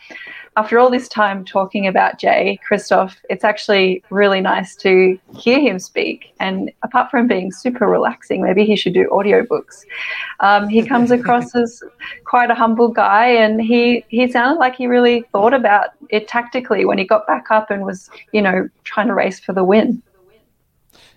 after 0.57 0.79
all 0.79 0.91
this 0.91 1.09
time 1.09 1.45
talking 1.45 1.87
about 1.87 2.19
Jay, 2.19 2.59
Christophe, 2.67 3.17
it's 3.29 3.43
actually 3.43 4.03
really 4.11 4.41
nice 4.41 4.77
to 4.77 5.19
hear 5.37 5.59
him 5.59 5.79
speak. 5.79 6.33
And 6.39 6.71
apart 6.83 7.11
from 7.11 7.27
being 7.27 7.51
super 7.51 7.89
relaxing, 7.89 8.43
maybe 8.43 8.65
he 8.65 8.77
should 8.77 8.95
do 8.95 9.09
audiobooks. 9.11 9.85
Um, 10.41 10.69
he 10.69 10.85
comes 10.85 11.11
across 11.19 11.55
as 11.57 11.83
quite 12.25 12.51
a 12.51 12.55
humble 12.55 12.89
guy, 12.89 13.27
and 13.27 13.61
he, 13.61 14.05
he 14.09 14.31
sounded 14.31 14.61
like 14.61 14.77
he 14.77 14.87
really 14.87 15.23
thought 15.33 15.55
about 15.55 15.91
it 16.11 16.29
tactically 16.29 16.85
when 16.85 16.99
he 16.99 17.05
got 17.05 17.27
back 17.27 17.51
up 17.51 17.71
and 17.71 17.85
was, 17.85 18.09
you 18.33 18.41
know, 18.41 18.69
trying 18.85 19.09
to 19.09 19.15
race 19.15 19.41
for 19.41 19.53
the 19.53 19.65
win. 19.65 20.03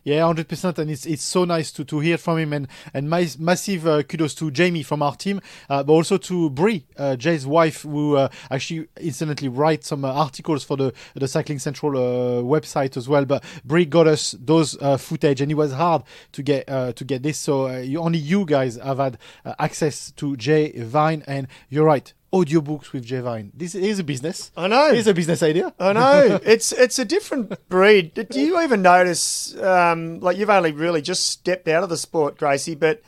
Yeah, 0.07 0.25
hundred 0.25 0.47
percent, 0.47 0.79
and 0.79 0.89
it's 0.89 1.05
it's 1.05 1.21
so 1.21 1.43
nice 1.43 1.69
to, 1.73 1.83
to 1.83 1.99
hear 1.99 2.17
from 2.17 2.37
him, 2.37 2.53
and 2.53 2.69
and 2.93 3.09
my, 3.09 3.27
massive 3.37 3.85
uh, 3.85 4.03
kudos 4.03 4.35
to 4.35 4.49
Jamie 4.49 4.81
from 4.81 5.01
our 5.01 5.17
team, 5.17 5.41
uh, 5.69 5.83
but 5.83 5.91
also 5.91 6.15
to 6.17 6.49
Brie, 6.49 6.85
uh, 6.95 7.17
Jay's 7.17 7.45
wife, 7.45 7.81
who 7.81 8.15
uh, 8.15 8.29
actually 8.49 8.87
incidentally 9.01 9.49
writes 9.49 9.89
some 9.89 10.05
uh, 10.05 10.13
articles 10.13 10.63
for 10.63 10.77
the 10.77 10.93
the 11.15 11.27
Cycling 11.27 11.59
Central 11.59 11.97
uh, 11.97 12.41
website 12.41 12.95
as 12.95 13.09
well. 13.09 13.25
But 13.25 13.43
Brie 13.65 13.83
got 13.83 14.07
us 14.07 14.33
those 14.39 14.77
footage, 14.97 15.41
and 15.41 15.51
it 15.51 15.55
was 15.55 15.73
hard 15.73 16.03
to 16.31 16.41
get 16.41 16.67
to 16.67 17.03
get 17.03 17.23
this. 17.23 17.37
So 17.37 17.67
you, 17.75 17.99
only 17.99 18.19
you 18.19 18.45
guys 18.45 18.77
have 18.77 18.99
had 18.99 19.17
access 19.59 20.11
to 20.11 20.37
Jay 20.37 20.71
Vine, 20.71 21.21
and 21.27 21.49
you're 21.67 21.83
right 21.83 22.13
audiobooks 22.33 22.91
with 22.91 23.05
Jay 23.05 23.19
Vine. 23.19 23.51
This 23.53 23.75
is 23.75 23.99
a 23.99 24.03
business. 24.03 24.51
I 24.57 24.67
know. 24.67 24.87
It's 24.87 25.07
a 25.07 25.13
business 25.13 25.41
idea. 25.41 25.73
I 25.79 25.93
know. 25.93 26.39
it's 26.45 26.71
it's 26.71 26.99
a 26.99 27.05
different 27.05 27.69
breed. 27.69 28.13
Do 28.29 28.39
you 28.39 28.61
even 28.61 28.81
notice? 28.81 29.55
Um, 29.57 30.19
like 30.19 30.37
you've 30.37 30.49
only 30.49 30.71
really 30.71 31.01
just 31.01 31.27
stepped 31.27 31.67
out 31.67 31.83
of 31.83 31.89
the 31.89 31.97
sport, 31.97 32.37
Gracie, 32.37 32.75
but 32.75 33.01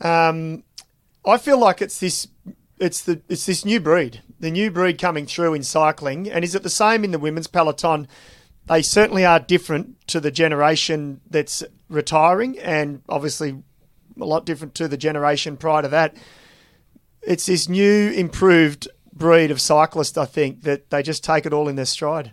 um, 0.00 0.64
I 1.24 1.38
feel 1.38 1.58
like 1.58 1.82
it's 1.82 2.00
this. 2.00 2.28
It's 2.78 3.02
the 3.02 3.20
it's 3.28 3.44
this 3.44 3.64
new 3.64 3.78
breed, 3.78 4.22
the 4.38 4.50
new 4.50 4.70
breed 4.70 4.98
coming 4.98 5.26
through 5.26 5.54
in 5.54 5.62
cycling, 5.62 6.30
and 6.30 6.44
is 6.44 6.54
it 6.54 6.62
the 6.62 6.70
same 6.70 7.04
in 7.04 7.10
the 7.10 7.18
women's 7.18 7.46
peloton? 7.46 8.08
They 8.66 8.82
certainly 8.82 9.24
are 9.24 9.40
different 9.40 10.06
to 10.08 10.20
the 10.20 10.30
generation 10.30 11.20
that's 11.28 11.62
retiring, 11.88 12.58
and 12.58 13.02
obviously 13.08 13.62
a 14.18 14.24
lot 14.24 14.46
different 14.46 14.74
to 14.76 14.88
the 14.88 14.96
generation 14.96 15.56
prior 15.56 15.82
to 15.82 15.88
that 15.88 16.16
it's 17.22 17.46
this 17.46 17.68
new, 17.68 18.10
improved 18.10 18.88
breed 19.12 19.50
of 19.50 19.60
cyclist, 19.60 20.16
I 20.16 20.24
think, 20.24 20.62
that 20.62 20.90
they 20.90 21.02
just 21.02 21.22
take 21.22 21.46
it 21.46 21.52
all 21.52 21.68
in 21.68 21.76
their 21.76 21.84
stride. 21.84 22.32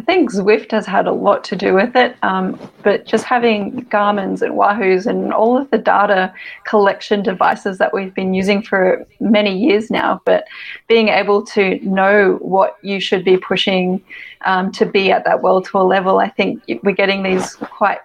I 0.00 0.02
think 0.02 0.32
Zwift 0.32 0.70
has 0.70 0.86
had 0.86 1.06
a 1.06 1.12
lot 1.12 1.44
to 1.44 1.56
do 1.56 1.74
with 1.74 1.94
it, 1.94 2.16
um, 2.22 2.58
but 2.82 3.04
just 3.04 3.24
having 3.24 3.86
Garmin's 3.90 4.40
and 4.40 4.56
Wahoo's 4.56 5.06
and 5.06 5.30
all 5.30 5.58
of 5.58 5.70
the 5.70 5.76
data 5.76 6.32
collection 6.64 7.22
devices 7.22 7.76
that 7.76 7.92
we've 7.92 8.14
been 8.14 8.32
using 8.32 8.62
for 8.62 9.06
many 9.20 9.54
years 9.58 9.90
now, 9.90 10.22
but 10.24 10.46
being 10.88 11.08
able 11.08 11.44
to 11.48 11.78
know 11.86 12.38
what 12.40 12.78
you 12.80 12.98
should 12.98 13.26
be 13.26 13.36
pushing 13.36 14.02
um, 14.46 14.72
to 14.72 14.86
be 14.86 15.12
at 15.12 15.26
that 15.26 15.42
world 15.42 15.66
tour 15.66 15.82
level, 15.82 16.18
I 16.18 16.30
think 16.30 16.62
we're 16.82 16.92
getting 16.92 17.22
these 17.22 17.56
quite 17.56 18.00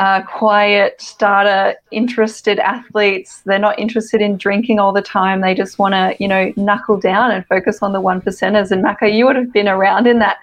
uh, 0.00 0.22
quiet, 0.22 1.14
data 1.18 1.76
interested 1.90 2.58
athletes. 2.58 3.42
They're 3.44 3.58
not 3.58 3.78
interested 3.78 4.22
in 4.22 4.38
drinking 4.38 4.78
all 4.78 4.94
the 4.94 5.02
time. 5.02 5.42
They 5.42 5.52
just 5.52 5.78
want 5.78 5.92
to, 5.92 6.16
you 6.18 6.26
know, 6.26 6.54
knuckle 6.56 6.98
down 6.98 7.30
and 7.30 7.46
focus 7.46 7.80
on 7.82 7.92
the 7.92 8.00
one 8.00 8.22
percenters. 8.22 8.70
And 8.70 8.82
Macka, 8.82 9.14
you 9.14 9.26
would 9.26 9.36
have 9.36 9.52
been 9.52 9.68
around 9.68 10.06
in 10.06 10.18
that 10.20 10.38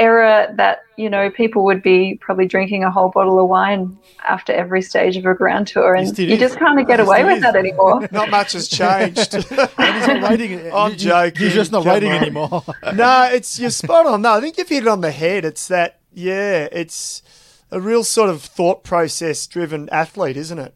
era 0.00 0.52
that, 0.56 0.80
you 0.96 1.08
know, 1.08 1.30
people 1.30 1.64
would 1.64 1.84
be 1.84 2.18
probably 2.20 2.46
drinking 2.46 2.82
a 2.82 2.90
whole 2.90 3.10
bottle 3.10 3.38
of 3.38 3.48
wine 3.48 3.96
after 4.26 4.52
every 4.52 4.82
stage 4.82 5.16
of 5.16 5.24
a 5.24 5.34
grand 5.34 5.68
tour. 5.68 5.94
And 5.94 6.18
you 6.18 6.36
just 6.36 6.58
can't 6.58 6.84
get 6.88 6.98
away 6.98 7.22
with 7.22 7.42
that 7.42 7.54
anymore. 7.54 8.08
not 8.10 8.28
much 8.28 8.54
has 8.54 8.66
changed. 8.66 9.34
he's 9.34 9.50
not 9.52 10.20
riding. 10.20 10.72
I'm 10.74 10.96
joking. 10.96 11.42
You're 11.42 11.52
just 11.52 11.70
not 11.70 11.84
Come 11.84 11.92
riding 11.92 12.10
on. 12.10 12.22
anymore. 12.22 12.64
no, 12.92 13.30
it's 13.32 13.56
you're 13.56 13.70
spot 13.70 14.06
on. 14.06 14.22
No, 14.22 14.32
I 14.32 14.40
think 14.40 14.58
you've 14.58 14.68
hit 14.68 14.82
it 14.82 14.88
on 14.88 15.00
the 15.00 15.12
head. 15.12 15.44
It's 15.44 15.68
that, 15.68 16.00
yeah, 16.12 16.66
it's 16.72 17.22
a 17.70 17.80
real 17.80 18.04
sort 18.04 18.30
of 18.30 18.42
thought 18.42 18.84
process 18.84 19.46
driven 19.46 19.88
athlete, 19.90 20.36
isn't 20.36 20.58
it? 20.58 20.74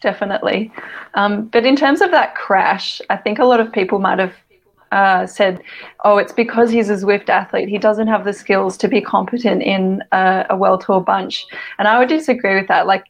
Definitely. 0.00 0.72
Um, 1.14 1.46
but 1.46 1.64
in 1.64 1.76
terms 1.76 2.00
of 2.00 2.10
that 2.10 2.34
crash, 2.34 3.00
I 3.10 3.16
think 3.16 3.38
a 3.38 3.44
lot 3.44 3.60
of 3.60 3.72
people 3.72 3.98
might 3.98 4.18
have 4.18 4.34
uh, 4.92 5.26
said, 5.26 5.60
oh, 6.04 6.18
it's 6.18 6.32
because 6.32 6.70
he's 6.70 6.90
a 6.90 6.94
Zwift 6.94 7.28
athlete. 7.28 7.68
He 7.68 7.78
doesn't 7.78 8.06
have 8.06 8.24
the 8.24 8.32
skills 8.32 8.76
to 8.78 8.88
be 8.88 9.00
competent 9.00 9.62
in 9.62 10.02
a, 10.12 10.46
a 10.50 10.56
World 10.56 10.82
Tour 10.82 11.00
bunch. 11.00 11.46
And 11.78 11.88
I 11.88 11.98
would 11.98 12.08
disagree 12.08 12.54
with 12.54 12.68
that. 12.68 12.86
Like, 12.86 13.04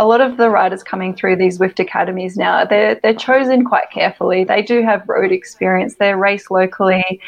a 0.00 0.06
lot 0.06 0.22
of 0.22 0.38
the 0.38 0.48
riders 0.48 0.82
coming 0.82 1.14
through 1.14 1.36
these 1.36 1.58
Zwift 1.58 1.78
academies 1.78 2.34
now, 2.34 2.64
they're 2.64 2.94
they're 3.02 3.14
chosen 3.14 3.64
quite 3.66 3.90
carefully. 3.92 4.44
They 4.44 4.62
do 4.62 4.82
have 4.82 5.06
road 5.06 5.30
experience. 5.30 5.96
They 5.96 6.14
race 6.14 6.50
locally 6.50 7.20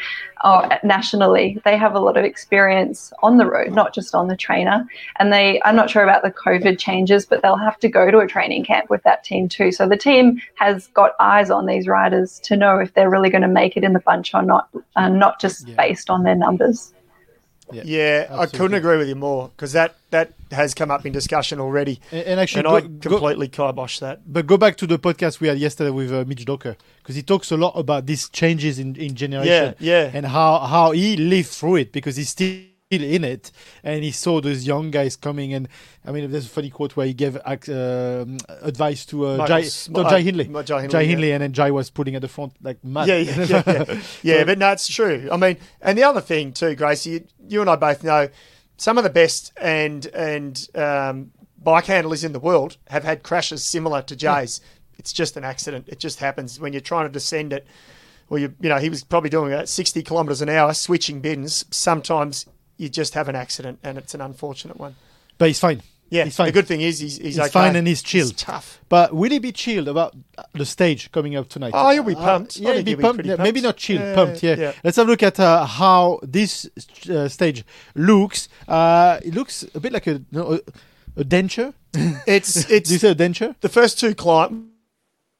or 0.43 0.67
nationally. 0.83 1.61
They 1.65 1.77
have 1.77 1.93
a 1.93 1.99
lot 1.99 2.17
of 2.17 2.25
experience 2.25 3.13
on 3.21 3.37
the 3.37 3.45
road, 3.45 3.73
not 3.73 3.93
just 3.93 4.15
on 4.15 4.27
the 4.27 4.35
trainer. 4.35 4.85
And 5.19 5.31
they, 5.31 5.61
I'm 5.63 5.75
not 5.75 5.89
sure 5.91 6.03
about 6.03 6.23
the 6.23 6.31
COVID 6.31 6.79
changes, 6.79 7.27
but 7.27 7.43
they'll 7.43 7.55
have 7.57 7.79
to 7.79 7.87
go 7.87 8.09
to 8.09 8.17
a 8.19 8.27
training 8.27 8.65
camp 8.65 8.89
with 8.89 9.03
that 9.03 9.23
team 9.23 9.47
too. 9.47 9.71
So 9.71 9.87
the 9.87 9.95
team 9.95 10.41
has 10.55 10.87
got 10.87 11.11
eyes 11.19 11.51
on 11.51 11.67
these 11.67 11.87
riders 11.87 12.39
to 12.45 12.57
know 12.57 12.79
if 12.79 12.93
they're 12.95 13.09
really 13.09 13.29
going 13.29 13.43
to 13.43 13.47
make 13.47 13.77
it 13.77 13.83
in 13.83 13.93
the 13.93 13.99
bunch 13.99 14.33
or 14.33 14.41
not, 14.41 14.67
and 14.95 15.19
not 15.19 15.39
just 15.39 15.67
Yeah. 15.67 15.75
based 15.75 16.09
on 16.09 16.23
their 16.23 16.35
numbers. 16.35 16.91
Yeah, 17.83 18.27
I 18.31 18.45
couldn't 18.45 18.73
agree 18.75 18.97
with 18.97 19.07
you 19.07 19.15
more 19.15 19.49
because 19.49 19.73
that, 19.73 19.95
that 20.11 20.33
has 20.51 20.73
come 20.73 20.91
up 20.91 21.05
in 21.05 21.11
discussion 21.13 21.59
already. 21.59 21.99
And, 22.11 22.23
and 22.25 22.39
actually, 22.39 22.59
and 22.59 22.67
go- 22.67 22.75
I 22.75 22.81
go- 22.81 23.09
completely 23.09 23.47
kibosh 23.47 23.99
that. 23.99 24.21
But 24.31 24.45
go 24.47 24.57
back 24.57 24.77
to 24.77 24.87
the 24.87 24.99
podcast 24.99 25.39
we 25.39 25.47
had 25.47 25.57
yesterday 25.57 25.89
with 25.89 26.11
uh, 26.13 26.23
Mitch 26.27 26.45
Docker 26.45 26.75
because 27.01 27.15
he 27.15 27.23
talks 27.23 27.51
a 27.51 27.57
lot 27.57 27.73
about 27.75 28.05
these 28.05 28.29
changes 28.29 28.79
in, 28.79 28.95
in 28.95 29.15
generation. 29.15 29.75
Yeah, 29.79 30.03
yeah. 30.05 30.11
And 30.13 30.25
how, 30.27 30.59
how 30.59 30.91
he 30.91 31.17
lived 31.17 31.49
through 31.49 31.77
it 31.77 31.91
because 31.91 32.15
he's 32.15 32.29
still 32.29 32.59
in 32.91 33.23
it 33.23 33.51
and 33.83 34.03
he 34.03 34.11
saw 34.11 34.39
those 34.39 34.67
young 34.67 34.91
guys 34.91 35.15
coming. 35.15 35.51
And 35.55 35.67
I 36.05 36.11
mean, 36.11 36.29
there's 36.29 36.45
a 36.45 36.49
funny 36.49 36.69
quote 36.69 36.95
where 36.95 37.07
he 37.07 37.13
gave 37.15 37.35
ac- 37.43 37.73
um 37.73 38.37
advice 38.61 39.03
to 39.07 39.25
uh, 39.25 39.47
Jai, 39.47 39.63
no, 39.89 40.01
uh, 40.01 40.09
Jai 40.11 40.21
Hindley. 40.21 40.47
Ma- 40.47 40.61
Jai 40.61 40.81
Hindley, 40.81 41.05
Jai 41.07 41.27
yeah. 41.27 41.33
And 41.33 41.41
then 41.41 41.53
Jai 41.53 41.71
was 41.71 41.89
putting 41.89 42.13
at 42.13 42.21
the 42.21 42.27
front 42.27 42.53
like 42.61 42.83
mad. 42.83 43.07
Yeah, 43.07 43.17
yeah, 43.17 43.45
yeah, 43.45 43.63
yeah. 43.65 43.83
yeah 44.21 44.39
So- 44.41 44.45
but 44.45 44.57
no, 44.59 44.71
it's 44.73 44.87
true. 44.87 45.27
I 45.31 45.37
mean, 45.37 45.57
and 45.81 45.97
the 45.97 46.03
other 46.03 46.21
thing 46.21 46.53
too, 46.53 46.75
Gracie, 46.75 47.23
you, 47.47 47.61
and 47.61 47.69
I 47.69 47.75
both 47.75 48.03
know 48.03 48.29
some 48.77 48.97
of 48.97 49.03
the 49.03 49.09
best 49.09 49.53
and 49.59 50.05
and 50.07 50.67
um, 50.75 51.31
bike 51.61 51.85
handlers 51.85 52.23
in 52.23 52.33
the 52.33 52.39
world 52.39 52.77
have 52.89 53.03
had 53.03 53.23
crashes 53.23 53.63
similar 53.63 54.01
to 54.03 54.15
Jay's. 54.15 54.61
It's 54.97 55.13
just 55.13 55.37
an 55.37 55.43
accident. 55.43 55.87
It 55.87 55.99
just 55.99 56.19
happens 56.19 56.59
when 56.59 56.73
you're 56.73 56.81
trying 56.81 57.07
to 57.07 57.11
descend 57.11 57.53
it. 57.53 57.65
Well, 58.29 58.39
you 58.39 58.53
you 58.59 58.69
know 58.69 58.77
he 58.77 58.89
was 58.89 59.03
probably 59.03 59.29
doing 59.29 59.53
at 59.53 59.69
60 59.69 60.01
kilometres 60.03 60.41
an 60.41 60.49
hour, 60.49 60.73
switching 60.73 61.21
bins. 61.21 61.65
Sometimes 61.71 62.45
you 62.77 62.89
just 62.89 63.13
have 63.13 63.29
an 63.29 63.35
accident, 63.35 63.79
and 63.83 63.97
it's 63.97 64.13
an 64.13 64.21
unfortunate 64.21 64.77
one. 64.77 64.95
But 65.37 65.47
he's 65.47 65.59
fine. 65.59 65.81
Yeah, 66.13 66.25
he's 66.25 66.35
fine. 66.35 66.45
the 66.47 66.51
good 66.59 66.67
thing 66.67 66.81
is 66.81 66.99
he's 66.99 67.17
he's, 67.17 67.25
He's 67.25 67.39
okay. 67.39 67.49
fine 67.49 67.75
and 67.75 67.87
he's 67.87 68.03
chilled. 68.03 68.37
tough. 68.37 68.79
But 68.87 69.13
will 69.15 69.31
he 69.31 69.39
be 69.39 69.51
chilled 69.51 69.87
about 69.87 70.15
the 70.53 70.65
stage 70.65 71.11
coming 71.11 71.35
up 71.35 71.49
tonight? 71.49 71.71
Oh, 71.73 71.89
he'll 71.91 72.03
be 72.03 72.15
Uh, 72.15 72.23
pumped. 72.23 72.57
I 72.57 72.61
yeah, 72.63 72.73
he'll 72.73 72.83
be 72.83 72.91
he'll 72.91 72.99
pumped. 73.01 73.25
yeah, 73.25 73.35
Maybe 73.37 73.61
not 73.61 73.77
chilled, 73.77 74.01
Yeah, 74.01 74.15
pumped. 74.15 74.43
Yeah. 74.43 74.55
yeah. 74.57 74.71
Let's 74.83 74.97
have 74.97 75.07
a 75.07 75.11
look 75.11 75.23
at 75.23 75.39
uh, 75.39 75.65
how 75.65 76.19
this 76.21 76.69
uh, 77.09 77.27
stage 77.27 77.65
looks. 77.95 78.47
Uh, 78.67 79.19
it 79.25 79.33
looks 79.33 79.65
a 79.73 79.79
bit 79.79 79.91
like 79.91 80.05
a 80.07 80.21
no, 80.31 80.53
a, 80.53 80.59
a 81.21 81.23
denture. 81.23 81.73
It's 82.27 82.69
it's 82.69 82.89
Do 82.89 82.93
you 82.95 82.99
say 82.99 83.11
a 83.11 83.15
denture? 83.15 83.55
the 83.61 83.69
first 83.69 83.99
two 83.99 84.13
climb. 84.13 84.69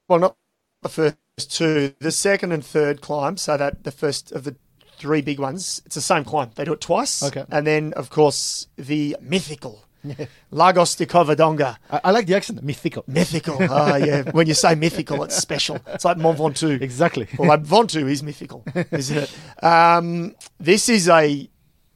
Well, 0.08 0.20
not 0.20 0.36
the 0.82 0.90
first 0.90 1.18
two. 1.58 1.94
The 2.00 2.12
second 2.12 2.52
and 2.52 2.66
third 2.66 3.02
climb. 3.02 3.38
So 3.38 3.58
that 3.58 3.84
the 3.84 3.92
first 3.92 4.32
of 4.32 4.44
the 4.44 4.56
three 4.98 5.22
big 5.22 5.40
ones. 5.40 5.82
It's 5.86 5.96
the 5.96 6.02
same 6.02 6.24
climb. 6.24 6.50
They 6.56 6.66
do 6.66 6.74
it 6.74 6.82
twice. 6.82 7.22
Okay. 7.24 7.46
And 7.52 7.68
then 7.68 7.94
of 7.94 8.10
course 8.10 8.68
the 8.78 9.16
mythical 9.22 9.83
Lagos 10.52 10.96
de 10.96 11.06
Covadonga. 11.06 11.78
I, 11.90 12.02
I 12.06 12.12
like 12.12 12.26
the 12.26 12.36
accent. 12.36 12.62
Mythical. 12.64 13.04
Mythical. 13.08 13.58
Ah, 13.62 13.96
yeah. 13.98 14.32
When 14.32 14.48
you 14.48 14.54
say 14.54 14.76
mythical, 14.76 15.24
it's 15.24 15.36
special. 15.36 15.80
It's 15.88 16.06
like 16.06 16.18
Mont 16.18 16.38
Ventoux. 16.38 16.82
Exactly. 16.82 17.28
Although 17.40 17.58
Ventoux 17.58 18.10
is 18.10 18.24
mythical, 18.24 18.64
isn't 18.92 19.18
it? 19.18 19.64
Um, 19.64 20.36
this 20.60 20.90
is 20.90 21.08
a, 21.10 21.50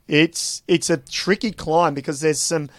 it's 0.07 0.63
it's 0.67 0.89
a 0.89 0.97
tricky 0.97 1.51
climb 1.51 1.93
because 1.93 2.21
there's 2.21 2.41
some 2.41 2.69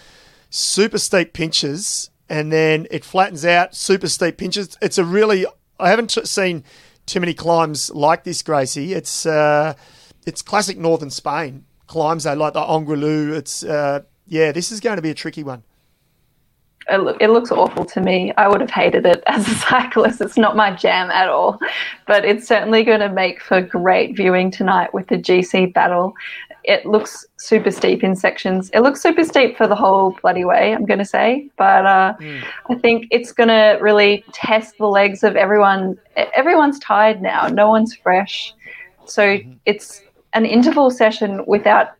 super 0.50 0.98
steep 0.98 1.32
pinches 1.34 2.10
and 2.28 2.52
then 2.52 2.86
it 2.90 3.04
flattens 3.04 3.44
out. 3.44 3.74
Super 3.74 4.08
steep 4.08 4.36
pinches. 4.36 4.76
It's 4.80 4.98
a 4.98 5.04
really 5.04 5.46
I 5.78 5.90
haven't 5.90 6.10
t- 6.10 6.24
seen 6.24 6.64
too 7.06 7.20
many 7.20 7.34
climbs 7.34 7.90
like 7.90 8.24
this, 8.24 8.42
Gracie. 8.42 8.92
It's 8.92 9.26
uh, 9.26 9.74
it's 10.26 10.42
classic 10.42 10.78
northern 10.78 11.10
Spain 11.10 11.64
climbs. 11.86 12.24
They 12.24 12.34
like 12.34 12.52
the 12.52 12.60
Angliru. 12.60 13.34
It's 13.36 13.64
uh, 13.64 14.02
yeah. 14.28 14.52
This 14.52 14.70
is 14.70 14.80
going 14.80 14.96
to 14.96 15.02
be 15.02 15.10
a 15.10 15.14
tricky 15.14 15.42
one. 15.42 15.62
It, 16.90 17.16
it 17.20 17.28
looks 17.28 17.50
awful 17.50 17.84
to 17.84 18.00
me. 18.00 18.32
I 18.36 18.48
would 18.48 18.60
have 18.60 18.70
hated 18.70 19.04
it 19.04 19.22
as 19.26 19.46
a 19.46 19.54
cyclist. 19.66 20.20
It's 20.20 20.38
not 20.38 20.56
my 20.56 20.74
jam 20.74 21.10
at 21.10 21.28
all. 21.28 21.58
But 22.06 22.24
it's 22.24 22.46
certainly 22.46 22.82
going 22.82 23.00
to 23.00 23.10
make 23.10 23.42
for 23.42 23.60
great 23.60 24.16
viewing 24.16 24.50
tonight 24.50 24.94
with 24.94 25.08
the 25.08 25.16
GC 25.16 25.74
battle. 25.74 26.14
It 26.64 26.84
looks 26.84 27.26
super 27.38 27.70
steep 27.70 28.02
in 28.02 28.16
sections. 28.16 28.70
It 28.74 28.80
looks 28.80 29.00
super 29.02 29.24
steep 29.24 29.56
for 29.56 29.66
the 29.66 29.74
whole 29.74 30.16
bloody 30.22 30.44
way, 30.44 30.74
I'm 30.74 30.84
going 30.84 30.98
to 30.98 31.04
say. 31.04 31.48
But 31.56 31.86
uh, 31.86 32.14
I 32.68 32.74
think 32.74 33.06
it's 33.10 33.32
going 33.32 33.48
to 33.48 33.78
really 33.80 34.24
test 34.32 34.76
the 34.78 34.86
legs 34.86 35.22
of 35.22 35.36
everyone. 35.36 35.98
Everyone's 36.16 36.78
tired 36.78 37.22
now, 37.22 37.48
no 37.48 37.68
one's 37.68 37.94
fresh. 37.94 38.54
So 39.06 39.38
it's 39.64 40.02
an 40.34 40.44
interval 40.44 40.90
session 40.90 41.42
without 41.46 41.97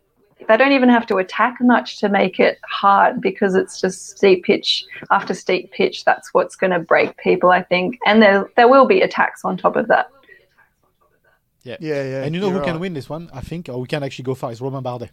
they 0.48 0.56
don't 0.56 0.72
even 0.72 0.88
have 0.88 1.06
to 1.06 1.16
attack 1.18 1.56
much 1.60 1.98
to 2.00 2.08
make 2.08 2.40
it 2.40 2.58
hard 2.68 3.20
because 3.20 3.54
it's 3.54 3.80
just 3.80 4.16
steep 4.16 4.44
pitch 4.44 4.84
after 5.10 5.34
steep 5.34 5.70
pitch. 5.72 6.04
That's 6.04 6.32
what's 6.34 6.56
going 6.56 6.72
to 6.72 6.78
break 6.78 7.16
people, 7.18 7.50
I 7.50 7.62
think. 7.62 7.98
And 8.06 8.20
there 8.22 8.50
there 8.56 8.68
will 8.68 8.86
be 8.86 9.00
attacks 9.02 9.44
on 9.44 9.56
top 9.56 9.76
of 9.76 9.88
that. 9.88 10.08
Yeah. 11.62 11.76
Yeah, 11.80 12.02
yeah. 12.02 12.24
And 12.24 12.34
you 12.34 12.40
know 12.40 12.48
who 12.50 12.56
you're 12.56 12.64
can 12.64 12.80
win 12.80 12.94
this 12.94 13.08
one? 13.08 13.30
I 13.32 13.40
think, 13.40 13.68
or 13.68 13.80
we 13.80 13.86
can 13.86 14.02
actually 14.02 14.22
go 14.24 14.34
far. 14.34 14.50
It's 14.50 14.60
Romain 14.60 14.82
Bardet. 14.82 15.10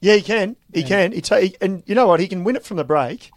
Yeah, 0.00 0.14
he 0.14 0.22
can. 0.22 0.56
He 0.72 0.82
Yeah. 0.82 0.86
can. 0.88 1.12
He 1.12 1.20
ta- 1.20 1.38
he- 1.40 1.56
and 1.60 1.82
you 1.86 1.94
know 1.94 2.06
what? 2.06 2.20
He 2.20 2.28
can 2.28 2.44
win 2.44 2.54
it 2.54 2.64
from 2.64 2.76
the 2.76 2.84
break, 2.84 3.30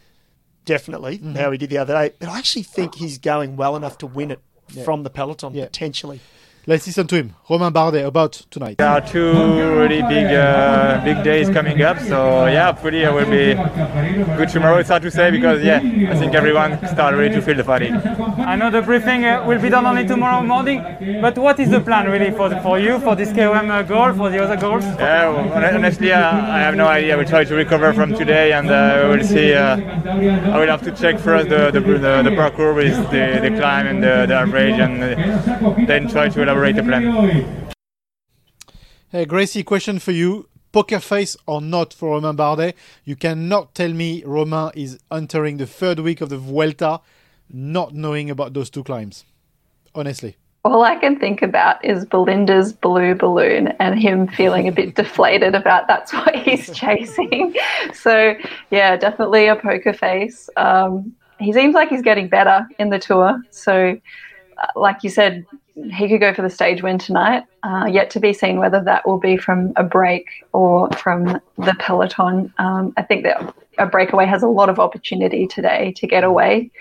definitely. 0.65 1.17
Mm-hmm. 1.17 1.35
How 1.35 1.51
he 1.51 1.57
did 1.57 1.69
the 1.69 1.77
other 1.77 1.93
day. 1.93 2.13
But 2.19 2.29
I 2.29 2.37
actually 2.37 2.63
think 2.63 2.95
he's 2.95 3.17
going 3.17 3.55
well 3.55 3.75
enough 3.75 3.97
to 3.99 4.07
win 4.07 4.29
it 4.31 4.39
Yeah. 4.71 4.83
from 4.83 5.03
the 5.03 5.09
peloton 5.09 5.53
Yeah. 5.55 5.65
potentially. 5.65 6.19
Let's 6.67 6.85
listen 6.85 7.07
to 7.07 7.15
him. 7.15 7.33
Romain 7.49 7.71
Bardet 7.71 8.05
about 8.05 8.33
tonight. 8.51 8.77
There 8.77 8.87
are 8.87 9.01
two 9.01 9.31
really 9.79 10.03
big 10.03 10.25
uh, 10.27 11.01
big 11.03 11.23
days 11.23 11.49
coming 11.49 11.81
up, 11.81 11.97
so 11.99 12.45
yeah, 12.45 12.67
hopefully 12.67 13.01
it 13.01 13.11
will 13.11 13.25
be 13.25 13.55
good 14.37 14.49
tomorrow. 14.49 14.77
It's 14.77 14.89
hard 14.89 15.01
to 15.01 15.09
say 15.09 15.31
because 15.31 15.63
yeah, 15.63 15.77
I 15.77 16.15
think 16.15 16.35
everyone 16.35 16.77
started 16.87 17.17
really 17.17 17.33
to 17.33 17.41
feel 17.41 17.55
the 17.55 17.63
fatigue. 17.63 17.93
I 17.95 18.55
know 18.55 18.69
the 18.69 18.83
briefing 18.83 19.25
uh, 19.25 19.43
will 19.47 19.59
be 19.59 19.69
done 19.69 19.87
only 19.87 20.05
tomorrow 20.05 20.43
morning, 20.43 20.83
but 21.21 21.37
what 21.39 21.59
is 21.59 21.71
the 21.71 21.79
plan 21.79 22.07
really 22.07 22.29
for 22.29 22.51
for 22.61 22.77
you 22.77 22.99
for 22.99 23.15
this 23.15 23.31
KOM 23.33 23.71
uh, 23.71 23.81
goal 23.81 24.13
for 24.13 24.29
the 24.29 24.43
other 24.43 24.57
goals? 24.57 24.83
Yeah, 24.83 25.29
well, 25.29 25.75
honestly, 25.75 26.11
uh, 26.11 26.19
I 26.19 26.59
have 26.59 26.75
no 26.75 26.85
idea. 26.85 27.17
We'll 27.17 27.25
try 27.25 27.45
to 27.45 27.55
recover 27.55 27.93
from 27.93 28.13
today, 28.13 28.51
and 28.53 28.69
uh, 28.69 29.07
we'll 29.09 29.23
see. 29.23 29.53
Uh, 29.53 29.77
I 30.53 30.59
will 30.59 30.67
have 30.67 30.83
to 30.83 30.91
check 30.91 31.17
first 31.19 31.49
the 31.49 31.71
the, 31.71 31.79
the, 31.79 32.21
the 32.29 32.35
parcours 32.35 32.75
with 32.75 33.09
the, 33.09 33.39
the 33.41 33.57
climb 33.57 33.87
and 33.87 34.03
the, 34.03 34.27
the 34.27 34.35
average, 34.35 34.77
and 34.79 35.01
then 35.89 36.07
try 36.07 36.29
to 36.29 36.41
elaborate 36.43 36.58
a 36.65 36.83
plan. 36.83 37.69
Hey, 39.11 39.25
Gracie, 39.25 39.63
question 39.63 39.99
for 39.99 40.11
you. 40.11 40.47
Poker 40.71 40.99
face 40.99 41.35
or 41.47 41.61
not 41.61 41.93
for 41.93 42.11
Romain 42.11 42.37
Bardet? 42.37 42.73
You 43.03 43.15
cannot 43.15 43.73
tell 43.73 43.91
me 43.91 44.23
Romain 44.23 44.71
is 44.75 44.99
entering 45.11 45.57
the 45.57 45.65
third 45.65 45.99
week 45.99 46.21
of 46.21 46.29
the 46.29 46.37
Vuelta 46.37 47.01
not 47.51 47.95
knowing 47.95 48.29
about 48.29 48.53
those 48.53 48.69
two 48.69 48.83
climbs. 48.83 49.25
Honestly. 49.95 50.37
All 50.65 50.83
I 50.83 50.95
can 50.97 51.17
think 51.17 51.41
about 51.41 51.83
is 51.83 52.05
Belinda's 52.05 52.73
blue 52.73 53.15
balloon 53.15 53.69
and 53.79 53.97
him 53.97 54.27
feeling 54.27 54.67
a 54.67 54.71
bit 54.71 54.95
deflated 55.01 55.55
about 55.55 55.87
that's 55.87 56.13
what 56.13 56.35
he's 56.35 56.71
chasing. 56.77 57.55
So, 57.93 58.35
yeah, 58.69 58.95
definitely 58.97 59.47
a 59.47 59.55
poker 59.55 59.93
face. 59.93 60.49
Um, 60.57 61.15
he 61.39 61.53
seems 61.53 61.73
like 61.73 61.89
he's 61.89 62.01
getting 62.01 62.27
better 62.27 62.67
in 62.77 62.89
the 62.89 62.99
tour. 62.99 63.41
So, 63.49 63.99
uh, 64.57 64.67
like 64.75 65.03
you 65.03 65.09
said, 65.09 65.45
he 65.91 66.07
could 66.07 66.19
go 66.19 66.33
for 66.33 66.41
the 66.41 66.49
stage 66.49 66.83
win 66.83 66.97
tonight. 66.97 67.43
Uh, 67.63 67.85
yet 67.89 68.09
to 68.11 68.19
be 68.19 68.33
seen 68.33 68.57
whether 68.57 68.81
that 68.83 69.07
will 69.07 69.19
be 69.19 69.35
from 69.37 69.73
a 69.75 69.83
break 69.83 70.27
or 70.53 70.89
from 70.91 71.41
the 71.57 71.75
peloton. 71.79 72.53
Um, 72.57 72.93
I 72.97 73.01
think 73.01 73.23
that 73.23 73.53
a 73.77 73.85
breakaway 73.85 74.25
has 74.25 74.43
a 74.43 74.47
lot 74.47 74.69
of 74.69 74.79
opportunity 74.79 75.47
today 75.47 75.93
to 75.97 76.07
get 76.07 76.23
away. 76.23 76.71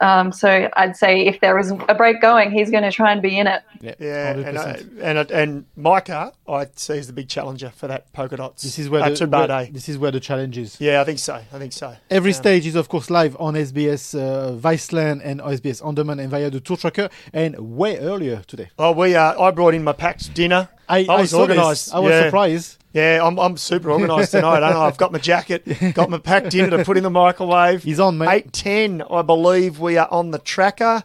Um, 0.00 0.32
so 0.32 0.68
I'd 0.76 0.96
say 0.96 1.20
if 1.26 1.40
there 1.40 1.58
is 1.58 1.70
a 1.88 1.94
break 1.94 2.20
going, 2.20 2.50
he's 2.50 2.70
going 2.70 2.82
to 2.82 2.90
try 2.90 3.12
and 3.12 3.22
be 3.22 3.38
in 3.38 3.46
it. 3.46 3.62
Yeah, 3.80 4.32
and, 4.32 4.58
I, 4.58 4.74
100%. 4.74 4.98
and 5.02 5.18
I- 5.18 5.40
and 5.42 5.64
Micah, 5.76 6.32
I 6.48 6.66
see 6.74 6.98
as 6.98 7.06
the 7.06 7.12
big 7.12 7.28
challenger 7.28 7.70
for 7.70 7.86
that 7.86 8.12
polka 8.12 8.36
dots. 8.36 8.62
This 8.62 8.78
is 8.78 8.90
where 8.90 9.02
uh, 9.02 9.10
the, 9.10 9.16
to 9.16 9.26
where- 9.26 9.66
this 9.66 9.88
is 9.88 9.96
where 9.98 10.10
the 10.10 10.20
challenge 10.20 10.58
is. 10.58 10.80
Yeah, 10.80 11.00
I 11.00 11.04
think 11.04 11.18
so. 11.20 11.34
I 11.34 11.58
think 11.58 11.72
so. 11.72 11.94
Every 12.10 12.30
Um, 12.32 12.34
stage 12.34 12.66
is, 12.66 12.74
of 12.74 12.88
course, 12.88 13.08
live 13.10 13.36
on 13.38 13.54
SBS 13.54 14.14
uh, 14.18 14.52
Viceland 14.56 15.20
and 15.24 15.40
SBS 15.40 15.84
On 15.84 15.94
Demand 15.94 16.20
and 16.20 16.30
via 16.30 16.50
the 16.50 16.60
Tour 16.60 16.76
Tracker, 16.76 17.08
and 17.32 17.56
way 17.76 17.98
earlier 17.98 18.42
today. 18.46 18.70
Oh, 18.78 18.92
we 18.92 19.14
uh, 19.14 19.40
I 19.40 19.50
brought 19.52 19.74
in 19.74 19.84
my 19.84 19.92
packed 19.92 20.34
dinner. 20.34 20.68
I- 20.88 21.06
I 21.08 21.20
was 21.22 21.30
saw 21.30 21.46
this. 21.46 21.56
organised. 21.56 21.94
I 21.94 21.98
was 21.98 22.10
yeah. 22.10 22.24
surprised. 22.24 22.76
Yeah, 22.92 23.20
I'm, 23.24 23.38
I'm 23.40 23.56
super 23.56 23.90
organised 23.90 24.30
tonight. 24.30 24.62
I 24.62 24.70
know 24.72 24.82
I've 24.82 24.96
got 24.96 25.10
my 25.10 25.18
jacket, 25.18 25.66
got 25.94 26.10
my 26.10 26.18
packed 26.18 26.50
dinner 26.50 26.76
to 26.76 26.84
put 26.84 26.96
in 26.96 27.02
the 27.02 27.10
microwave. 27.10 27.82
He's 27.82 27.98
on, 27.98 28.18
mate. 28.18 28.28
Eight 28.30 28.52
ten, 28.52 29.02
I 29.10 29.22
believe 29.22 29.80
we 29.80 29.96
are 29.96 30.08
on 30.12 30.30
the 30.30 30.38
tracker. 30.38 31.02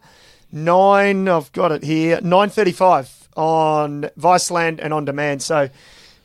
Nine, 0.51 1.27
I've 1.27 1.51
got 1.51 1.71
it 1.71 1.84
here. 1.84 2.19
Nine 2.21 2.49
thirty-five 2.49 3.30
on 3.36 4.09
Viceland 4.19 4.80
and 4.82 4.93
on 4.93 5.05
demand. 5.05 5.41
So, 5.41 5.69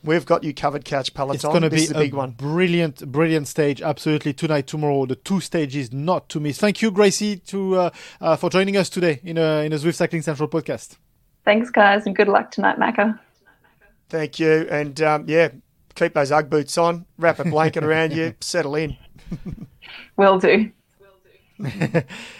we've 0.02 0.26
got 0.26 0.44
you 0.44 0.52
covered, 0.52 0.84
Couch 0.84 1.14
Peloton. 1.14 1.36
It's 1.36 1.44
going 1.44 1.62
to 1.62 1.70
be 1.70 1.86
a 1.86 1.94
big 1.94 2.14
one. 2.14 2.32
brilliant, 2.32 3.10
brilliant 3.10 3.48
stage. 3.48 3.80
Absolutely, 3.80 4.32
tonight, 4.34 4.66
tomorrow, 4.66 5.06
the 5.06 5.16
two 5.16 5.40
stages 5.40 5.92
not 5.92 6.28
to 6.30 6.40
miss. 6.40 6.58
Thank 6.58 6.82
you, 6.82 6.90
Gracie, 6.90 7.36
to 7.36 7.76
uh, 7.76 7.90
uh, 8.20 8.36
for 8.36 8.50
joining 8.50 8.76
us 8.76 8.90
today 8.90 9.20
in 9.24 9.38
a 9.38 9.64
in 9.64 9.72
a 9.72 9.76
Zwift 9.76 9.94
Cycling 9.94 10.22
Central 10.22 10.48
podcast. 10.48 10.96
Thanks, 11.44 11.70
guys, 11.70 12.06
and 12.06 12.14
good 12.16 12.28
luck 12.28 12.50
tonight, 12.50 12.78
Macka. 12.78 13.18
Thank 14.14 14.38
you, 14.38 14.68
and 14.70 15.00
um, 15.02 15.24
yeah, 15.26 15.48
keep 15.96 16.14
those 16.14 16.30
UGG 16.30 16.48
boots 16.48 16.78
on, 16.78 17.04
wrap 17.18 17.40
a 17.40 17.44
blanket 17.44 17.82
around 17.82 18.12
you, 18.12 18.32
settle 18.40 18.76
in. 18.76 18.96
Will 20.16 20.38
do. 20.38 20.70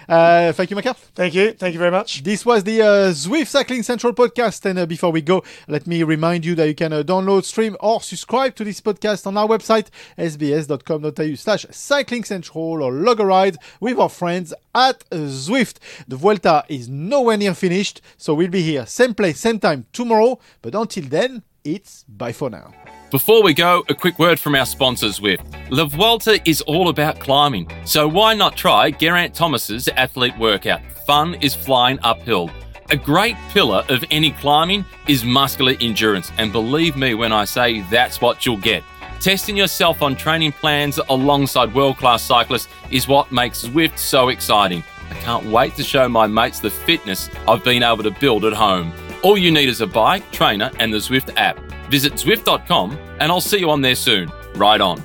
uh, 0.09 0.53
thank 0.53 0.71
you, 0.71 0.77
Macka. 0.77 0.95
Thank 1.17 1.35
you. 1.35 1.53
Thank 1.53 1.73
you 1.73 1.81
very 1.81 1.91
much. 1.91 2.23
This 2.23 2.47
was 2.47 2.63
the 2.63 2.81
uh, 2.81 2.87
Zwift 3.11 3.49
Cycling 3.49 3.83
Central 3.83 4.13
podcast. 4.13 4.65
And 4.67 4.79
uh, 4.79 4.87
before 4.87 5.11
we 5.11 5.21
go, 5.21 5.43
let 5.67 5.89
me 5.89 6.05
remind 6.05 6.45
you 6.45 6.55
that 6.55 6.69
you 6.69 6.77
can 6.77 6.93
uh, 6.93 7.03
download, 7.03 7.43
stream, 7.43 7.77
or 7.81 8.01
subscribe 8.01 8.55
to 8.55 8.63
this 8.63 8.81
podcast 8.81 9.27
on 9.27 9.37
our 9.37 9.49
website, 9.49 9.89
sbs.com.au 10.17 11.35
slash 11.35 11.67
cycling 11.73 12.23
central, 12.23 12.85
or 12.85 12.93
log 12.93 13.19
a 13.19 13.27
ride 13.27 13.57
with 13.81 13.99
our 13.99 14.09
friends 14.09 14.55
at 14.77 15.09
Zwift. 15.11 15.79
The 16.07 16.15
Vuelta 16.15 16.65
is 16.69 16.89
nowhere 16.89 17.37
near 17.37 17.55
finished, 17.55 18.01
so 18.17 18.35
we'll 18.35 18.47
be 18.47 18.63
here, 18.63 18.87
same 18.87 19.15
place, 19.15 19.41
same 19.41 19.59
time 19.59 19.87
tomorrow. 19.93 20.39
But 20.63 20.77
until 20.77 21.05
then, 21.07 21.43
it's 21.65 22.05
bye 22.09 22.33
for 22.33 22.51
now. 22.51 22.73
Before 23.11 23.43
we 23.43 23.55
go, 23.55 23.85
a 23.89 23.95
quick 23.95 24.19
word 24.19 24.39
from 24.39 24.55
our 24.55 24.67
sponsors 24.67 25.21
with 25.21 25.41
La 25.71 25.85
Vuelta 25.87 26.41
is 26.49 26.61
all 26.63 26.89
about 26.89 27.21
climbing, 27.21 27.71
so 27.85 28.07
why 28.09 28.35
not 28.35 28.57
try 28.57 28.91
Geraint 28.91 29.35
Thomas's 29.35 29.89
athlete 29.89 30.37
workout? 30.39 30.83
Fun 31.07 31.35
is 31.35 31.55
flying 31.55 31.99
uphill. 32.03 32.51
A 32.91 32.97
great 32.97 33.37
pillar 33.51 33.85
of 33.89 34.05
any 34.11 34.31
climbing 34.33 34.85
is 35.09 35.25
muscular 35.25 35.75
endurance, 35.81 36.31
and 36.39 36.53
believe 36.53 36.97
me 36.97 37.15
when 37.15 37.33
I 37.33 37.45
say 37.45 37.81
that's 37.83 38.21
what 38.21 38.45
you'll 38.45 38.59
get. 38.59 38.83
Testing 39.21 39.57
yourself 39.57 40.03
on 40.03 40.17
training 40.17 40.53
plans 40.53 40.99
alongside 41.09 41.75
world 41.75 41.97
class 41.97 42.23
cyclists 42.23 42.69
is 42.91 43.09
what 43.09 43.33
makes 43.33 43.65
Zwift 43.65 43.99
so 43.99 44.29
exciting. 44.29 44.85
I 45.09 45.15
can't 45.15 45.47
wait 45.47 45.77
to 45.77 45.83
show 45.83 46.09
my 46.09 46.27
mates 46.27 46.61
the 46.61 46.71
fitness 46.71 47.31
I've 47.49 47.65
been 47.65 47.83
able 47.83 48.03
to 48.03 48.11
build 48.11 48.45
at 48.45 48.53
home. 48.53 48.93
All 49.25 49.39
you 49.39 49.51
need 49.51 49.71
is 49.71 49.81
a 49.81 49.87
bike, 49.87 50.31
trainer, 50.33 50.71
and 50.79 50.93
the 50.93 50.99
Zwift 50.99 51.35
app. 51.39 51.59
Visit 51.91 52.13
Zwift.com 52.13 52.99
and 53.21 53.33
I'll 53.33 53.41
see 53.41 53.59
you 53.59 53.71
on 53.71 53.81
there 53.81 53.95
soon. 53.95 54.31
Ride 54.55 54.83
on. 54.83 55.03